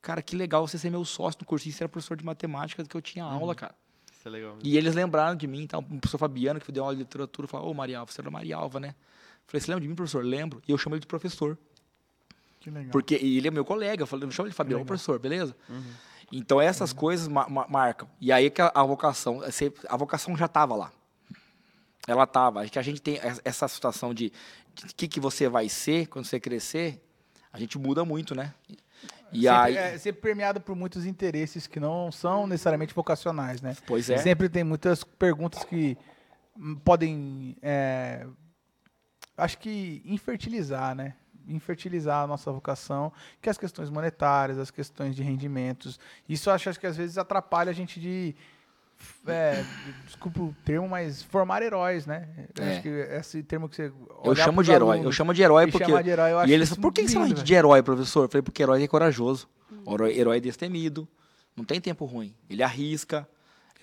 cara, 0.01 0.21
que 0.21 0.35
legal 0.35 0.67
você 0.67 0.77
ser 0.77 0.91
meu 0.91 1.03
sócio 1.03 1.39
no 1.41 1.47
cursinho, 1.47 1.73
você 1.73 1.83
era 1.83 1.89
professor 1.89 2.15
de 2.15 2.23
matemática 2.23 2.83
que 2.83 2.95
eu 2.95 3.01
tinha 3.01 3.23
aula, 3.25 3.55
cara. 3.55 3.73
Isso 4.13 4.27
é 4.27 4.31
legal. 4.31 4.57
E 4.63 4.77
eles 4.77 4.93
lembraram 4.93 5.35
de 5.35 5.47
mim, 5.47 5.65
tá? 5.65 5.79
o 5.79 5.83
professor 5.83 6.17
Fabiano, 6.19 6.59
que 6.59 6.71
deu 6.71 6.83
aula 6.83 6.95
de 6.95 7.01
literatura, 7.01 7.47
falou, 7.47 7.71
ô 7.71 7.73
Marialva, 7.73 8.11
você 8.11 8.21
era 8.21 8.29
Marialva, 8.29 8.79
né? 8.79 8.89
Eu 8.89 8.93
falei, 9.47 9.61
você 9.61 9.71
lembra 9.71 9.81
de 9.81 9.87
mim, 9.87 9.95
professor? 9.95 10.23
Lembro. 10.23 10.61
E 10.67 10.71
eu 10.71 10.77
chamo 10.77 10.95
ele 10.95 10.99
de 11.01 11.07
professor. 11.07 11.57
Que 12.59 12.69
legal. 12.69 12.91
Porque 12.91 13.17
e 13.17 13.37
ele 13.37 13.47
é 13.47 13.51
meu 13.51 13.65
colega, 13.65 14.03
eu 14.03 14.07
falei, 14.07 14.29
chama 14.31 14.47
ele 14.47 14.51
de 14.51 14.55
Fabiano, 14.57 14.77
Legal. 14.79 14.85
professor, 14.87 15.17
beleza? 15.19 15.55
Então 16.31 16.59
essas 16.59 16.91
coisas 16.91 17.27
ma- 17.27 17.47
ma- 17.47 17.67
marcam. 17.69 18.07
E 18.19 18.31
aí 18.31 18.49
que 18.49 18.61
a, 18.61 18.71
a 18.73 18.83
vocação, 18.83 19.39
você- 19.39 19.71
a 19.87 19.95
vocação 19.97 20.35
já 20.35 20.45
estava 20.45 20.75
lá. 20.75 20.91
Ela 22.07 22.23
estava. 22.23 22.61
Acho 22.61 22.71
que 22.71 22.79
a 22.79 22.83
gente 22.83 23.01
tem 23.01 23.15
es- 23.15 23.41
essa 23.43 23.67
situação 23.67 24.13
de 24.13 24.31
o 24.83 24.95
que, 24.95 25.07
que 25.07 25.19
você 25.19 25.47
vai 25.47 25.69
ser 25.69 26.07
quando 26.07 26.25
você 26.25 26.39
crescer, 26.39 27.01
a 27.51 27.59
gente 27.59 27.77
muda 27.77 28.03
muito, 28.03 28.35
né? 28.35 28.53
E 29.31 29.41
sempre, 29.41 29.49
aí, 29.49 29.77
é 29.77 29.97
sempre 29.97 30.21
permeado 30.21 30.61
por 30.61 30.75
muitos 30.75 31.05
interesses 31.05 31.67
que 31.67 31.79
não 31.79 32.11
são 32.11 32.45
necessariamente 32.47 32.93
vocacionais, 32.93 33.61
né? 33.61 33.75
pois 33.85 34.09
é. 34.09 34.17
Sempre 34.17 34.47
tem 34.49 34.63
muitas 34.63 35.03
perguntas 35.03 35.63
que 35.63 35.97
hum, 36.57 36.75
podem, 36.75 37.57
é, 37.61 38.25
acho 39.37 39.57
que 39.57 40.01
infertilizar, 40.05 40.95
né? 40.95 41.15
Infertilizar 41.47 42.23
a 42.23 42.27
nossa 42.27 42.51
vocação, 42.51 43.11
que 43.41 43.49
é 43.49 43.51
as 43.51 43.57
questões 43.57 43.89
monetárias, 43.89 44.57
as 44.57 44.71
questões 44.71 45.15
de 45.15 45.23
rendimentos. 45.23 45.99
Isso 46.27 46.49
eu 46.49 46.53
acho, 46.53 46.69
acho 46.69 46.79
que 46.79 46.87
às 46.87 46.97
vezes 46.97 47.17
atrapalha 47.17 47.69
a 47.69 47.73
gente 47.73 47.99
de, 47.99 48.35
é, 49.27 49.63
desculpa 50.05 50.41
o 50.41 50.55
termo, 50.63 50.87
mas 50.87 51.23
formar 51.23 51.61
heróis, 51.61 52.05
né? 52.05 52.27
É. 52.59 52.71
Acho 52.71 52.81
que 52.81 52.89
esse 52.89 53.43
termo 53.43 53.67
que 53.67 53.75
você 53.75 53.91
Eu 54.23 54.35
chamo 54.35 54.63
de 54.63 54.71
herói. 54.71 55.03
Eu 55.03 55.11
chamo 55.11 55.33
de 55.33 55.41
herói 55.41 55.71
porque. 55.71 56.03
de 56.03 56.09
herói, 56.09 56.47
E 56.47 56.53
eles 56.53 56.75
por 56.75 56.93
que 56.93 57.01
que 57.01 57.07
você 57.07 57.13
chama 57.13 57.33
de 57.33 57.53
herói, 57.53 57.81
professor? 57.81 58.25
Eu 58.25 58.29
falei, 58.29 58.41
porque 58.41 58.61
herói 58.63 58.83
é 58.83 58.87
corajoso. 58.87 59.47
Herói, 59.87 60.17
herói 60.17 60.37
é 60.37 60.39
destemido. 60.39 61.07
Não 61.55 61.63
tem 61.63 61.79
tempo 61.79 62.05
ruim. 62.05 62.33
Ele 62.49 62.61
arrisca. 62.61 63.27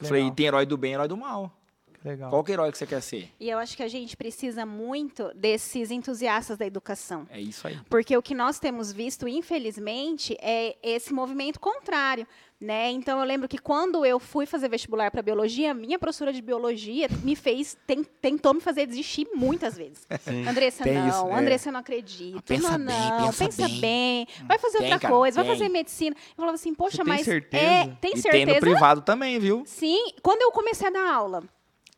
Eu 0.00 0.06
falei, 0.06 0.22
Legal. 0.22 0.34
tem 0.34 0.46
herói 0.46 0.66
do 0.66 0.76
bem 0.76 0.92
e 0.92 0.94
herói 0.94 1.08
do 1.08 1.16
mal. 1.16 1.56
Legal. 2.04 2.30
Qual 2.30 2.42
que 2.42 2.50
é 2.52 2.54
herói 2.54 2.72
que 2.72 2.78
você 2.78 2.86
quer 2.86 3.00
ser? 3.00 3.30
E 3.38 3.48
eu 3.48 3.58
acho 3.58 3.76
que 3.76 3.82
a 3.82 3.88
gente 3.88 4.16
precisa 4.16 4.66
muito 4.66 5.30
desses 5.34 5.90
entusiastas 5.90 6.58
da 6.58 6.66
educação. 6.66 7.26
É 7.30 7.40
isso 7.40 7.66
aí. 7.66 7.78
Porque 7.88 8.16
o 8.16 8.22
que 8.22 8.34
nós 8.34 8.58
temos 8.58 8.92
visto, 8.92 9.26
infelizmente, 9.28 10.36
é 10.40 10.76
esse 10.82 11.12
movimento 11.12 11.60
contrário. 11.60 12.26
Né? 12.60 12.92
Então, 12.92 13.18
eu 13.18 13.24
lembro 13.24 13.48
que 13.48 13.58
quando 13.58 14.06
eu 14.06 14.20
fui 14.20 14.46
fazer 14.46 14.68
vestibular 14.68 15.10
para 15.10 15.20
biologia, 15.20 15.74
minha 15.74 15.98
professora 15.98 16.32
de 16.32 16.40
biologia 16.40 17.08
me 17.24 17.34
fez, 17.34 17.76
ten- 17.88 18.04
tentou 18.04 18.54
me 18.54 18.60
fazer 18.60 18.86
desistir 18.86 19.26
muitas 19.34 19.76
vezes. 19.76 20.06
Sim. 20.20 20.46
Andressa, 20.46 20.84
Tem 20.84 20.94
não, 20.94 21.08
isso, 21.08 21.26
é. 21.28 21.34
Andressa, 21.40 21.68
eu 21.70 21.72
não 21.72 21.80
acredito. 21.80 22.40
Pensa 22.44 22.78
não, 22.78 22.86
bem, 22.86 23.10
não, 23.10 23.26
pensa 23.26 23.44
pensa 23.46 23.66
bem. 23.68 23.80
bem. 23.80 24.26
Vai 24.46 24.60
fazer 24.60 24.78
Tem, 24.78 24.86
outra 24.92 25.00
cara, 25.00 25.12
coisa, 25.14 25.34
vai 25.42 25.44
tem. 25.44 25.54
fazer 25.58 25.68
medicina. 25.70 26.14
Eu 26.16 26.36
falava 26.36 26.54
assim, 26.54 26.72
poxa, 26.72 26.98
Você 26.98 27.02
tem 27.02 27.12
mas. 27.14 27.24
certeza? 27.24 27.64
É, 27.64 27.86
tem 28.00 28.12
e 28.14 28.18
certeza? 28.22 28.46
tem 28.46 28.54
no 28.54 28.60
privado 28.60 29.00
também, 29.00 29.40
viu? 29.40 29.64
Sim, 29.66 30.12
quando 30.22 30.42
eu 30.42 30.52
comecei 30.52 30.86
a 30.86 30.90
dar 30.90 31.12
aula, 31.12 31.42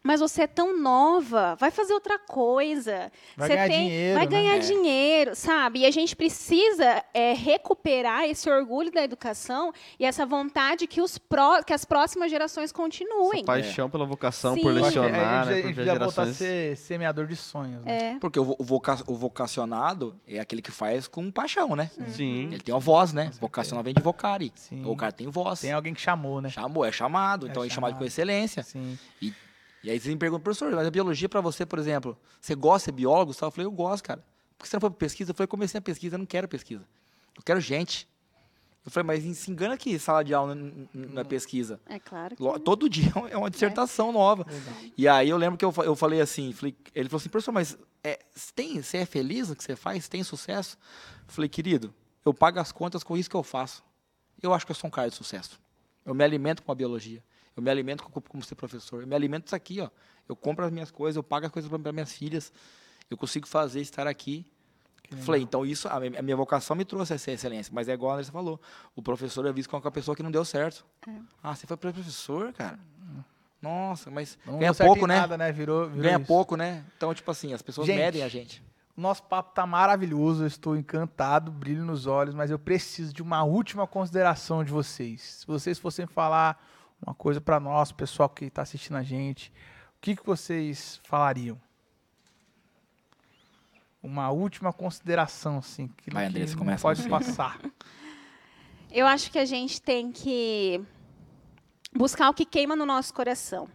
Mas 0.06 0.20
você 0.20 0.42
é 0.42 0.46
tão 0.46 0.78
nova, 0.78 1.54
vai 1.54 1.70
fazer 1.70 1.94
outra 1.94 2.18
coisa. 2.18 3.10
Vai 3.38 3.48
Você 3.48 3.54
ganhar 3.54 3.68
tem- 3.68 3.86
dinheiro, 3.88 4.18
Vai 4.18 4.26
né? 4.26 4.30
ganhar 4.30 4.56
É. 4.56 4.58
dinheiro, 4.58 5.34
sabe? 5.34 5.78
E 5.80 5.86
a 5.86 5.90
gente 5.90 6.14
precisa 6.14 7.02
é, 7.14 7.32
recuperar 7.32 8.24
esse 8.24 8.50
orgulho 8.50 8.92
da 8.92 9.02
educação 9.02 9.72
e 9.98 10.04
essa 10.04 10.26
vontade 10.26 10.86
que, 10.86 11.00
os 11.00 11.16
pró- 11.16 11.62
que 11.62 11.72
as 11.72 11.86
próximas 11.86 12.30
gerações 12.30 12.70
continuem. 12.70 13.38
Essa 13.38 13.44
paixão 13.46 13.88
pela 13.88 14.04
vocação 14.04 14.52
Sim. 14.54 14.60
por 14.60 14.72
lecionar, 14.74 15.08
gente, 15.10 15.12
né? 15.14 15.24
a 15.24 15.44
Por 15.62 15.68
gente 15.68 15.72
ver 15.74 15.84
já 15.86 15.94
voltar 15.98 16.22
a 16.24 16.32
ser 16.34 16.76
semeador 16.76 17.26
de 17.26 17.36
sonhos. 17.36 17.82
Né? 17.82 18.12
É. 18.12 18.18
Porque 18.18 18.38
o, 18.38 18.44
vo- 18.44 18.56
o 18.58 18.64
voca- 18.64 19.02
o 19.06 19.14
vocacionado 19.14 20.14
é 20.28 20.38
aquele 20.38 20.60
que 20.60 20.70
faz 20.70 21.08
com 21.08 21.30
paixão, 21.30 21.74
né? 21.74 21.90
Sim. 22.08 22.48
Ele 22.52 22.60
tem 22.60 22.74
uma 22.74 22.80
voz, 22.80 23.14
né? 23.14 23.30
Vocacional 23.40 23.82
vem 23.82 23.94
de 23.94 24.02
vocare. 24.02 24.52
Sim. 24.54 24.84
O 24.84 24.94
cara 24.94 25.12
tem 25.12 25.28
voz. 25.28 25.60
Tem 25.60 25.72
alguém 25.72 25.94
que 25.94 26.00
chamou, 26.02 26.42
né? 26.42 26.50
Chamou, 26.50 26.84
é 26.84 26.92
chamado. 26.92 27.46
É 27.46 27.48
então 27.48 27.64
é 27.64 27.68
chamado 27.70 27.92
chamado. 27.92 27.98
com 27.98 28.04
excelência. 28.04 28.62
Sim. 28.62 28.98
E 29.22 29.32
aí 29.90 30.00
você 30.00 30.08
me 30.10 30.16
pergunta, 30.16 30.42
professor, 30.42 30.70
mas 30.72 30.86
a 30.86 30.90
biologia 30.90 31.28
pra 31.28 31.40
você, 31.40 31.66
por 31.66 31.78
exemplo, 31.78 32.16
você 32.40 32.54
gosta 32.54 32.78
de 32.78 32.84
ser 32.86 32.92
biólogo? 32.92 33.32
Eu 33.32 33.50
falei, 33.50 33.66
eu 33.66 33.70
gosto, 33.72 34.04
cara. 34.04 34.24
Por 34.56 34.62
que 34.64 34.68
você 34.68 34.76
não 34.76 34.80
foi 34.80 34.90
pra 34.90 34.98
pesquisa? 34.98 35.30
Eu 35.30 35.34
falei, 35.34 35.48
comecei 35.48 35.78
a 35.78 35.82
pesquisa, 35.82 36.14
eu 36.14 36.18
não 36.18 36.26
quero 36.26 36.48
pesquisa. 36.48 36.86
Eu 37.36 37.42
quero 37.42 37.60
gente. 37.60 38.08
Eu 38.84 38.90
falei, 38.90 39.06
mas 39.06 39.38
se 39.38 39.50
engana 39.50 39.76
que 39.78 39.98
sala 39.98 40.22
de 40.22 40.34
aula 40.34 40.54
n- 40.54 40.86
n- 40.94 41.06
não 41.08 41.20
é 41.22 41.24
pesquisa. 41.24 41.80
É 41.86 41.98
claro. 41.98 42.36
que- 42.36 42.42
Todo 42.60 42.88
dia 42.88 43.10
é 43.30 43.36
uma 43.36 43.50
dissertação 43.50 44.12
nova. 44.12 44.46
E 44.96 45.08
aí 45.08 45.28
eu 45.30 45.36
lembro 45.38 45.56
que 45.58 45.64
eu, 45.64 45.72
eu 45.84 45.96
falei 45.96 46.20
assim, 46.20 46.52
falei- 46.52 46.76
ele 46.94 47.08
falou 47.08 47.18
assim, 47.20 47.28
professor, 47.30 47.50
mas 47.52 47.76
é, 48.02 48.18
tem, 48.54 48.80
você 48.82 48.98
é 48.98 49.06
feliz 49.06 49.48
no 49.48 49.56
que 49.56 49.64
você 49.64 49.74
faz? 49.74 50.06
Tem 50.06 50.22
sucesso? 50.22 50.76
Eu 51.26 51.32
falei, 51.34 51.48
querido, 51.48 51.92
eu 52.24 52.32
pago 52.34 52.60
as 52.60 52.72
contas 52.72 53.02
com 53.02 53.16
isso 53.16 53.28
que 53.28 53.36
eu 53.36 53.42
faço. 53.42 53.82
Eu 54.42 54.52
acho 54.52 54.66
que 54.66 54.72
eu 54.72 54.76
sou 54.76 54.88
um 54.88 54.90
cara 54.90 55.08
de 55.08 55.14
sucesso. 55.16 55.58
Eu 56.04 56.14
me 56.14 56.22
alimento 56.22 56.62
com 56.62 56.70
a 56.70 56.74
biologia. 56.74 57.22
Eu 57.56 57.62
me 57.62 57.70
alimento 57.70 58.02
com, 58.04 58.20
como 58.20 58.42
ser 58.42 58.54
professor. 58.54 59.02
Eu 59.02 59.06
me 59.06 59.14
alimento 59.14 59.44
disso 59.44 59.56
aqui, 59.56 59.80
ó. 59.80 59.88
Eu 60.28 60.34
compro 60.34 60.64
as 60.64 60.72
minhas 60.72 60.90
coisas, 60.90 61.16
eu 61.16 61.22
pago 61.22 61.46
as 61.46 61.52
coisas 61.52 61.70
para 61.70 61.92
minhas 61.92 62.12
filhas. 62.12 62.52
Eu 63.10 63.16
consigo 63.16 63.46
fazer, 63.46 63.80
estar 63.80 64.06
aqui. 64.06 64.46
Falei, 65.18 65.42
então 65.42 65.64
isso, 65.66 65.86
a 65.86 66.00
mi- 66.00 66.16
a 66.16 66.22
minha 66.22 66.36
vocação 66.36 66.74
me 66.74 66.84
trouxe 66.84 67.12
essa 67.12 67.30
excelência. 67.30 67.70
Mas 67.74 67.88
é 67.88 67.92
igual 67.92 68.12
a 68.12 68.14
Andressa 68.14 68.32
falou. 68.32 68.60
O 68.96 69.02
professor 69.02 69.44
é 69.46 69.52
visto 69.52 69.68
como 69.68 69.86
a 69.86 69.90
pessoa 69.90 70.16
que 70.16 70.22
não 70.22 70.30
deu 70.30 70.44
certo. 70.44 70.84
Ah, 71.42 71.54
você 71.54 71.66
foi 71.66 71.76
professor, 71.76 72.52
cara? 72.54 72.78
Nossa, 73.60 74.10
mas 74.10 74.38
Não 74.44 74.58
ganha 74.58 74.74
pouco, 74.74 75.06
né? 75.06 75.16
Nada, 75.20 75.38
né? 75.38 75.50
Virou, 75.52 75.86
virou 75.88 76.02
Ganha 76.02 76.16
isso. 76.18 76.26
pouco, 76.26 76.56
né? 76.56 76.84
Então, 76.96 77.14
tipo 77.14 77.30
assim, 77.30 77.52
as 77.54 77.62
pessoas 77.62 77.86
Gente, 77.86 77.96
medem 77.98 78.22
a 78.22 78.28
gente. 78.28 78.62
Nosso 78.96 79.22
papo 79.24 79.54
tá 79.54 79.66
maravilhoso, 79.66 80.42
eu 80.44 80.46
estou 80.46 80.76
encantado, 80.76 81.50
brilho 81.50 81.84
nos 81.84 82.06
olhos, 82.06 82.34
mas 82.34 82.50
eu 82.50 82.58
preciso 82.58 83.12
de 83.12 83.22
uma 83.22 83.42
última 83.42 83.86
consideração 83.86 84.62
de 84.62 84.70
vocês. 84.70 85.20
Se 85.40 85.46
vocês 85.46 85.78
fossem 85.78 86.06
falar 86.06 86.62
uma 87.06 87.14
coisa 87.14 87.40
para 87.40 87.60
nós, 87.60 87.92
pessoal 87.92 88.28
que 88.28 88.46
está 88.46 88.62
assistindo 88.62 88.96
a 88.96 89.02
gente, 89.02 89.52
o 89.96 90.00
que, 90.00 90.16
que 90.16 90.24
vocês 90.24 91.00
falariam? 91.04 91.60
Uma 94.02 94.30
última 94.30 94.72
consideração, 94.72 95.58
assim, 95.58 95.88
que, 95.88 96.10
Vai, 96.10 96.24
que 96.24 96.30
Andressa, 96.30 96.52
não 96.52 96.58
começa 96.58 96.82
pode 96.82 97.08
passar. 97.08 97.58
Eu 98.90 99.06
acho 99.06 99.30
que 99.30 99.38
a 99.38 99.44
gente 99.44 99.82
tem 99.82 100.12
que 100.12 100.80
buscar 101.92 102.30
o 102.30 102.34
que 102.34 102.44
queima 102.44 102.76
no 102.76 102.86
nosso 102.86 103.12
coração. 103.12 103.68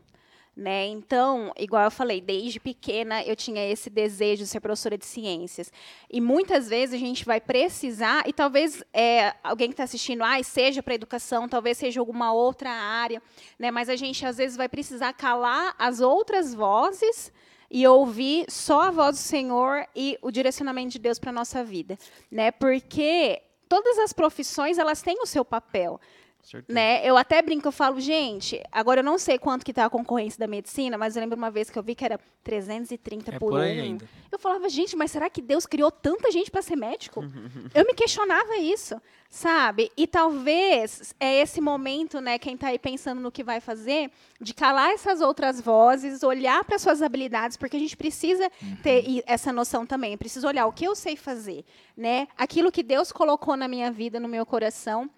Né? 0.60 0.88
Então, 0.88 1.54
igual 1.58 1.86
eu 1.86 1.92
falei, 1.92 2.20
desde 2.20 2.60
pequena 2.60 3.24
eu 3.24 3.34
tinha 3.34 3.66
esse 3.72 3.90
desejo 3.90 4.44
de 4.44 4.50
ser 4.50 4.60
professora 4.60 4.98
de 4.98 5.06
ciências. 5.06 5.72
E 6.12 6.20
muitas 6.20 6.68
vezes 6.68 6.96
a 6.96 6.98
gente 6.98 7.24
vai 7.24 7.40
precisar, 7.40 8.28
e 8.28 8.34
talvez 8.34 8.84
é, 8.92 9.34
alguém 9.42 9.70
que 9.70 9.74
está 9.74 9.86
assistindo, 9.86 10.22
ah, 10.22 10.44
seja 10.44 10.84
para 10.84 10.94
educação, 10.94 11.48
talvez 11.48 11.78
seja 11.78 12.02
alguma 12.02 12.34
outra 12.34 12.70
área, 12.72 13.22
né? 13.58 13.72
mas 13.72 13.88
a 13.88 13.96
gente 13.96 14.26
às 14.26 14.36
vezes 14.36 14.58
vai 14.58 14.68
precisar 14.68 15.14
calar 15.14 15.74
as 15.80 16.02
outras 16.02 16.54
vozes 16.54 17.32
e 17.72 17.88
ouvir 17.88 18.46
só 18.50 18.82
a 18.82 18.92
voz 18.92 19.16
do 19.16 19.22
Senhor 19.22 19.88
e 19.96 20.20
o 20.22 20.30
direcionamento 20.30 20.90
de 20.90 21.00
Deus 21.00 21.18
para 21.18 21.30
a 21.30 21.34
nossa 21.34 21.64
vida. 21.64 21.98
Né? 22.30 22.52
Porque 22.52 23.42
todas 23.70 23.98
as 23.98 24.12
profissões 24.12 24.78
elas 24.78 25.02
têm 25.02 25.22
o 25.22 25.26
seu 25.26 25.46
papel. 25.46 26.02
Certeza. 26.50 26.74
Né? 26.74 27.02
Eu 27.08 27.16
até 27.16 27.42
brinco, 27.42 27.68
eu 27.68 27.72
falo, 27.72 28.00
gente, 28.00 28.62
agora 28.72 29.02
eu 29.02 29.04
não 29.04 29.18
sei 29.20 29.38
quanto 29.38 29.64
que 29.64 29.72
tá 29.72 29.86
a 29.86 29.90
concorrência 29.90 30.40
da 30.40 30.48
medicina, 30.48 30.98
mas 30.98 31.16
eu 31.16 31.22
lembro 31.22 31.38
uma 31.38 31.52
vez 31.52 31.70
que 31.70 31.78
eu 31.78 31.84
vi 31.84 31.94
que 31.94 32.04
era 32.04 32.20
330 32.44 33.36
É 33.36 33.40
por, 33.40 33.50
por 33.52 33.60
um. 33.60 33.62
aí 33.62 33.80
ainda. 33.80 34.10
Eu 34.32 34.40
falava, 34.40 34.68
gente, 34.70 34.96
mas 34.96 35.12
será 35.12 35.30
que 35.30 35.42
Deus 35.42 35.66
criou 35.66 35.92
tanta 35.92 36.32
gente 36.32 36.50
para 36.50 36.62
ser 36.62 36.76
médico? 36.76 37.24
eu 37.76 37.86
me 37.86 37.94
questionava 37.94 38.58
isso, 38.58 39.00
sabe? 39.30 39.92
E 39.96 40.08
talvez 40.08 41.14
é 41.20 41.42
esse 41.42 41.62
momento, 41.62 42.20
né, 42.20 42.40
quem 42.40 42.56
está 42.56 42.68
aí 42.70 42.80
pensando 42.80 43.22
no 43.22 43.32
que 43.32 43.44
vai 43.44 43.60
fazer, 43.60 44.10
de 44.42 44.54
calar 44.54 44.90
essas 44.92 45.22
outras 45.22 45.62
vozes, 45.62 46.24
olhar 46.24 46.64
para 46.64 46.80
suas 46.80 47.02
habilidades, 47.02 47.58
porque 47.58 47.78
a 47.78 47.80
gente 47.80 47.96
precisa 47.96 48.50
ter 48.82 49.08
i- 49.08 49.24
essa 49.28 49.54
noção 49.54 49.86
também. 49.86 50.18
Precisa 50.18 50.48
olhar 50.48 50.66
o 50.66 50.72
que 50.74 50.86
eu 50.86 50.96
sei 50.96 51.16
fazer, 51.16 51.64
né? 51.96 52.28
Aquilo 52.38 52.72
que 52.72 52.82
Deus 52.82 53.12
colocou 53.12 53.56
na 53.56 53.68
minha 53.68 53.92
vida, 53.92 54.20
no 54.20 54.28
meu 54.28 54.46
coração 54.46 55.10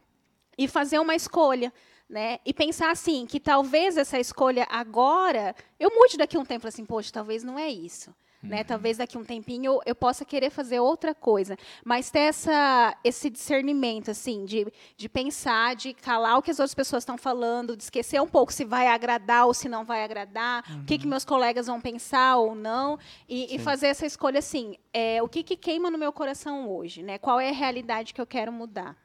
e 0.58 0.68
fazer 0.68 0.99
uma 0.99 1.16
escolha, 1.16 1.74
né? 2.10 2.39
E 2.45 2.54
pensar 2.54 2.91
assim, 2.91 3.26
que 3.26 3.39
talvez 3.39 3.97
essa 3.97 4.20
escolha 4.20 4.68
agora 4.70 5.56
eu 5.80 5.89
mude 5.89 6.18
daqui 6.18 6.36
a 6.36 6.39
um 6.39 6.45
tempo, 6.45 6.68
assim, 6.68 6.86
poxa, 6.86 7.12
talvez 7.12 7.43
não 7.43 7.58
é 7.58 7.70
isso. 7.70 8.14
Né? 8.43 8.64
Talvez 8.64 8.97
daqui 8.97 9.16
a 9.16 9.20
um 9.20 9.24
tempinho 9.24 9.80
eu, 9.86 9.93
possa 9.93 10.26
querer 10.26 10.49
fazer 10.49 10.80
outra 10.80 11.14
coisa, 11.14 11.56
mas 11.86 12.10
ter 12.10 12.22
essa, 12.22 12.97
esse 13.04 13.30
discernimento, 13.30 14.10
assim, 14.10 14.45
de, 14.45 14.66
de 14.97 15.08
pensar, 15.08 15.76
de 15.76 15.93
calar 15.93 16.39
o 16.39 16.41
que 16.41 16.49
as 16.49 16.60
outras 16.60 16.74
pessoas 16.74 17.04
estão 17.04 17.20
falando, 17.20 17.78
de 17.78 17.84
esquecer 17.84 18.20
um 18.20 18.28
pouco 18.28 18.52
se 18.52 18.66
vai 18.66 18.88
agradar 18.88 19.45
ou 19.45 19.54
se 19.54 19.70
não 19.70 19.86
vai 19.86 20.04
agradar, 20.04 20.64
o 20.82 20.86
que, 20.86 20.97
que 20.97 21.06
meus 21.06 21.24
colegas 21.24 21.68
vão 21.68 21.80
pensar 21.80 22.38
ou 22.38 22.56
não, 22.56 22.97
e, 23.30 23.56
e 23.56 23.60
fazer 23.60 23.88
essa 23.88 24.08
escolha 24.08 24.39
assim, 24.39 24.76
é, 24.91 25.22
o 25.22 25.30
que, 25.30 25.43
que 25.43 25.56
queima 25.56 25.91
no 25.91 25.97
meu 25.99 26.12
coração 26.12 26.68
hoje, 26.68 27.04
né? 27.04 27.20
Qual 27.20 27.39
é 27.39 27.49
a 27.49 27.54
realidade 27.54 28.12
que 28.12 28.20
eu 28.20 28.26
quero 28.26 28.52
mudar? 28.52 28.97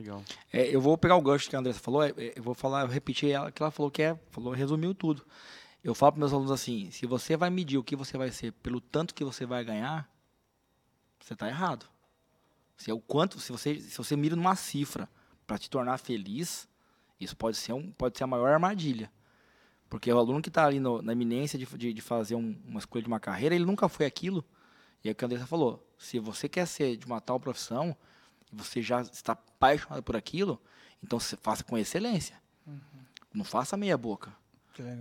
Legal. 0.00 0.24
É, 0.50 0.74
eu 0.74 0.80
vou 0.80 0.96
pegar 0.96 1.16
o 1.16 1.20
gancho 1.20 1.48
que 1.50 1.54
a 1.54 1.58
Andressa 1.58 1.78
falou, 1.78 2.02
é, 2.02 2.08
é, 2.16 2.32
eu 2.34 2.42
vou 2.42 2.54
falar, 2.54 2.82
eu 2.82 2.86
repetir 2.88 3.30
ela 3.30 3.52
que 3.52 3.62
ela 3.62 3.70
falou 3.70 3.90
que 3.90 4.00
é, 4.02 4.18
falou, 4.30 4.52
resumiu 4.54 4.94
tudo. 4.94 5.26
Eu 5.84 5.94
falo 5.94 6.12
para 6.12 6.20
meus 6.20 6.32
alunos 6.32 6.50
assim, 6.50 6.90
se 6.90 7.04
você 7.06 7.36
vai 7.36 7.50
medir 7.50 7.76
o 7.76 7.84
que 7.84 7.94
você 7.94 8.16
vai 8.16 8.30
ser 8.30 8.52
pelo 8.52 8.80
tanto 8.80 9.14
que 9.14 9.22
você 9.22 9.44
vai 9.44 9.62
ganhar, 9.62 10.10
você 11.20 11.34
está 11.34 11.46
errado. 11.48 11.86
Se 12.78 12.90
é 12.90 12.94
o 12.94 13.00
quanto, 13.00 13.38
se 13.38 13.52
você, 13.52 13.78
se 13.78 13.96
você 13.98 14.16
mira 14.16 14.34
numa 14.34 14.56
cifra 14.56 15.06
para 15.46 15.58
te 15.58 15.68
tornar 15.68 15.98
feliz, 15.98 16.66
isso 17.20 17.36
pode 17.36 17.58
ser 17.58 17.74
um, 17.74 17.92
pode 17.92 18.16
ser 18.16 18.24
a 18.24 18.26
maior 18.26 18.50
armadilha. 18.50 19.12
Porque 19.90 20.10
o 20.10 20.18
aluno 20.18 20.40
que 20.40 20.48
está 20.48 20.64
ali 20.64 20.80
no- 20.80 21.02
na 21.02 21.12
iminência 21.12 21.58
de, 21.58 21.66
de, 21.66 21.92
de 21.92 22.00
fazer 22.00 22.36
um- 22.36 22.56
uma 22.66 22.78
escolha 22.78 23.02
de 23.02 23.08
uma 23.08 23.20
carreira, 23.20 23.54
ele 23.54 23.66
nunca 23.66 23.86
foi 23.86 24.06
aquilo. 24.06 24.42
E 25.04 25.10
é 25.10 25.12
o 25.12 25.14
que 25.14 25.24
a 25.24 25.26
Andressa 25.26 25.46
falou. 25.46 25.86
Se 25.98 26.18
você 26.18 26.48
quer 26.48 26.66
ser 26.66 26.96
de 26.96 27.04
uma 27.04 27.20
tal 27.20 27.38
profissão, 27.38 27.94
e 28.52 28.56
você 28.56 28.82
já 28.82 29.00
está 29.00 29.32
apaixonado 29.32 30.02
por 30.02 30.16
aquilo, 30.16 30.60
então 31.02 31.18
você 31.18 31.36
faça 31.36 31.62
com 31.64 31.76
excelência. 31.78 32.36
Não 33.32 33.44
faça 33.44 33.76
meia 33.76 33.96
boca. 33.96 34.32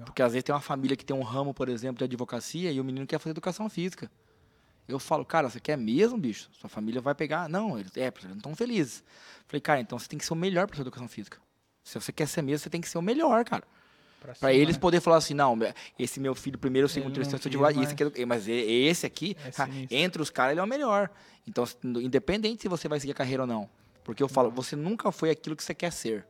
Porque 0.06 0.22
às 0.22 0.34
vezes 0.34 0.44
tem 0.44 0.54
uma 0.54 0.62
família 0.62 0.96
que 0.96 1.06
tem 1.06 1.16
um 1.16 1.24
ramo, 1.24 1.54
por 1.54 1.70
exemplo, 1.70 1.98
de 2.00 2.04
advocacia 2.04 2.72
e 2.72 2.80
o 2.80 2.84
menino 2.84 3.08
quer 3.08 3.20
fazer 3.20 3.32
educação 3.32 3.70
física. 3.70 4.12
Eu 4.88 5.00
falo, 5.00 5.24
cara, 5.24 5.50
você 5.50 5.60
quer 5.60 5.78
mesmo, 5.78 6.18
bicho? 6.18 6.50
Sua 6.52 6.70
família 6.70 7.00
vai 7.00 7.14
pegar. 7.14 7.48
Não, 7.48 7.78
eles, 7.78 7.96
é, 7.96 8.08
eles 8.08 8.24
não 8.26 8.38
estão 8.38 8.56
felizes. 8.56 9.04
Falei, 9.48 9.62
cara, 9.62 9.80
então 9.80 9.98
você 9.98 10.08
tem 10.08 10.18
que 10.18 10.26
ser 10.26 10.34
o 10.34 10.36
melhor 10.36 10.66
para 10.66 10.76
sua 10.76 10.84
educação 10.84 11.08
física. 11.08 11.40
Se 11.84 12.00
você 12.00 12.12
quer 12.12 12.28
ser 12.28 12.42
mesmo, 12.42 12.64
você 12.64 12.70
tem 12.70 12.82
que 12.82 12.90
ser 12.90 12.98
o 12.98 13.02
melhor, 13.02 13.46
cara. 13.46 13.64
Para 14.40 14.54
eles 14.54 14.76
né? 14.76 14.82
poderem 14.82 15.02
falar 15.02 15.18
assim, 15.18 15.34
não, 15.34 15.58
esse 15.98 16.20
meu 16.20 16.36
filho 16.36 16.58
primeiro, 16.58 16.88
segundo, 16.90 17.12
Ele 17.16 17.24
não 17.24 17.32
terceiro, 17.32 17.40
quis, 17.42 17.48
advogado, 17.48 17.84
esse 17.84 17.94
aqui, 17.94 18.22
é 18.22 18.26
mas 18.26 18.48
esse 18.48 19.06
aqui, 19.06 19.38
É 19.46 19.52
sinistro. 19.52 19.98
entre 19.98 20.22
os 20.22 20.30
caras, 20.30 20.52
ele 20.52 20.60
é 20.60 20.64
o 20.64 20.68
melhor. 20.68 21.10
Então, 21.48 21.66
independente 22.02 22.62
se 22.62 22.68
você 22.68 22.88
vai 22.88 23.00
seguir 23.00 23.14
a 23.14 23.16
carreira 23.16 23.44
ou 23.44 23.48
não. 23.48 23.70
Porque 24.04 24.22
eu 24.22 24.28
falo, 24.28 24.52
você 24.52 24.76
nunca 24.76 25.12
foi 25.12 25.30
aquilo 25.30 25.56
que 25.56 25.64
você 25.64 25.74
quer 25.74 25.92
ser. 25.92 26.26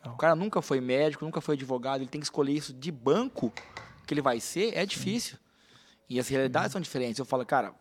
legal. 0.00 0.14
O 0.14 0.16
cara 0.16 0.34
nunca 0.34 0.60
foi 0.60 0.80
médico, 0.80 1.24
nunca 1.24 1.40
foi 1.40 1.54
advogado, 1.54 2.00
ele 2.00 2.10
tem 2.10 2.20
que 2.20 2.26
escolher 2.26 2.52
isso 2.52 2.72
de 2.72 2.90
banco 2.90 3.52
que 4.06 4.12
ele 4.14 4.22
vai 4.22 4.40
ser, 4.40 4.76
é 4.76 4.84
difícil. 4.84 5.38
E 6.08 6.18
as 6.18 6.28
realidades 6.28 6.72
são 6.72 6.80
diferentes. 6.80 7.18
Eu 7.18 7.24
falo, 7.24 7.46
cara, 7.46 7.72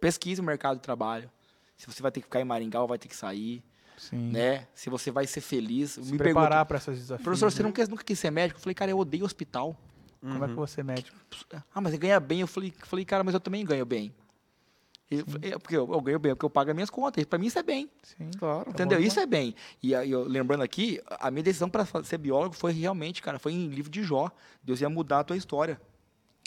pesquise 0.00 0.40
o 0.40 0.44
mercado 0.44 0.76
de 0.76 0.82
trabalho. 0.82 1.30
Se 1.76 1.86
você 1.86 2.02
vai 2.02 2.10
ter 2.10 2.20
que 2.20 2.26
ficar 2.26 2.40
em 2.40 2.44
Maringá 2.44 2.80
ou 2.80 2.88
vai 2.88 2.98
ter 2.98 3.06
que 3.08 3.14
sair, 3.14 3.62
Sim. 3.96 4.30
né? 4.30 4.66
Se 4.74 4.90
você 4.90 5.10
vai 5.10 5.26
ser 5.26 5.40
feliz. 5.40 5.92
Se 5.92 6.12
me 6.12 6.18
preparar 6.18 6.64
para 6.66 6.78
esses 6.78 6.98
desafios. 6.98 7.24
professor, 7.24 7.50
você 7.50 7.62
né? 7.62 7.68
não 7.68 7.72
quer, 7.72 7.88
nunca 7.88 8.04
quis 8.04 8.18
ser 8.18 8.30
médico? 8.30 8.58
Eu 8.58 8.62
falei, 8.62 8.74
cara, 8.74 8.90
eu 8.90 8.98
odeio 8.98 9.24
hospital. 9.24 9.76
Como 10.20 10.44
é 10.44 10.48
que 10.48 10.54
você 10.54 10.80
é 10.80 10.84
médico? 10.84 11.16
Ah, 11.74 11.80
mas 11.80 11.92
ele 11.92 12.00
ganha 12.00 12.18
bem. 12.18 12.40
Eu 12.40 12.46
falei, 12.46 12.72
falei 12.84 13.04
cara, 13.04 13.22
mas 13.22 13.34
eu 13.34 13.40
também 13.40 13.64
ganho 13.64 13.86
bem. 13.86 14.12
Eu 15.08 15.24
falei, 15.24 15.52
é, 15.52 15.58
porque 15.58 15.76
eu, 15.76 15.88
eu 15.92 16.00
ganho 16.00 16.18
bem, 16.18 16.34
porque 16.34 16.44
eu 16.44 16.50
pago 16.50 16.70
as 16.70 16.74
minhas 16.74 16.90
contas. 16.90 17.24
Para 17.24 17.38
mim 17.38 17.46
isso 17.46 17.58
é 17.58 17.62
bem. 17.62 17.88
Sim. 18.02 18.30
Claro. 18.38 18.68
Entendeu? 18.68 18.98
bom, 18.98 19.04
Isso 19.04 19.20
é 19.20 19.26
bem. 19.26 19.54
E 19.80 19.92
eu, 19.92 20.24
lembrando 20.24 20.62
aqui, 20.62 21.00
a 21.08 21.30
minha 21.30 21.44
decisão 21.44 21.70
para 21.70 21.86
ser 22.02 22.18
biólogo 22.18 22.56
foi 22.56 22.72
realmente, 22.72 23.22
cara, 23.22 23.38
foi 23.38 23.52
em 23.52 23.68
livro 23.68 23.90
de 23.90 24.02
Jó. 24.02 24.30
Deus 24.62 24.80
ia 24.80 24.88
mudar 24.88 25.20
a 25.20 25.24
tua 25.24 25.36
história. 25.36 25.80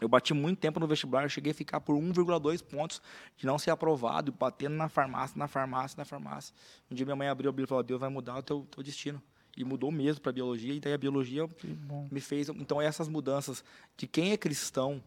Eu 0.01 0.07
bati 0.07 0.33
muito 0.33 0.59
tempo 0.59 0.79
no 0.79 0.87
vestibular, 0.87 1.23
eu 1.23 1.29
cheguei 1.29 1.51
a 1.51 1.55
ficar 1.55 1.81
por 1.81 1.95
1,2 1.95 2.63
pontos 2.63 3.01
de 3.35 3.45
não 3.45 3.59
ser 3.59 3.71
aprovado, 3.71 4.31
batendo 4.31 4.75
na 4.75 4.87
farmácia, 4.87 5.37
na 5.37 5.47
farmácia, 5.47 5.97
na 5.97 6.05
farmácia. 6.05 6.53
Um 6.89 6.95
dia 6.95 7.05
minha 7.05 7.15
mãe 7.15 7.27
abriu 7.27 7.49
a 7.49 7.51
Bíblia 7.51 7.65
e 7.65 7.67
falou: 7.67 7.83
Deus 7.83 7.99
vai 7.99 8.09
mudar 8.09 8.37
o 8.37 8.43
teu, 8.43 8.65
teu 8.71 8.83
destino. 8.83 9.21
e 9.57 9.63
mudou 9.63 9.91
mesmo 9.91 10.21
para 10.21 10.31
biologia 10.31 10.73
e 10.73 10.79
daí 10.79 10.93
a 10.93 10.97
biologia 10.97 11.47
me 12.09 12.21
fez 12.21 12.49
então 12.49 12.81
essas 12.81 13.07
mudanças 13.09 13.63
de 13.97 14.07
quem 14.07 14.31
é 14.31 14.37
cristão 14.37 15.03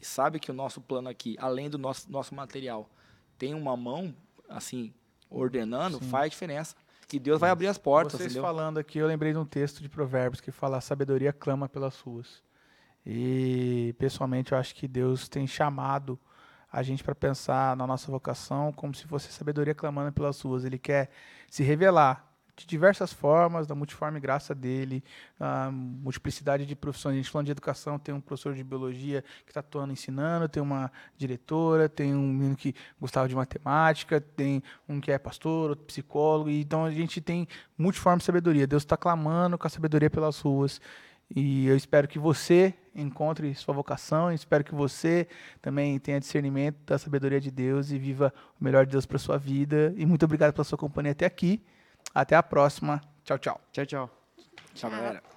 e 0.00 0.04
sabe 0.04 0.38
que 0.38 0.50
o 0.50 0.54
nosso 0.54 0.80
plano 0.80 1.08
aqui 1.08 1.36
além 1.38 1.70
do 1.70 1.78
nosso 1.78 2.10
nosso 2.10 2.34
material 2.34 2.90
tem 3.38 3.54
uma 3.54 3.76
mão 3.76 4.14
assim 4.48 4.92
ordenando 5.30 5.98
Sim. 5.98 6.10
faz 6.10 6.30
diferença 6.30 6.74
e 7.12 7.18
Deus 7.18 7.40
vai 7.40 7.50
abrir 7.50 7.68
as 7.68 7.78
portas 7.78 8.12
Vocês 8.12 8.32
entendeu 8.32 8.42
falando 8.42 8.78
aqui, 8.78 8.98
eu 8.98 9.06
lembrei 9.06 9.32
de 9.32 9.38
um 9.38 9.44
texto 9.44 9.80
de 9.80 9.88
Provérbios 9.88 10.40
que 10.40 10.50
fala: 10.50 10.78
a 10.78 10.80
sabedoria 10.80 11.32
clama 11.32 11.68
pelas 11.68 12.00
ruas. 12.00 12.42
E, 13.06 13.94
pessoalmente, 13.98 14.52
eu 14.52 14.58
acho 14.58 14.74
que 14.74 14.88
Deus 14.88 15.28
tem 15.28 15.46
chamado 15.46 16.18
a 16.72 16.82
gente 16.82 17.04
para 17.04 17.14
pensar 17.14 17.76
na 17.76 17.86
nossa 17.86 18.10
vocação 18.10 18.72
como 18.72 18.94
se 18.94 19.06
fosse 19.06 19.30
sabedoria 19.30 19.74
clamando 19.74 20.12
pelas 20.12 20.40
ruas. 20.40 20.64
Ele 20.64 20.78
quer 20.78 21.10
se 21.48 21.62
revelar 21.62 22.34
de 22.56 22.66
diversas 22.66 23.12
formas, 23.12 23.66
da 23.66 23.74
multiforme 23.74 24.20
graça 24.20 24.54
dele, 24.54 25.02
a 25.38 25.70
multiplicidade 25.70 26.64
de 26.64 26.76
profissões. 26.76 27.14
A 27.14 27.16
gente 27.16 27.30
falando 27.30 27.46
de 27.46 27.52
educação, 27.52 27.98
tem 27.98 28.14
um 28.14 28.20
professor 28.20 28.54
de 28.54 28.62
biologia 28.62 29.24
que 29.44 29.50
está 29.50 29.60
atuando 29.60 29.92
ensinando, 29.92 30.48
tem 30.48 30.62
uma 30.62 30.90
diretora, 31.16 31.88
tem 31.88 32.14
um 32.14 32.32
menino 32.32 32.56
que 32.56 32.74
gostava 33.00 33.28
de 33.28 33.34
matemática, 33.34 34.20
tem 34.20 34.62
um 34.88 35.00
que 35.00 35.10
é 35.10 35.18
pastor, 35.18 35.70
outro 35.70 35.84
psicólogo. 35.84 36.48
Então 36.50 36.84
a 36.84 36.90
gente 36.90 37.20
tem 37.20 37.48
multiforme 37.76 38.22
sabedoria. 38.22 38.66
Deus 38.66 38.82
está 38.82 38.96
clamando 38.96 39.58
com 39.58 39.66
a 39.66 39.70
sabedoria 39.70 40.08
pelas 40.08 40.40
ruas. 40.40 40.80
E 41.34 41.66
eu 41.66 41.76
espero 41.76 42.06
que 42.06 42.18
você 42.18 42.72
encontre 42.94 43.52
sua 43.54 43.74
vocação, 43.74 44.32
espero 44.32 44.62
que 44.62 44.74
você 44.74 45.26
também 45.60 45.98
tenha 45.98 46.20
discernimento 46.20 46.76
da 46.86 46.96
sabedoria 46.96 47.40
de 47.40 47.50
Deus 47.50 47.90
e 47.90 47.98
viva 47.98 48.32
o 48.60 48.62
melhor 48.62 48.86
de 48.86 48.92
Deus 48.92 49.04
para 49.04 49.18
sua 49.18 49.36
vida. 49.36 49.92
E 49.96 50.06
muito 50.06 50.24
obrigado 50.24 50.52
pela 50.52 50.64
sua 50.64 50.78
companhia 50.78 51.12
até 51.12 51.26
aqui. 51.26 51.60
Até 52.14 52.36
a 52.36 52.42
próxima. 52.42 53.00
Tchau, 53.24 53.38
tchau. 53.38 53.60
Tchau, 53.72 53.86
tchau. 53.86 54.10
tchau 54.74 54.90
galera 54.90 55.33